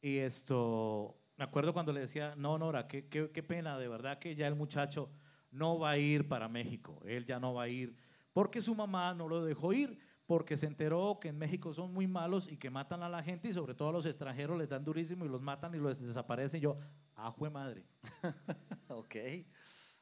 Y 0.00 0.16
esto, 0.16 1.16
me 1.36 1.44
acuerdo 1.44 1.72
cuando 1.72 1.92
le 1.92 2.00
decía, 2.00 2.34
no, 2.36 2.58
Nora, 2.58 2.88
qué, 2.88 3.06
qué, 3.06 3.30
qué 3.30 3.42
pena, 3.44 3.78
de 3.78 3.86
verdad 3.86 4.18
que 4.18 4.34
ya 4.34 4.48
el 4.48 4.56
muchacho 4.56 5.10
no 5.52 5.78
va 5.78 5.90
a 5.90 5.98
ir 5.98 6.26
para 6.26 6.48
México, 6.48 7.00
él 7.06 7.24
ya 7.24 7.38
no 7.38 7.54
va 7.54 7.62
a 7.64 7.68
ir 7.68 7.96
porque 8.38 8.62
su 8.62 8.72
mamá 8.72 9.14
no 9.14 9.26
lo 9.26 9.44
dejó 9.44 9.72
ir, 9.72 9.98
porque 10.24 10.56
se 10.56 10.66
enteró 10.66 11.18
que 11.20 11.26
en 11.26 11.38
México 11.38 11.72
son 11.72 11.92
muy 11.92 12.06
malos 12.06 12.48
y 12.48 12.56
que 12.56 12.70
matan 12.70 13.02
a 13.02 13.08
la 13.08 13.20
gente 13.20 13.48
y 13.48 13.52
sobre 13.52 13.74
todo 13.74 13.88
a 13.88 13.92
los 13.92 14.06
extranjeros 14.06 14.56
les 14.56 14.68
dan 14.68 14.84
durísimo 14.84 15.24
y 15.24 15.28
los 15.28 15.42
matan 15.42 15.74
y 15.74 15.78
los 15.78 16.00
desaparecen. 16.00 16.58
Y 16.58 16.62
yo, 16.62 16.78
ajue 17.16 17.50
madre. 17.50 17.84
ok. 18.88 19.16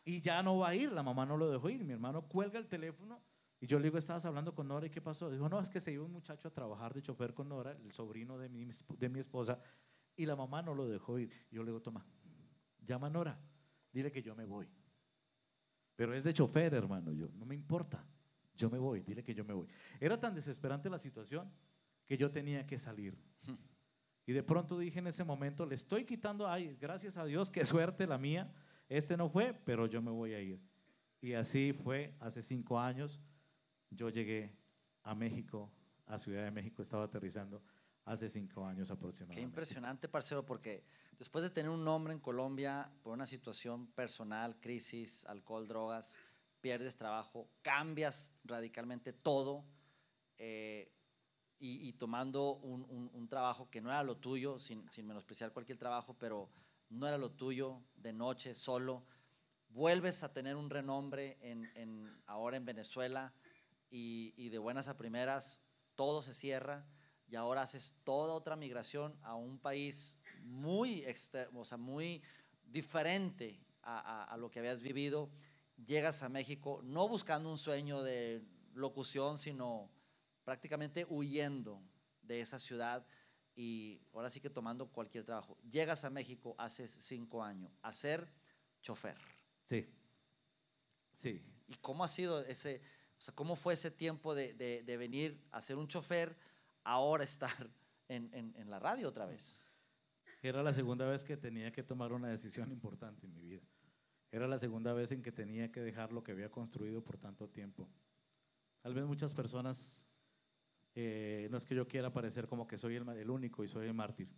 Y 0.05 0.21
ya 0.21 0.43
no 0.43 0.59
va 0.59 0.69
a 0.69 0.75
ir, 0.75 0.93
la 0.93 1.03
mamá 1.03 1.25
no 1.25 1.39
lo 1.39 1.51
dejó 1.51 1.71
ir. 1.71 1.83
Mi 1.83 1.95
hermano 1.95 2.29
cuelga 2.29 2.59
el 2.59 2.67
teléfono 2.67 3.23
y 3.61 3.67
yo 3.67 3.79
le 3.79 3.85
digo, 3.85 3.99
estabas 3.99 4.25
hablando 4.25 4.55
con 4.55 4.69
Nora 4.69 4.87
y 4.87 4.91
qué 4.91 5.01
pasó. 5.01 5.31
Dijo, 5.31 5.49
no, 5.49 5.61
es 5.61 5.71
que 5.71 5.81
se 5.81 5.93
iba 5.93 6.05
un 6.05 6.13
muchacho 6.13 6.49
a 6.49 6.51
trabajar 6.51 6.93
de 6.95 7.03
chofer 7.03 7.35
con 7.35 7.49
Nora, 7.49 7.73
el 7.73 7.93
sobrino 7.93 8.39
de 8.39 8.49
mi, 8.49 8.67
de 8.99 9.09
mi 9.09 9.21
esposa, 9.21 9.61
y 10.15 10.27
la 10.27 10.37
mamá 10.37 10.63
no 10.63 10.75
lo 10.75 10.87
dejó 10.87 11.19
ir. 11.19 11.31
Yo 11.51 11.63
le 11.63 11.71
digo, 11.71 11.81
toma, 11.81 12.05
llama 12.85 13.07
a 13.07 13.11
Nora, 13.11 13.41
dile 13.93 14.13
que 14.13 14.23
yo 14.23 14.35
me 14.35 14.45
voy. 14.45 14.69
Pero 15.95 16.13
es 16.15 16.25
de 16.25 16.33
chofer, 16.35 16.75
hermano, 16.75 17.13
yo, 17.13 17.29
no 17.35 17.47
me 17.47 17.55
importa 17.55 18.07
yo 18.57 18.71
me 18.71 18.79
voy, 18.79 19.03
dile 19.03 19.23
que 19.23 19.35
yo 19.35 19.45
me 19.45 19.55
voy. 19.55 19.67
Era 20.01 20.19
tan 20.19 20.35
desesperante 20.35 20.89
la 20.89 20.99
situación 20.99 21.51
que 22.07 22.17
yo 22.17 22.31
tenía 22.31 22.67
que 22.67 22.79
salir. 22.79 23.17
Y 24.25 24.33
de 24.33 24.43
pronto 24.43 24.79
dije 24.79 24.99
en 24.99 25.07
ese 25.07 25.25
momento, 25.25 25.67
le 25.67 25.75
estoy 25.75 26.05
quitando, 26.05 26.49
ay, 26.49 26.77
gracias 26.81 27.17
a 27.17 27.25
Dios, 27.25 27.51
qué 27.51 27.65
suerte 27.65 28.07
la 28.07 28.19
mía, 28.19 28.53
este 28.89 29.17
no 29.17 29.29
fue, 29.29 29.53
pero 29.53 29.87
yo 29.87 30.03
me 30.03 30.11
voy 30.11 30.35
a 30.35 30.41
ir. 30.41 30.61
Y 31.21 31.35
así 31.35 31.73
fue, 31.73 32.15
hace 32.21 32.43
cinco 32.43 32.81
años, 32.81 33.21
yo 33.91 34.09
llegué 34.09 34.57
a 35.03 35.15
México, 35.15 35.71
a 36.07 36.19
Ciudad 36.19 36.45
de 36.45 36.51
México, 36.51 36.83
estaba 36.83 37.05
aterrizando 37.05 37.63
hace 38.05 38.29
cinco 38.29 38.65
años 38.65 38.91
aproximadamente. 38.91 39.41
Qué 39.41 39.45
impresionante, 39.45 40.09
parcero, 40.09 40.45
porque 40.45 40.85
después 41.19 41.43
de 41.43 41.51
tener 41.51 41.71
un 41.71 41.85
nombre 41.85 42.13
en 42.13 42.21
Colombia 42.21 42.91
por 43.03 43.13
una 43.13 43.27
situación 43.27 43.89
personal, 43.89 44.59
crisis, 44.61 45.25
alcohol, 45.27 45.67
drogas, 45.67 46.19
pierdes 46.61 46.97
trabajo, 46.97 47.49
cambias 47.63 48.35
radicalmente 48.45 49.13
todo 49.13 49.65
eh, 50.39 50.93
y, 51.59 51.93
tomando 51.95 52.57
un, 52.57 53.29
trabajo 53.29 53.71
que 53.71 53.81
no 53.81 53.89
era 53.89 54.03
lo 54.03 54.17
tuyo, 54.19 54.59
sin, 54.59 54.89
sin, 54.91 55.07
menospreciar 55.07 55.53
cualquier 55.53 55.79
trabajo, 55.79 56.15
pero 56.19 56.51
no 56.91 57.09
era 57.09 57.19
lo 57.19 57.31
tuyo, 57.31 57.83
de 57.97 58.13
noche, 58.13 58.55
solo, 58.55 59.05
vuelves 59.71 60.23
a 60.23 60.33
tener 60.33 60.57
un 60.57 60.71
renombre 60.71 61.39
en, 61.41 62.23
ahora 62.27 62.57
en 62.57 62.65
Venezuela 62.65 63.33
y, 63.91 64.49
de 64.49 64.59
buenas 64.59 64.89
a 64.89 64.97
primeras 64.97 65.61
todo 65.95 66.23
se 66.23 66.35
cierra 66.35 66.87
y 67.29 67.37
ahora 67.37 67.63
haces 67.63 67.95
toda 68.05 68.35
otra 68.35 68.57
migración 68.57 69.19
a 69.23 69.35
un 69.35 69.59
país 69.59 70.19
muy, 70.43 71.05
o 71.55 71.65
sea, 71.65 71.79
muy 71.79 72.23
diferente 72.65 73.61
a 73.83 74.37
lo 74.39 74.51
que 74.51 74.59
habías 74.59 74.83
vivido 74.83 75.31
llegas 75.85 76.23
a 76.23 76.29
México 76.29 76.81
no 76.85 77.09
buscando 77.09 77.51
un 77.51 77.59
sueño 77.59 78.03
de 78.03 78.43
locución, 78.75 79.39
sino 79.39 79.91
prácticamente 80.45 81.07
huyendo 81.09 81.83
de 82.23 82.41
esa 82.41 82.59
ciudad 82.59 83.07
y 83.55 84.01
ahora 84.13 84.31
sí 84.31 84.41
que 84.41 84.51
tomando 84.51 84.89
cualquier 84.89 85.25
trabajo. 85.25 85.57
Llegas 85.71 86.05
a 86.05 86.11
México 86.11 86.55
hace 86.59 86.87
cinco 86.87 87.43
años 87.43 87.73
a 87.83 87.93
ser 87.93 88.29
chofer. 88.83 89.17
Sí, 89.65 89.87
sí. 91.15 91.43
¿Y 91.67 91.77
cómo 91.77 92.05
ha 92.05 92.09
sido 92.09 92.41
ese, 92.43 92.81
o 93.19 93.21
sea, 93.21 93.35
cómo 93.35 93.57
fue 93.57 93.75
ese 93.75 93.91
tiempo 93.91 94.35
de, 94.35 94.53
de, 94.55 94.97
venir 94.97 95.41
a 95.51 95.63
ser 95.63 95.77
un 95.77 95.89
chofer, 95.89 96.37
ahora 96.85 97.25
estar 97.25 97.71
en, 98.09 98.31
en, 98.33 98.71
la 98.71 98.79
radio 98.79 99.09
otra 99.09 99.27
vez? 99.27 99.63
Era 100.43 100.63
la 100.63 100.73
segunda 100.73 101.07
vez 101.07 101.25
que 101.25 101.37
tenía 101.37 101.73
que 101.73 101.83
tomar 101.83 102.13
una 102.13 102.29
decisión 102.29 102.71
importante 102.71 103.27
en 103.27 103.35
mi 103.35 103.43
vida. 103.43 103.67
Era 104.31 104.47
la 104.47 104.59
segunda 104.59 104.93
vez 104.93 105.13
en 105.13 105.23
que 105.23 105.33
tenía 105.33 105.73
que 105.73 105.81
dejar 105.81 106.13
lo 106.13 106.23
que 106.23 106.33
había 106.33 106.51
construido 106.51 107.03
por 107.03 107.17
tanto 107.17 107.49
tiempo. 107.49 107.89
Tal 108.83 108.95
vez 108.95 109.05
muchas 109.07 109.35
personas, 109.35 110.07
eh, 110.95 111.49
no 111.51 111.57
es 111.57 111.65
que 111.65 111.75
yo 111.75 111.89
quiera 111.89 112.13
parecer 112.13 112.47
como 112.47 112.67
que 112.67 112.77
soy 112.77 112.97
el, 112.97 113.09
el 113.09 113.31
único 113.31 113.65
y 113.65 113.69
soy 113.69 113.87
el 113.87 113.95
mártir. 113.95 114.29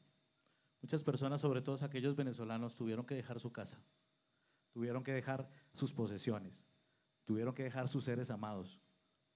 Muchas 0.81 1.03
personas, 1.03 1.41
sobre 1.41 1.61
todo 1.61 1.77
aquellos 1.85 2.15
venezolanos, 2.15 2.77
tuvieron 2.77 3.05
que 3.05 3.15
dejar 3.15 3.41
su 3.41 3.51
casa, 3.51 3.83
tuvieron 4.71 5.03
que 5.03 5.13
dejar 5.13 5.51
sus 5.75 5.93
posesiones, 5.93 6.63
tuvieron 7.29 7.55
que 7.55 7.63
dejar 7.63 7.89
sus 7.89 8.05
seres 8.05 8.31
amados, 8.31 8.81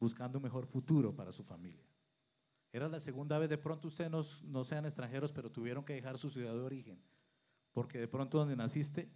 buscando 0.01 0.39
un 0.39 0.43
mejor 0.43 0.65
futuro 0.65 1.15
para 1.15 1.31
su 1.31 1.45
familia. 1.45 1.85
Era 2.73 2.89
la 2.89 2.99
segunda 3.01 3.39
vez, 3.39 3.51
de 3.51 3.59
pronto 3.59 3.89
ustedes 3.89 4.11
no, 4.11 4.23
no 4.45 4.65
sean 4.65 4.87
extranjeros, 4.87 5.31
pero 5.31 5.53
tuvieron 5.53 5.85
que 5.85 5.93
dejar 5.93 6.17
su 6.17 6.31
ciudad 6.31 6.55
de 6.55 6.61
origen, 6.61 6.99
porque 7.71 7.99
de 7.99 8.09
pronto 8.09 8.39
donde 8.39 8.57
naciste 8.57 9.13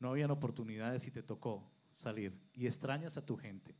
no 0.00 0.10
habían 0.10 0.32
oportunidades 0.32 1.06
y 1.06 1.12
te 1.12 1.22
tocó 1.22 1.70
salir 1.92 2.36
y 2.54 2.66
extrañas 2.66 3.16
a 3.16 3.24
tu 3.24 3.36
gente 3.36 3.76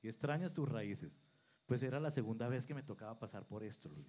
y 0.00 0.08
extrañas 0.08 0.54
tus 0.54 0.66
raíces. 0.66 1.20
Pues 1.66 1.82
era 1.82 2.00
la 2.00 2.10
segunda 2.10 2.48
vez 2.48 2.66
que 2.66 2.74
me 2.74 2.82
tocaba 2.82 3.18
pasar 3.18 3.46
por 3.46 3.62
esto, 3.62 3.90
Luis. 3.90 4.08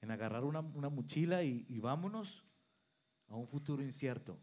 En 0.00 0.10
agarrar 0.10 0.42
una, 0.42 0.60
una 0.60 0.88
mochila 0.88 1.42
y, 1.42 1.66
y 1.68 1.80
vámonos 1.80 2.46
a 3.28 3.36
un 3.36 3.46
futuro 3.46 3.82
incierto. 3.82 4.40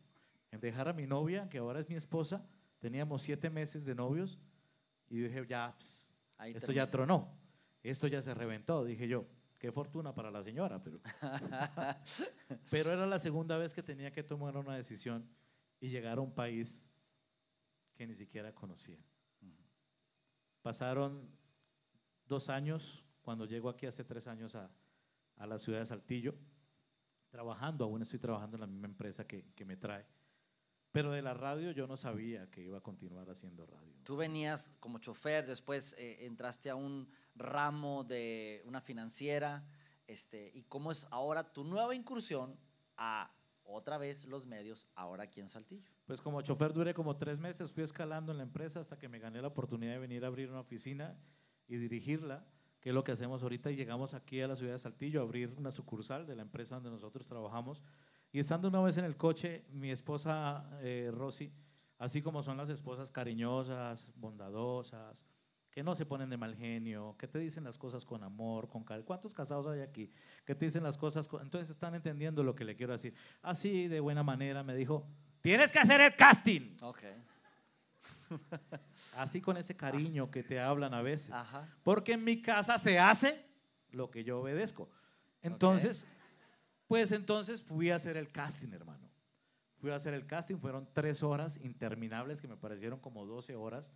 En 0.51 0.59
dejar 0.59 0.87
a 0.89 0.93
mi 0.93 1.07
novia, 1.07 1.49
que 1.49 1.57
ahora 1.57 1.79
es 1.79 1.89
mi 1.89 1.95
esposa, 1.95 2.47
teníamos 2.77 3.23
siete 3.23 3.49
meses 3.49 3.83
de 3.83 3.95
novios 3.95 4.37
y 5.09 5.17
dije, 5.19 5.45
ya, 5.47 5.75
esto 6.45 6.71
ya 6.71 6.89
tronó, 6.89 7.37
esto 7.83 8.07
ya 8.07 8.21
se 8.21 8.33
reventó, 8.33 8.83
dije 8.83 9.07
yo. 9.07 9.25
Qué 9.57 9.73
fortuna 9.73 10.15
para 10.15 10.31
la 10.31 10.41
señora, 10.41 10.81
pero, 10.81 10.95
pero 12.71 12.93
era 12.93 13.05
la 13.05 13.19
segunda 13.19 13.57
vez 13.57 13.73
que 13.73 13.83
tenía 13.83 14.09
que 14.09 14.23
tomar 14.23 14.55
una 14.55 14.77
decisión 14.77 15.29
y 15.81 15.89
llegar 15.89 16.17
a 16.17 16.21
un 16.21 16.33
país 16.33 16.87
que 17.93 18.07
ni 18.07 18.15
siquiera 18.15 18.55
conocía. 18.55 18.97
Pasaron 20.61 21.29
dos 22.25 22.47
años, 22.47 23.03
cuando 23.21 23.43
llego 23.43 23.67
aquí 23.67 23.85
hace 23.85 24.05
tres 24.05 24.27
años 24.27 24.55
a, 24.55 24.71
a 25.35 25.45
la 25.45 25.57
ciudad 25.57 25.79
de 25.79 25.85
Saltillo, 25.85 26.35
trabajando, 27.29 27.83
aún 27.83 28.01
estoy 28.01 28.19
trabajando 28.19 28.55
en 28.55 28.61
la 28.61 28.67
misma 28.67 28.87
empresa 28.87 29.27
que, 29.27 29.51
que 29.53 29.65
me 29.65 29.75
trae. 29.75 30.05
Pero 30.91 31.11
de 31.11 31.21
la 31.21 31.33
radio 31.33 31.71
yo 31.71 31.87
no 31.87 31.97
sabía 31.97 32.49
que 32.49 32.63
iba 32.63 32.79
a 32.79 32.81
continuar 32.81 33.29
haciendo 33.29 33.65
radio. 33.65 33.93
Tú 34.03 34.17
venías 34.17 34.75
como 34.79 34.97
chofer, 34.99 35.45
después 35.45 35.95
eh, 35.99 36.25
entraste 36.25 36.69
a 36.69 36.75
un 36.75 37.07
ramo 37.35 38.03
de 38.03 38.63
una 38.65 38.81
financiera, 38.81 39.63
este, 40.07 40.51
y 40.55 40.63
cómo 40.63 40.91
es 40.91 41.07
ahora 41.11 41.53
tu 41.53 41.63
nueva 41.63 41.93
incursión 41.93 42.57
a 42.97 43.31
otra 43.63 43.97
vez 43.97 44.25
los 44.25 44.45
medios, 44.45 44.87
ahora 44.95 45.25
aquí 45.25 45.39
en 45.39 45.47
Saltillo. 45.47 45.91
Pues 46.05 46.21
como 46.21 46.41
chofer 46.41 46.73
duré 46.73 46.93
como 46.93 47.15
tres 47.17 47.39
meses, 47.39 47.71
fui 47.71 47.83
escalando 47.83 48.31
en 48.31 48.39
la 48.39 48.43
empresa 48.43 48.79
hasta 48.79 48.97
que 48.97 49.07
me 49.07 49.19
gané 49.19 49.41
la 49.41 49.49
oportunidad 49.49 49.93
de 49.93 49.99
venir 49.99 50.23
a 50.23 50.27
abrir 50.27 50.49
una 50.49 50.61
oficina 50.61 51.15
y 51.67 51.77
dirigirla, 51.77 52.47
que 52.81 52.89
es 52.89 52.95
lo 52.95 53.03
que 53.03 53.11
hacemos 53.11 53.43
ahorita. 53.43 53.69
Y 53.69 53.75
llegamos 53.75 54.15
aquí 54.15 54.41
a 54.41 54.47
la 54.47 54.55
ciudad 54.55 54.73
de 54.73 54.79
Saltillo 54.79 55.21
a 55.21 55.23
abrir 55.23 55.53
una 55.55 55.69
sucursal 55.69 56.25
de 56.25 56.35
la 56.35 56.41
empresa 56.41 56.75
donde 56.75 56.89
nosotros 56.89 57.27
trabajamos. 57.27 57.83
Y 58.31 58.39
estando 58.39 58.67
una 58.67 58.81
vez 58.81 58.97
en 58.97 59.05
el 59.05 59.17
coche, 59.17 59.65
mi 59.71 59.89
esposa 59.89 60.69
eh, 60.81 61.09
Rosy, 61.11 61.51
así 61.97 62.21
como 62.21 62.41
son 62.41 62.57
las 62.57 62.69
esposas 62.69 63.09
cariñosas, 63.09 64.07
bondadosas, 64.15 65.25
que 65.71 65.83
no 65.83 65.95
se 65.95 66.05
ponen 66.05 66.29
de 66.29 66.37
mal 66.37 66.55
genio, 66.55 67.15
que 67.17 67.27
te 67.27 67.39
dicen 67.39 67.63
las 67.63 67.77
cosas 67.77 68.05
con 68.05 68.23
amor, 68.23 68.69
con 68.69 68.83
cariño. 68.83 69.05
¿Cuántos 69.05 69.33
casados 69.33 69.67
hay 69.67 69.81
aquí? 69.81 70.11
Que 70.45 70.55
te 70.55 70.65
dicen 70.65 70.83
las 70.83 70.97
cosas, 70.97 71.27
con... 71.27 71.41
entonces 71.41 71.69
están 71.69 71.95
entendiendo 71.95 72.43
lo 72.43 72.55
que 72.55 72.63
le 72.63 72.75
quiero 72.75 72.93
decir. 72.93 73.13
Así, 73.41 73.87
de 73.87 73.99
buena 73.99 74.23
manera, 74.23 74.63
me 74.63 74.75
dijo, 74.75 75.07
tienes 75.41 75.71
que 75.71 75.79
hacer 75.79 76.01
el 76.01 76.15
casting. 76.15 76.75
Ok. 76.81 77.03
Así 79.17 79.41
con 79.41 79.57
ese 79.57 79.75
cariño 79.75 80.29
que 80.29 80.43
te 80.43 80.59
hablan 80.59 80.93
a 80.93 81.01
veces. 81.01 81.31
Ajá. 81.31 81.67
Porque 81.83 82.13
en 82.13 82.23
mi 82.23 82.41
casa 82.41 82.77
se 82.77 82.99
hace 82.99 83.45
lo 83.91 84.11
que 84.11 84.23
yo 84.23 84.41
obedezco. 84.41 84.89
Entonces, 85.41 86.05
pues 86.89 87.11
entonces 87.11 87.61
fui 87.61 87.91
a 87.91 87.97
hacer 87.97 88.17
el 88.17 88.31
casting, 88.31 88.73
hermano. 88.73 89.11
Fui 89.77 89.91
a 89.91 89.95
hacer 89.95 90.15
el 90.15 90.25
casting, 90.25 90.55
fueron 90.57 90.89
tres 90.91 91.21
horas 91.21 91.59
interminables 91.63 92.41
que 92.41 92.47
me 92.47 92.57
parecieron 92.57 92.99
como 92.99 93.27
12 93.27 93.55
horas. 93.55 93.93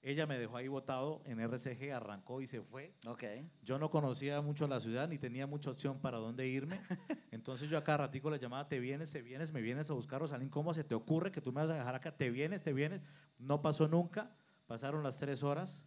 Ella 0.00 0.26
me 0.26 0.38
dejó 0.38 0.56
ahí 0.56 0.66
botado 0.66 1.20
en 1.26 1.38
RCG, 1.38 1.92
arrancó 1.92 2.40
y 2.40 2.46
se 2.46 2.62
fue. 2.62 2.94
Ok. 3.06 3.24
Yo 3.62 3.78
no 3.78 3.90
conocía 3.90 4.40
mucho 4.40 4.66
la 4.66 4.80
ciudad 4.80 5.06
ni 5.06 5.18
tenía 5.18 5.46
mucha 5.46 5.70
opción 5.70 6.00
para 6.00 6.16
dónde 6.16 6.46
irme. 6.46 6.80
Entonces 7.30 7.68
yo 7.68 7.76
a 7.76 7.84
cada 7.84 7.98
ratico 7.98 8.30
le 8.30 8.38
llamaba, 8.38 8.66
te 8.66 8.80
vienes, 8.80 9.12
te 9.12 9.20
vienes, 9.20 9.52
me 9.52 9.60
vienes 9.60 9.90
a 9.90 9.92
buscar, 9.92 10.22
Rosalín, 10.22 10.48
¿cómo 10.48 10.72
se 10.72 10.82
te 10.82 10.94
ocurre 10.94 11.30
que 11.30 11.42
tú 11.42 11.52
me 11.52 11.60
vas 11.60 11.68
a 11.68 11.74
dejar 11.74 11.94
acá? 11.94 12.16
Te 12.16 12.30
vienes, 12.30 12.62
te 12.62 12.72
vienes. 12.72 13.02
No 13.38 13.60
pasó 13.60 13.86
nunca, 13.86 14.34
pasaron 14.66 15.02
las 15.02 15.18
tres 15.18 15.42
horas. 15.42 15.82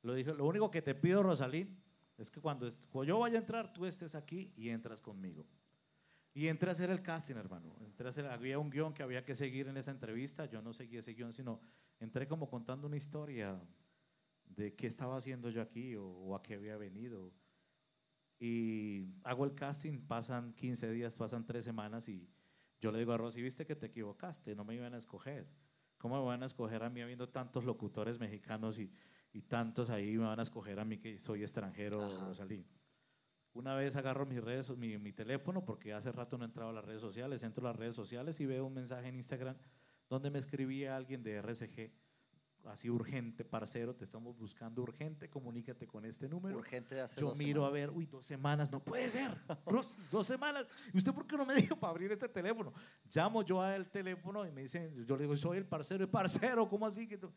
Lo, 0.00 0.14
dije, 0.14 0.32
lo 0.32 0.46
único 0.46 0.70
que 0.70 0.80
te 0.80 0.94
pido, 0.94 1.22
Rosalín, 1.22 1.78
es 2.16 2.30
que 2.30 2.40
cuando, 2.40 2.66
cuando 2.90 3.04
yo 3.04 3.18
vaya 3.18 3.36
a 3.36 3.40
entrar, 3.40 3.74
tú 3.74 3.84
estés 3.84 4.14
aquí 4.14 4.54
y 4.56 4.70
entras 4.70 5.02
conmigo. 5.02 5.44
Y 6.34 6.48
entré 6.48 6.70
a 6.70 6.72
hacer 6.72 6.90
el 6.90 7.02
casting, 7.02 7.34
hermano. 7.36 7.76
Entré 7.80 8.06
a 8.06 8.10
hacer, 8.10 8.26
había 8.26 8.58
un 8.58 8.70
guion 8.70 8.94
que 8.94 9.02
había 9.02 9.24
que 9.24 9.34
seguir 9.34 9.68
en 9.68 9.76
esa 9.76 9.90
entrevista. 9.90 10.46
Yo 10.46 10.62
no 10.62 10.72
seguí 10.72 10.96
ese 10.96 11.12
guion, 11.12 11.32
sino 11.32 11.60
entré 12.00 12.26
como 12.26 12.48
contando 12.48 12.86
una 12.86 12.96
historia 12.96 13.60
de 14.46 14.74
qué 14.74 14.86
estaba 14.86 15.16
haciendo 15.16 15.50
yo 15.50 15.60
aquí 15.60 15.94
o, 15.94 16.06
o 16.06 16.34
a 16.34 16.42
qué 16.42 16.54
había 16.54 16.76
venido. 16.76 17.32
Y 18.38 19.14
hago 19.22 19.44
el 19.44 19.54
casting, 19.54 20.00
pasan 20.00 20.54
15 20.54 20.90
días, 20.90 21.16
pasan 21.16 21.44
3 21.44 21.64
semanas 21.64 22.08
y 22.08 22.28
yo 22.80 22.90
le 22.90 22.98
digo 22.98 23.12
a 23.12 23.16
Rosy, 23.16 23.40
viste 23.40 23.64
que 23.64 23.76
te 23.76 23.86
equivocaste, 23.86 24.56
no 24.56 24.64
me 24.64 24.74
iban 24.74 24.94
a 24.94 24.98
escoger. 24.98 25.46
¿Cómo 25.98 26.18
me 26.18 26.26
van 26.26 26.42
a 26.42 26.46
escoger 26.46 26.82
a 26.82 26.90
mí 26.90 27.00
habiendo 27.00 27.28
tantos 27.28 27.64
locutores 27.64 28.18
mexicanos 28.18 28.80
y, 28.80 28.90
y 29.32 29.42
tantos 29.42 29.88
ahí 29.90 30.16
me 30.18 30.24
van 30.24 30.40
a 30.40 30.42
escoger 30.42 30.80
a 30.80 30.84
mí 30.84 30.98
que 30.98 31.18
soy 31.18 31.42
extranjero. 31.42 32.26
Rosalí? 32.26 32.66
Una 33.54 33.74
vez 33.74 33.96
agarro 33.96 34.24
mis 34.24 34.42
redes, 34.42 34.70
mi, 34.76 34.96
mi 34.98 35.12
teléfono, 35.12 35.64
porque 35.64 35.92
hace 35.92 36.10
rato 36.10 36.38
no 36.38 36.44
he 36.44 36.46
entrado 36.46 36.70
a 36.70 36.72
las 36.72 36.84
redes 36.84 37.00
sociales, 37.00 37.42
entro 37.42 37.66
a 37.66 37.70
las 37.70 37.78
redes 37.78 37.94
sociales 37.94 38.40
y 38.40 38.46
veo 38.46 38.64
un 38.66 38.74
mensaje 38.74 39.08
en 39.08 39.16
Instagram 39.16 39.56
donde 40.08 40.30
me 40.30 40.38
escribía 40.38 40.96
alguien 40.96 41.22
de 41.22 41.36
RCG, 41.36 41.90
así 42.66 42.90
urgente, 42.90 43.44
parcero, 43.44 43.94
te 43.94 44.04
estamos 44.04 44.36
buscando 44.36 44.82
urgente, 44.82 45.28
comunícate 45.28 45.86
con 45.86 46.04
este 46.04 46.28
número. 46.28 46.58
Urgente 46.58 46.94
de 46.94 47.00
hacer 47.00 47.20
Yo 47.20 47.30
dos 47.30 47.38
miro 47.38 47.64
a 47.64 47.70
ver, 47.70 47.90
uy, 47.90 48.06
dos 48.06 48.24
semanas, 48.24 48.70
no 48.70 48.80
puede 48.82 49.08
ser. 49.10 49.36
Dos 50.10 50.26
semanas. 50.26 50.66
¿Y 50.92 50.98
usted 50.98 51.12
por 51.12 51.26
qué 51.26 51.36
no 51.36 51.46
me 51.46 51.54
dijo 51.60 51.76
para 51.76 51.90
abrir 51.90 52.12
este 52.12 52.28
teléfono? 52.28 52.72
Llamo 53.12 53.42
yo 53.42 53.60
al 53.60 53.90
teléfono 53.90 54.46
y 54.46 54.52
me 54.52 54.62
dicen, 54.62 55.04
yo 55.06 55.16
le 55.16 55.22
digo, 55.24 55.36
soy 55.36 55.58
el 55.58 55.66
parcero, 55.66 56.04
el 56.04 56.10
parcero, 56.10 56.68
¿cómo 56.68 56.86
así? 56.86 57.06
que 57.08 57.18
tú-?" 57.18 57.32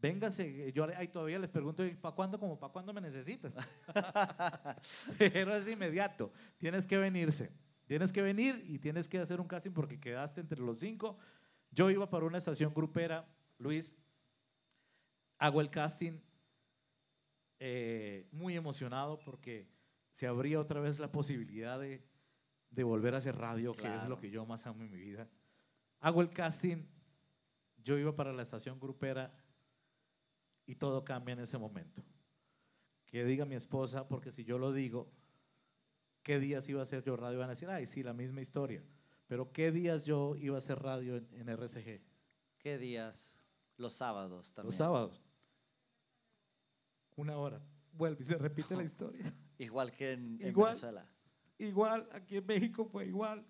Véngase, 0.00 0.72
yo 0.72 0.86
le- 0.86 0.96
ahí 0.96 1.08
todavía 1.08 1.38
les 1.38 1.50
pregunto, 1.50 1.82
¿para 2.00 2.14
cuándo? 2.14 2.38
Como, 2.38 2.58
¿para 2.58 2.72
cuándo 2.72 2.92
me 2.94 3.00
necesitan? 3.00 3.52
Pero 5.18 5.54
es 5.54 5.68
inmediato, 5.68 6.32
tienes 6.58 6.86
que 6.86 6.98
venirse. 6.98 7.50
Tienes 7.86 8.12
que 8.12 8.22
venir 8.22 8.64
y 8.68 8.78
tienes 8.78 9.08
que 9.08 9.18
hacer 9.18 9.40
un 9.40 9.48
casting 9.48 9.72
porque 9.72 9.98
quedaste 9.98 10.40
entre 10.40 10.60
los 10.60 10.78
cinco. 10.78 11.18
Yo 11.72 11.90
iba 11.90 12.08
para 12.08 12.24
una 12.24 12.38
estación 12.38 12.72
grupera, 12.72 13.26
Luis, 13.58 13.96
hago 15.38 15.60
el 15.60 15.70
casting 15.70 16.20
eh, 17.58 18.28
muy 18.32 18.56
emocionado 18.56 19.18
porque 19.24 19.68
se 20.12 20.26
abría 20.26 20.60
otra 20.60 20.80
vez 20.80 20.98
la 20.98 21.10
posibilidad 21.10 21.78
de, 21.80 22.02
de 22.70 22.84
volver 22.84 23.14
a 23.14 23.18
hacer 23.18 23.36
radio, 23.36 23.72
que 23.72 23.82
es 23.88 23.92
Claro. 23.94 24.08
lo 24.10 24.20
que 24.20 24.30
yo 24.30 24.46
más 24.46 24.66
amo 24.66 24.82
en 24.84 24.90
mi 24.90 24.96
vida. 24.98 25.28
Hago 26.00 26.22
el 26.22 26.30
casting, 26.30 26.84
yo 27.82 27.98
iba 27.98 28.14
para 28.14 28.32
la 28.32 28.42
estación 28.42 28.78
grupera 28.78 29.32
y 30.70 30.76
todo 30.76 31.04
cambia 31.04 31.32
en 31.32 31.40
ese 31.40 31.58
momento. 31.58 32.00
Que 33.06 33.24
diga 33.24 33.44
mi 33.44 33.56
esposa, 33.56 34.06
porque 34.06 34.30
si 34.30 34.44
yo 34.44 34.56
lo 34.56 34.72
digo, 34.72 35.10
¿qué 36.22 36.38
días 36.38 36.68
iba 36.68 36.78
a 36.78 36.84
hacer 36.84 37.02
yo 37.02 37.16
radio? 37.16 37.40
Van 37.40 37.48
a 37.48 37.54
decir, 37.54 37.68
ay, 37.68 37.86
sí, 37.86 38.04
la 38.04 38.12
misma 38.12 38.40
historia. 38.40 38.80
Pero 39.26 39.50
¿qué 39.50 39.72
días 39.72 40.06
yo 40.06 40.36
iba 40.36 40.54
a 40.54 40.58
hacer 40.58 40.78
radio 40.80 41.16
en, 41.16 41.28
en 41.32 41.48
RCG? 41.48 42.00
¿Qué 42.58 42.78
días? 42.78 43.40
Los 43.78 43.94
sábados 43.94 44.54
también. 44.54 44.68
Los 44.68 44.76
sábados. 44.76 45.20
Una 47.16 47.36
hora. 47.36 47.60
Vuelve 47.92 48.22
y 48.22 48.24
se 48.24 48.38
repite 48.38 48.76
la 48.76 48.84
historia. 48.84 49.34
Igual 49.58 49.92
que 49.92 50.12
en, 50.12 50.40
en 50.40 50.48
Igual. 50.50 50.68
Venezuela. 50.70 51.10
Igual, 51.58 52.08
aquí 52.12 52.36
en 52.36 52.46
México 52.46 52.84
fue 52.84 53.06
igual. 53.06 53.44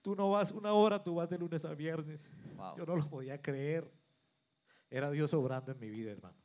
Tú 0.00 0.16
no 0.16 0.28
vas 0.28 0.50
una 0.50 0.72
hora, 0.72 1.00
tú 1.00 1.14
vas 1.14 1.30
de 1.30 1.38
lunes 1.38 1.64
a 1.64 1.72
viernes. 1.72 2.28
Wow. 2.56 2.78
Yo 2.78 2.84
no 2.84 2.96
lo 2.96 3.08
podía 3.08 3.40
creer. 3.40 3.88
Era 4.92 5.10
Dios 5.10 5.32
obrando 5.32 5.72
en 5.72 5.80
mi 5.80 5.88
vida, 5.88 6.10
hermano. 6.12 6.36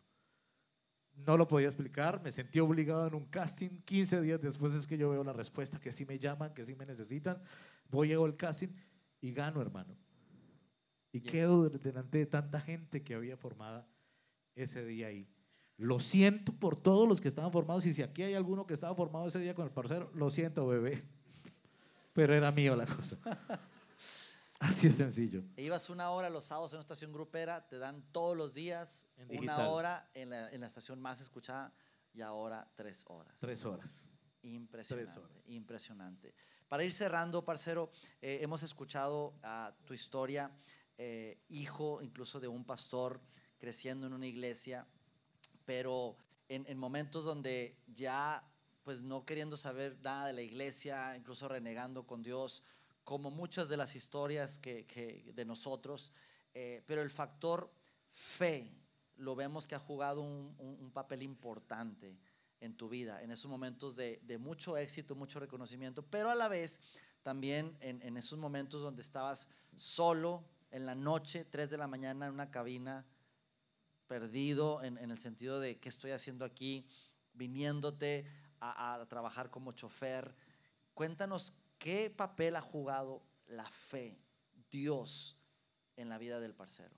No 1.16 1.36
lo 1.36 1.48
podía 1.50 1.68
explicar, 1.68 2.22
me 2.24 2.32
sentí 2.32 2.60
obligado 2.60 3.06
en 3.08 3.14
un 3.14 3.26
casting. 3.26 3.82
15 3.84 4.22
días 4.22 4.40
después 4.40 4.74
es 4.74 4.88
que 4.88 4.98
yo 4.98 5.10
veo 5.10 5.22
la 5.24 5.34
respuesta, 5.34 5.80
que 5.82 5.92
sí 5.92 6.06
me 6.06 6.18
llaman, 6.18 6.54
que 6.54 6.64
sí 6.64 6.74
me 6.74 6.86
necesitan. 6.86 7.42
Voy, 7.90 8.08
llego 8.08 8.24
al 8.24 8.38
casting 8.38 8.70
y 9.20 9.34
gano, 9.34 9.62
hermano. 9.62 9.98
Y 11.12 11.20
Ya. 11.20 11.32
quedo 11.32 11.70
delante 11.70 12.20
de 12.20 12.26
tanta 12.26 12.62
gente 12.62 13.04
que 13.04 13.16
había 13.16 13.36
formada 13.36 13.86
ese 14.56 14.86
día 14.86 15.08
ahí. 15.08 15.28
Lo 15.76 16.00
siento 16.00 16.54
por 16.54 16.78
todos 16.78 17.06
los 17.06 17.20
que 17.20 17.28
estaban 17.28 17.52
formados 17.52 17.86
y 17.86 17.92
si 17.94 18.02
aquí 18.02 18.24
hay 18.24 18.34
alguno 18.36 18.66
que 18.66 18.76
estaba 18.76 18.96
formado 18.96 19.28
ese 19.28 19.40
día 19.40 19.54
con 19.56 19.66
el 19.66 19.72
parcero, 19.72 20.10
lo 20.16 20.30
siento, 20.30 20.66
bebé. 20.68 21.04
Pero 22.14 22.34
era 22.34 22.50
mío 22.52 22.78
la 22.78 22.86
cosa. 22.86 23.18
Así 24.60 24.88
es 24.88 24.96
sencillo. 24.96 25.44
E 25.56 25.64
ibas 25.64 25.90
una 25.90 26.10
hora 26.10 26.30
los 26.30 26.46
sábados 26.46 26.72
en 26.74 26.78
una 26.78 26.82
estación 26.82 27.14
grupera, 27.14 27.68
te 27.68 27.78
dan 27.78 28.02
todos 28.12 28.36
los 28.36 28.54
días 28.56 29.08
una 29.30 29.70
hora 29.70 30.10
en 30.14 30.32
la, 30.32 30.50
en 30.52 30.62
la 30.62 30.68
estación 30.68 31.00
más 31.00 31.22
escuchada 31.22 31.72
y 32.14 32.22
ahora 32.22 32.68
tres 32.76 33.04
horas. 33.08 33.36
Tres 33.40 33.64
horas. 33.66 34.08
Impresionante, 34.42 35.12
Tres 35.14 35.18
horas. 35.24 35.44
impresionante. 35.48 36.34
Para 36.68 36.84
ir 36.84 36.94
cerrando, 36.94 37.46
parcero, 37.46 37.92
eh, 38.22 38.40
hemos 38.42 38.64
escuchado 38.64 39.36
ah, 39.44 39.76
tu 39.86 39.94
historia, 39.94 40.52
eh, 40.98 41.40
hijo 41.50 42.02
incluso 42.02 42.40
de 42.40 42.48
un 42.48 42.66
pastor 42.66 43.22
creciendo 43.60 44.08
en 44.08 44.14
una 44.14 44.26
iglesia, 44.26 44.88
pero 45.66 46.18
en, 46.50 46.66
en 46.68 46.78
momentos 46.78 47.26
donde 47.26 47.78
ya, 47.88 48.44
pues 48.84 49.02
no 49.02 49.26
queriendo 49.26 49.56
saber 49.58 49.98
nada 50.02 50.28
de 50.28 50.34
la 50.34 50.42
iglesia, 50.42 51.16
incluso 51.16 51.48
renegando 51.48 52.08
con 52.08 52.24
Dios, 52.24 52.64
como 53.08 53.32
muchas 53.32 53.70
de 53.70 53.78
las 53.78 53.96
historias 53.96 54.60
que, 54.60 55.32
de 55.34 55.46
nosotros, 55.46 56.12
eh, 56.54 56.84
pero 56.86 57.02
el 57.02 57.10
factor 57.10 57.72
fe 58.10 58.70
lo 59.16 59.34
vemos 59.34 59.66
que 59.66 59.76
ha 59.76 59.80
jugado 59.80 60.20
un, 60.20 60.92
papel 60.94 61.24
importante 61.24 62.20
en 62.60 62.76
tu 62.76 62.90
vida, 62.90 63.24
en 63.24 63.32
esos 63.32 63.50
momentos 63.50 63.96
de, 63.96 64.38
mucho 64.42 64.76
éxito, 64.76 65.16
mucho 65.16 65.40
reconocimiento, 65.40 66.04
pero 66.04 66.30
a 66.30 66.36
la 66.36 66.50
vez 66.50 66.82
también 67.24 67.78
en, 67.80 68.18
esos 68.18 68.38
momentos 68.38 68.82
donde 68.82 69.04
estabas 69.04 69.48
solo 69.78 70.44
en 70.70 70.86
la 70.86 70.94
noche, 70.94 71.46
3 71.46 71.70
de 71.70 71.78
la 71.78 71.88
mañana, 71.88 72.28
en 72.28 72.34
una 72.34 72.52
cabina, 72.52 73.06
perdido 74.08 74.84
en, 74.84 74.98
en 74.98 75.12
el 75.12 75.20
sentido 75.20 75.62
de 75.62 75.80
qué 75.80 75.88
estoy 75.88 76.12
haciendo 76.12 76.44
aquí, 76.44 76.86
viniéndote 77.32 78.26
a, 78.60 78.96
a 78.96 79.06
trabajar 79.08 79.50
como 79.50 79.72
chofer. 79.72 80.36
Cuéntanos 80.94 81.54
qué 81.78 82.10
papel 82.10 82.56
ha 82.56 82.62
jugado 82.62 83.24
la 83.48 83.66
fe, 83.70 84.18
Dios, 84.70 85.38
en 85.96 86.10
la 86.10 86.18
vida 86.18 86.40
del 86.40 86.54
parcero. 86.54 86.96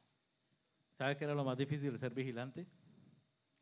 ¿Sabe 0.98 1.16
qué 1.16 1.24
era 1.24 1.34
lo 1.34 1.44
más 1.44 1.58
difícil 1.58 1.92
de 1.92 1.98
ser 1.98 2.14
vigilante? 2.14 2.68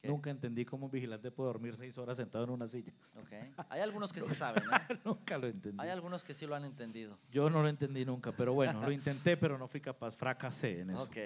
¿Qué? 0.01 0.07
Nunca 0.07 0.29
entendí 0.29 0.63
cómo 0.65 0.85
un 0.85 0.91
vigilante 0.91 1.31
puede 1.31 1.47
dormir 1.47 1.75
seis 1.75 1.97
horas 1.97 2.17
sentado 2.17 2.43
en 2.43 2.51
una 2.51 2.67
silla. 2.67 2.93
¿ok? 3.15 3.31
Hay 3.69 3.81
algunos 3.81 4.13
que 4.13 4.21
sí 4.21 4.33
saben, 4.35 4.63
¿eh? 4.63 4.99
nunca 5.05 5.37
lo 5.37 5.47
entendí. 5.47 5.77
Hay 5.81 5.89
algunos 5.89 6.23
que 6.23 6.33
sí 6.33 6.45
lo 6.45 6.55
han 6.55 6.65
entendido. 6.65 7.19
Yo 7.31 7.49
no 7.49 7.61
lo 7.61 7.67
entendí 7.67 8.05
nunca, 8.05 8.31
pero 8.31 8.53
bueno, 8.53 8.81
lo 8.81 8.91
intenté, 8.91 9.37
pero 9.37 9.57
no 9.57 9.67
fui 9.67 9.81
capaz, 9.81 10.15
fracasé 10.15 10.81
en 10.81 10.91
eso. 10.91 11.03
Ok, 11.03 11.17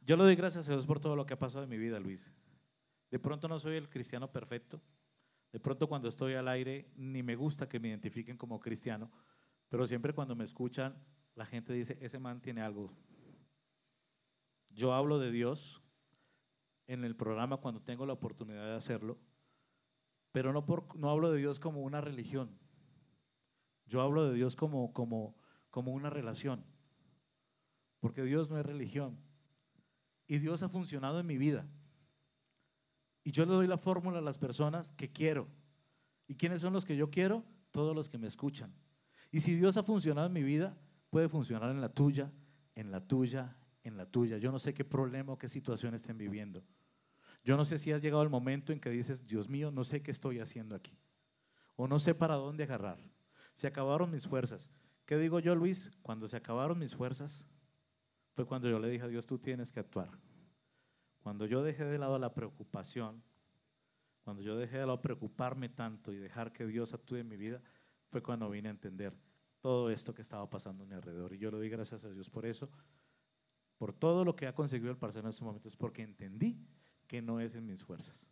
Yo 0.00 0.16
le 0.16 0.24
doy 0.24 0.36
gracias 0.36 0.68
a 0.68 0.72
Dios 0.72 0.86
por 0.86 1.00
todo 1.00 1.16
lo 1.16 1.26
que 1.26 1.34
ha 1.34 1.38
pasado 1.38 1.64
en 1.64 1.70
mi 1.70 1.78
vida, 1.78 1.98
Luis. 1.98 2.32
De 3.10 3.18
pronto 3.18 3.48
no 3.48 3.58
soy 3.58 3.76
el 3.76 3.88
cristiano 3.88 4.30
perfecto. 4.30 4.80
De 5.52 5.60
pronto 5.60 5.88
cuando 5.88 6.08
estoy 6.08 6.34
al 6.34 6.48
aire 6.48 6.90
ni 6.96 7.22
me 7.22 7.36
gusta 7.36 7.68
que 7.68 7.80
me 7.80 7.88
identifiquen 7.88 8.36
como 8.36 8.60
cristiano, 8.60 9.10
pero 9.68 9.86
siempre 9.86 10.12
cuando 10.12 10.34
me 10.36 10.44
escuchan 10.44 10.94
la 11.34 11.44
gente 11.44 11.72
dice, 11.72 11.98
ese 12.00 12.18
man 12.18 12.40
tiene 12.40 12.62
algo. 12.62 12.92
Yo 14.70 14.94
hablo 14.94 15.18
de 15.18 15.30
Dios 15.30 15.82
en 16.86 17.04
el 17.04 17.14
programa 17.14 17.58
cuando 17.58 17.82
tengo 17.82 18.06
la 18.06 18.14
oportunidad 18.14 18.66
de 18.66 18.74
hacerlo, 18.74 19.18
pero 20.32 20.52
no, 20.52 20.64
por, 20.64 20.96
no 20.96 21.10
hablo 21.10 21.30
de 21.30 21.38
Dios 21.38 21.60
como 21.60 21.82
una 21.82 22.00
religión. 22.00 22.58
Yo 23.86 24.00
hablo 24.00 24.28
de 24.28 24.34
Dios 24.34 24.56
como, 24.56 24.92
como, 24.92 25.36
como 25.70 25.92
una 25.92 26.10
relación, 26.10 26.64
porque 28.00 28.22
Dios 28.22 28.50
no 28.50 28.58
es 28.58 28.66
religión. 28.66 29.18
Y 30.26 30.38
Dios 30.38 30.62
ha 30.62 30.68
funcionado 30.68 31.20
en 31.20 31.26
mi 31.26 31.38
vida. 31.38 31.68
Y 33.26 33.32
yo 33.32 33.44
le 33.44 33.54
doy 33.54 33.66
la 33.66 33.76
fórmula 33.76 34.18
a 34.18 34.22
las 34.22 34.38
personas 34.38 34.92
que 34.92 35.10
quiero. 35.10 35.48
¿Y 36.28 36.36
quiénes 36.36 36.60
son 36.60 36.72
los 36.72 36.84
que 36.84 36.96
yo 36.96 37.10
quiero? 37.10 37.42
Todos 37.72 37.92
los 37.92 38.08
que 38.08 38.18
me 38.18 38.28
escuchan. 38.28 38.72
Y 39.32 39.40
si 39.40 39.56
Dios 39.56 39.76
ha 39.76 39.82
funcionado 39.82 40.28
en 40.28 40.32
mi 40.32 40.44
vida, 40.44 40.78
puede 41.10 41.28
funcionar 41.28 41.72
en 41.72 41.80
la 41.80 41.88
tuya, 41.88 42.30
en 42.76 42.92
la 42.92 43.00
tuya, 43.00 43.56
en 43.82 43.96
la 43.96 44.06
tuya. 44.06 44.38
Yo 44.38 44.52
no 44.52 44.60
sé 44.60 44.74
qué 44.74 44.84
problema 44.84 45.32
o 45.32 45.38
qué 45.38 45.48
situación 45.48 45.92
estén 45.96 46.16
viviendo. 46.16 46.62
Yo 47.42 47.56
no 47.56 47.64
sé 47.64 47.80
si 47.80 47.90
has 47.90 48.00
llegado 48.00 48.22
el 48.22 48.28
momento 48.28 48.72
en 48.72 48.78
que 48.78 48.90
dices, 48.90 49.26
Dios 49.26 49.48
mío, 49.48 49.72
no 49.72 49.82
sé 49.82 50.04
qué 50.04 50.12
estoy 50.12 50.38
haciendo 50.38 50.76
aquí. 50.76 50.96
O 51.74 51.88
no 51.88 51.98
sé 51.98 52.14
para 52.14 52.36
dónde 52.36 52.62
agarrar. 52.62 53.00
Se 53.54 53.66
acabaron 53.66 54.12
mis 54.12 54.28
fuerzas. 54.28 54.70
¿Qué 55.04 55.16
digo 55.18 55.40
yo, 55.40 55.56
Luis? 55.56 55.90
Cuando 56.02 56.28
se 56.28 56.36
acabaron 56.36 56.78
mis 56.78 56.94
fuerzas, 56.94 57.44
fue 58.36 58.46
cuando 58.46 58.70
yo 58.70 58.78
le 58.78 58.88
dije 58.88 59.04
a 59.04 59.08
Dios, 59.08 59.26
tú 59.26 59.36
tienes 59.36 59.72
que 59.72 59.80
actuar. 59.80 60.16
Cuando 61.26 61.44
yo 61.44 61.64
dejé 61.64 61.84
de 61.84 61.98
lado 61.98 62.20
la 62.20 62.32
preocupación, 62.32 63.20
cuando 64.22 64.44
yo 64.44 64.56
dejé 64.56 64.78
de 64.78 64.86
lado 64.86 65.02
preocuparme 65.02 65.68
tanto 65.68 66.12
y 66.12 66.18
dejar 66.18 66.52
que 66.52 66.64
Dios 66.68 66.94
actúe 66.94 67.16
en 67.16 67.26
mi 67.26 67.36
vida, 67.36 67.60
fue 68.12 68.22
cuando 68.22 68.48
vine 68.48 68.68
a 68.68 68.70
entender 68.70 69.12
todo 69.60 69.90
esto 69.90 70.14
que 70.14 70.22
estaba 70.22 70.48
pasando 70.48 70.84
a 70.84 70.86
mi 70.86 70.94
alrededor. 70.94 71.34
Y 71.34 71.38
yo 71.38 71.50
le 71.50 71.56
doy 71.56 71.68
gracias 71.68 72.04
a 72.04 72.10
Dios 72.10 72.30
por 72.30 72.46
eso, 72.46 72.70
por 73.76 73.92
todo 73.92 74.24
lo 74.24 74.36
que 74.36 74.46
ha 74.46 74.54
conseguido 74.54 74.88
el 74.92 74.98
parcero 74.98 75.26
en 75.26 75.30
estos 75.30 75.42
momentos, 75.42 75.76
porque 75.76 76.02
entendí 76.02 76.64
que 77.08 77.20
no 77.20 77.40
es 77.40 77.56
en 77.56 77.66
mis 77.66 77.82
fuerzas, 77.82 78.24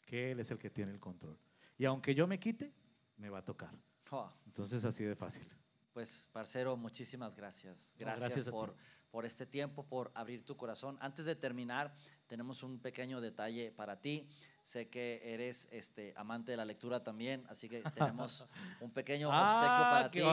que 0.00 0.30
Él 0.30 0.38
es 0.38 0.52
el 0.52 0.58
que 0.60 0.70
tiene 0.70 0.92
el 0.92 1.00
control. 1.00 1.36
Y 1.78 1.84
aunque 1.84 2.14
yo 2.14 2.28
me 2.28 2.38
quite, 2.38 2.72
me 3.16 3.28
va 3.28 3.38
a 3.38 3.44
tocar. 3.44 3.76
Oh, 4.12 4.32
Entonces 4.46 4.84
así 4.84 5.02
de 5.02 5.16
fácil. 5.16 5.48
pues 5.92 6.28
parcero, 6.30 6.76
muchísimas 6.76 7.34
gracias. 7.34 7.92
No, 7.98 8.04
Gracias, 8.06 8.20
gracias 8.20 8.46
a 8.46 8.50
ti. 8.52 8.72
Por, 9.10 9.24
este 9.24 9.46
tiempo, 9.46 9.84
por 9.84 10.10
abrir 10.14 10.44
tu 10.44 10.56
corazón. 10.56 10.96
Antes 11.00 11.24
de 11.24 11.34
terminar, 11.34 11.92
tenemos 12.26 12.62
un 12.62 12.78
pequeño 12.78 13.20
detalle 13.20 13.72
para 13.72 14.00
ti. 14.00 14.28
Sé 14.62 14.88
que 14.88 15.22
eres 15.24 15.68
este, 15.72 16.12
amante 16.16 16.50
de 16.50 16.56
la 16.58 16.66
lectura 16.66 17.02
también, 17.02 17.44
así 17.48 17.68
que 17.68 17.82
tenemos 17.94 18.46
un 18.80 18.90
pequeño 18.90 19.28
obsequio 19.28 19.42
Ah, 19.42 19.90
para 19.90 20.10
qué 20.10 20.20
ti. 20.20 20.26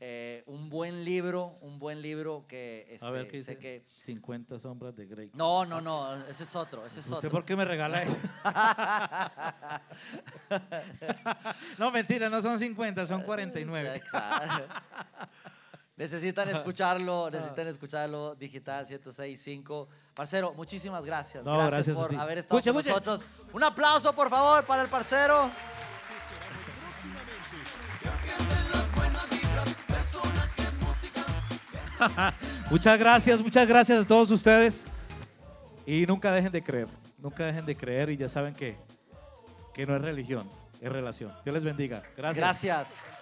Eh, 0.00 0.42
un 0.46 0.68
buen 0.68 1.04
libro, 1.04 1.56
un 1.60 1.78
buen 1.78 2.02
libro 2.02 2.44
que 2.48 2.86
este, 2.90 3.06
A 3.06 3.10
ver 3.10 3.28
qué 3.28 3.42
sé 3.42 3.52
dice. 3.52 3.58
que... 3.58 3.84
50 3.96 4.58
sombras 4.58 4.96
de 4.96 5.06
Grey. 5.06 5.30
No, 5.34 5.64
no, 5.64 5.80
no, 5.80 6.16
ese 6.26 6.42
es 6.42 6.56
otro, 6.56 6.84
ese 6.84 6.98
es 7.00 7.06
¿Usted 7.06 7.28
otro. 7.28 7.30
por 7.30 7.44
qué 7.44 7.54
me 7.54 7.64
regala 7.64 8.02
eso? 8.02 8.18
no, 11.78 11.90
mentira, 11.90 12.28
no 12.28 12.42
son 12.42 12.58
50, 12.58 13.06
son 13.06 13.22
49. 13.22 13.96
Exacto. 13.96 14.74
Necesitan 16.00 16.48
escucharlo, 16.48 17.28
necesitan 17.30 17.66
escucharlo 17.66 18.34
digital 18.34 18.86
1065. 18.88 19.86
Parcero, 20.14 20.54
muchísimas 20.54 21.04
gracias. 21.04 21.44
No, 21.44 21.52
gracias, 21.52 21.88
gracias 21.88 21.96
por 21.98 22.16
haber 22.16 22.38
estado 22.38 22.62
con 22.62 22.74
nosotros. 22.74 23.22
Un 23.52 23.62
aplauso, 23.62 24.10
por 24.14 24.30
favor, 24.30 24.64
para 24.64 24.80
el 24.80 24.88
parcero. 24.88 25.50
Muchas 32.70 32.98
gracias, 32.98 33.40
muchas 33.42 33.68
gracias 33.68 34.04
a 34.06 34.08
todos 34.08 34.30
ustedes. 34.30 34.86
Y 35.84 36.06
nunca 36.06 36.32
dejen 36.32 36.50
de 36.50 36.64
creer, 36.64 36.88
nunca 37.18 37.44
dejen 37.44 37.66
de 37.66 37.76
creer 37.76 38.08
y 38.08 38.16
ya 38.16 38.26
saben 38.26 38.54
que, 38.54 38.78
que 39.74 39.84
no 39.84 39.96
es 39.96 40.00
religión, 40.00 40.48
es 40.80 40.90
relación. 40.90 41.30
Dios 41.44 41.54
les 41.54 41.64
bendiga. 41.64 42.02
Gracias. 42.16 42.38
Gracias. 42.38 43.12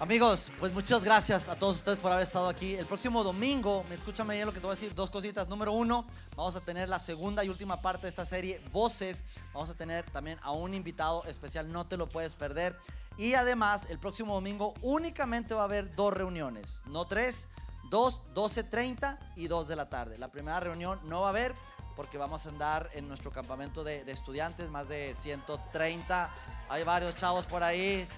Amigos, 0.00 0.50
pues 0.58 0.72
muchas 0.72 1.04
gracias 1.04 1.50
a 1.50 1.56
todos 1.56 1.76
ustedes 1.76 1.98
por 1.98 2.10
haber 2.10 2.24
estado 2.24 2.48
aquí. 2.48 2.74
El 2.74 2.86
próximo 2.86 3.22
domingo, 3.22 3.84
me 3.86 3.94
escúchame 3.94 4.32
bien 4.32 4.46
lo 4.46 4.52
que 4.54 4.58
te 4.58 4.64
voy 4.64 4.72
a 4.72 4.74
decir, 4.74 4.94
dos 4.94 5.10
cositas. 5.10 5.46
Número 5.46 5.72
uno, 5.72 6.06
vamos 6.34 6.56
a 6.56 6.60
tener 6.62 6.88
la 6.88 6.98
segunda 6.98 7.44
y 7.44 7.50
última 7.50 7.82
parte 7.82 8.04
de 8.04 8.08
esta 8.08 8.24
serie, 8.24 8.62
Voces. 8.72 9.26
Vamos 9.52 9.68
a 9.68 9.74
tener 9.74 10.10
también 10.10 10.38
a 10.40 10.52
un 10.52 10.72
invitado 10.72 11.22
especial, 11.26 11.70
no 11.70 11.86
te 11.86 11.98
lo 11.98 12.08
puedes 12.08 12.34
perder. 12.34 12.78
Y 13.18 13.34
además, 13.34 13.88
el 13.90 13.98
próximo 13.98 14.32
domingo 14.32 14.72
únicamente 14.80 15.52
va 15.52 15.60
a 15.60 15.64
haber 15.64 15.94
dos 15.94 16.14
reuniones, 16.14 16.82
no 16.86 17.06
tres, 17.06 17.50
dos, 17.90 18.22
12.30 18.34 19.18
y 19.36 19.48
2 19.48 19.68
de 19.68 19.76
la 19.76 19.90
tarde. 19.90 20.16
La 20.16 20.28
primera 20.28 20.60
reunión 20.60 20.98
no 21.04 21.20
va 21.20 21.26
a 21.26 21.30
haber 21.30 21.54
porque 21.94 22.16
vamos 22.16 22.46
a 22.46 22.48
andar 22.48 22.88
en 22.94 23.06
nuestro 23.06 23.32
campamento 23.32 23.84
de, 23.84 24.02
de 24.04 24.12
estudiantes, 24.12 24.70
más 24.70 24.88
de 24.88 25.14
130. 25.14 26.34
Hay 26.70 26.84
varios 26.84 27.14
chavos 27.16 27.44
por 27.44 27.62
ahí 27.62 28.08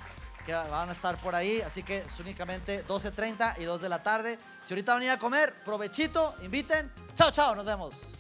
que 0.45 0.53
van 0.53 0.89
a 0.89 0.93
estar 0.93 1.21
por 1.21 1.35
ahí, 1.35 1.61
así 1.61 1.83
que 1.83 1.99
es 1.99 2.21
únicamente 2.21 2.85
12.30 2.87 3.59
y 3.59 3.65
2 3.65 3.81
de 3.81 3.89
la 3.89 4.03
tarde. 4.03 4.39
Si 4.65 4.75
ahorita 4.75 4.95
van 4.95 5.03
a 5.03 5.05
ir 5.07 5.11
a 5.11 5.19
comer, 5.19 5.55
provechito, 5.65 6.35
inviten. 6.43 6.91
Chao, 7.15 7.31
chao, 7.31 7.55
nos 7.55 7.65
vemos. 7.65 8.15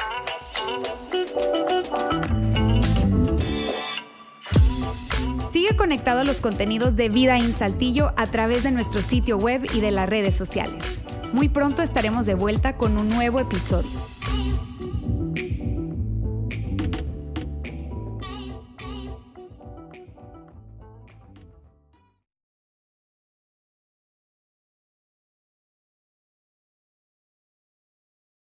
Sigue 5.53 5.77
conectado 5.77 6.21
a 6.21 6.25
los 6.25 6.41
contenidos 6.41 6.97
de 6.97 7.09
Vida 7.09 7.37
en 7.37 7.53
Saltillo 7.53 8.13
a 8.17 8.27
través 8.27 8.63
de 8.63 8.71
nuestro 8.71 9.03
sitio 9.03 9.37
web 9.37 9.65
y 9.73 9.81
de 9.81 9.91
las 9.91 10.09
redes 10.09 10.35
sociales. 10.35 10.85
Muy 11.33 11.49
pronto 11.49 11.83
estaremos 11.83 12.27
de 12.27 12.35
vuelta 12.35 12.77
con 12.77 12.97
un 12.97 13.09
nuevo 13.09 13.41
episodio. 13.41 14.12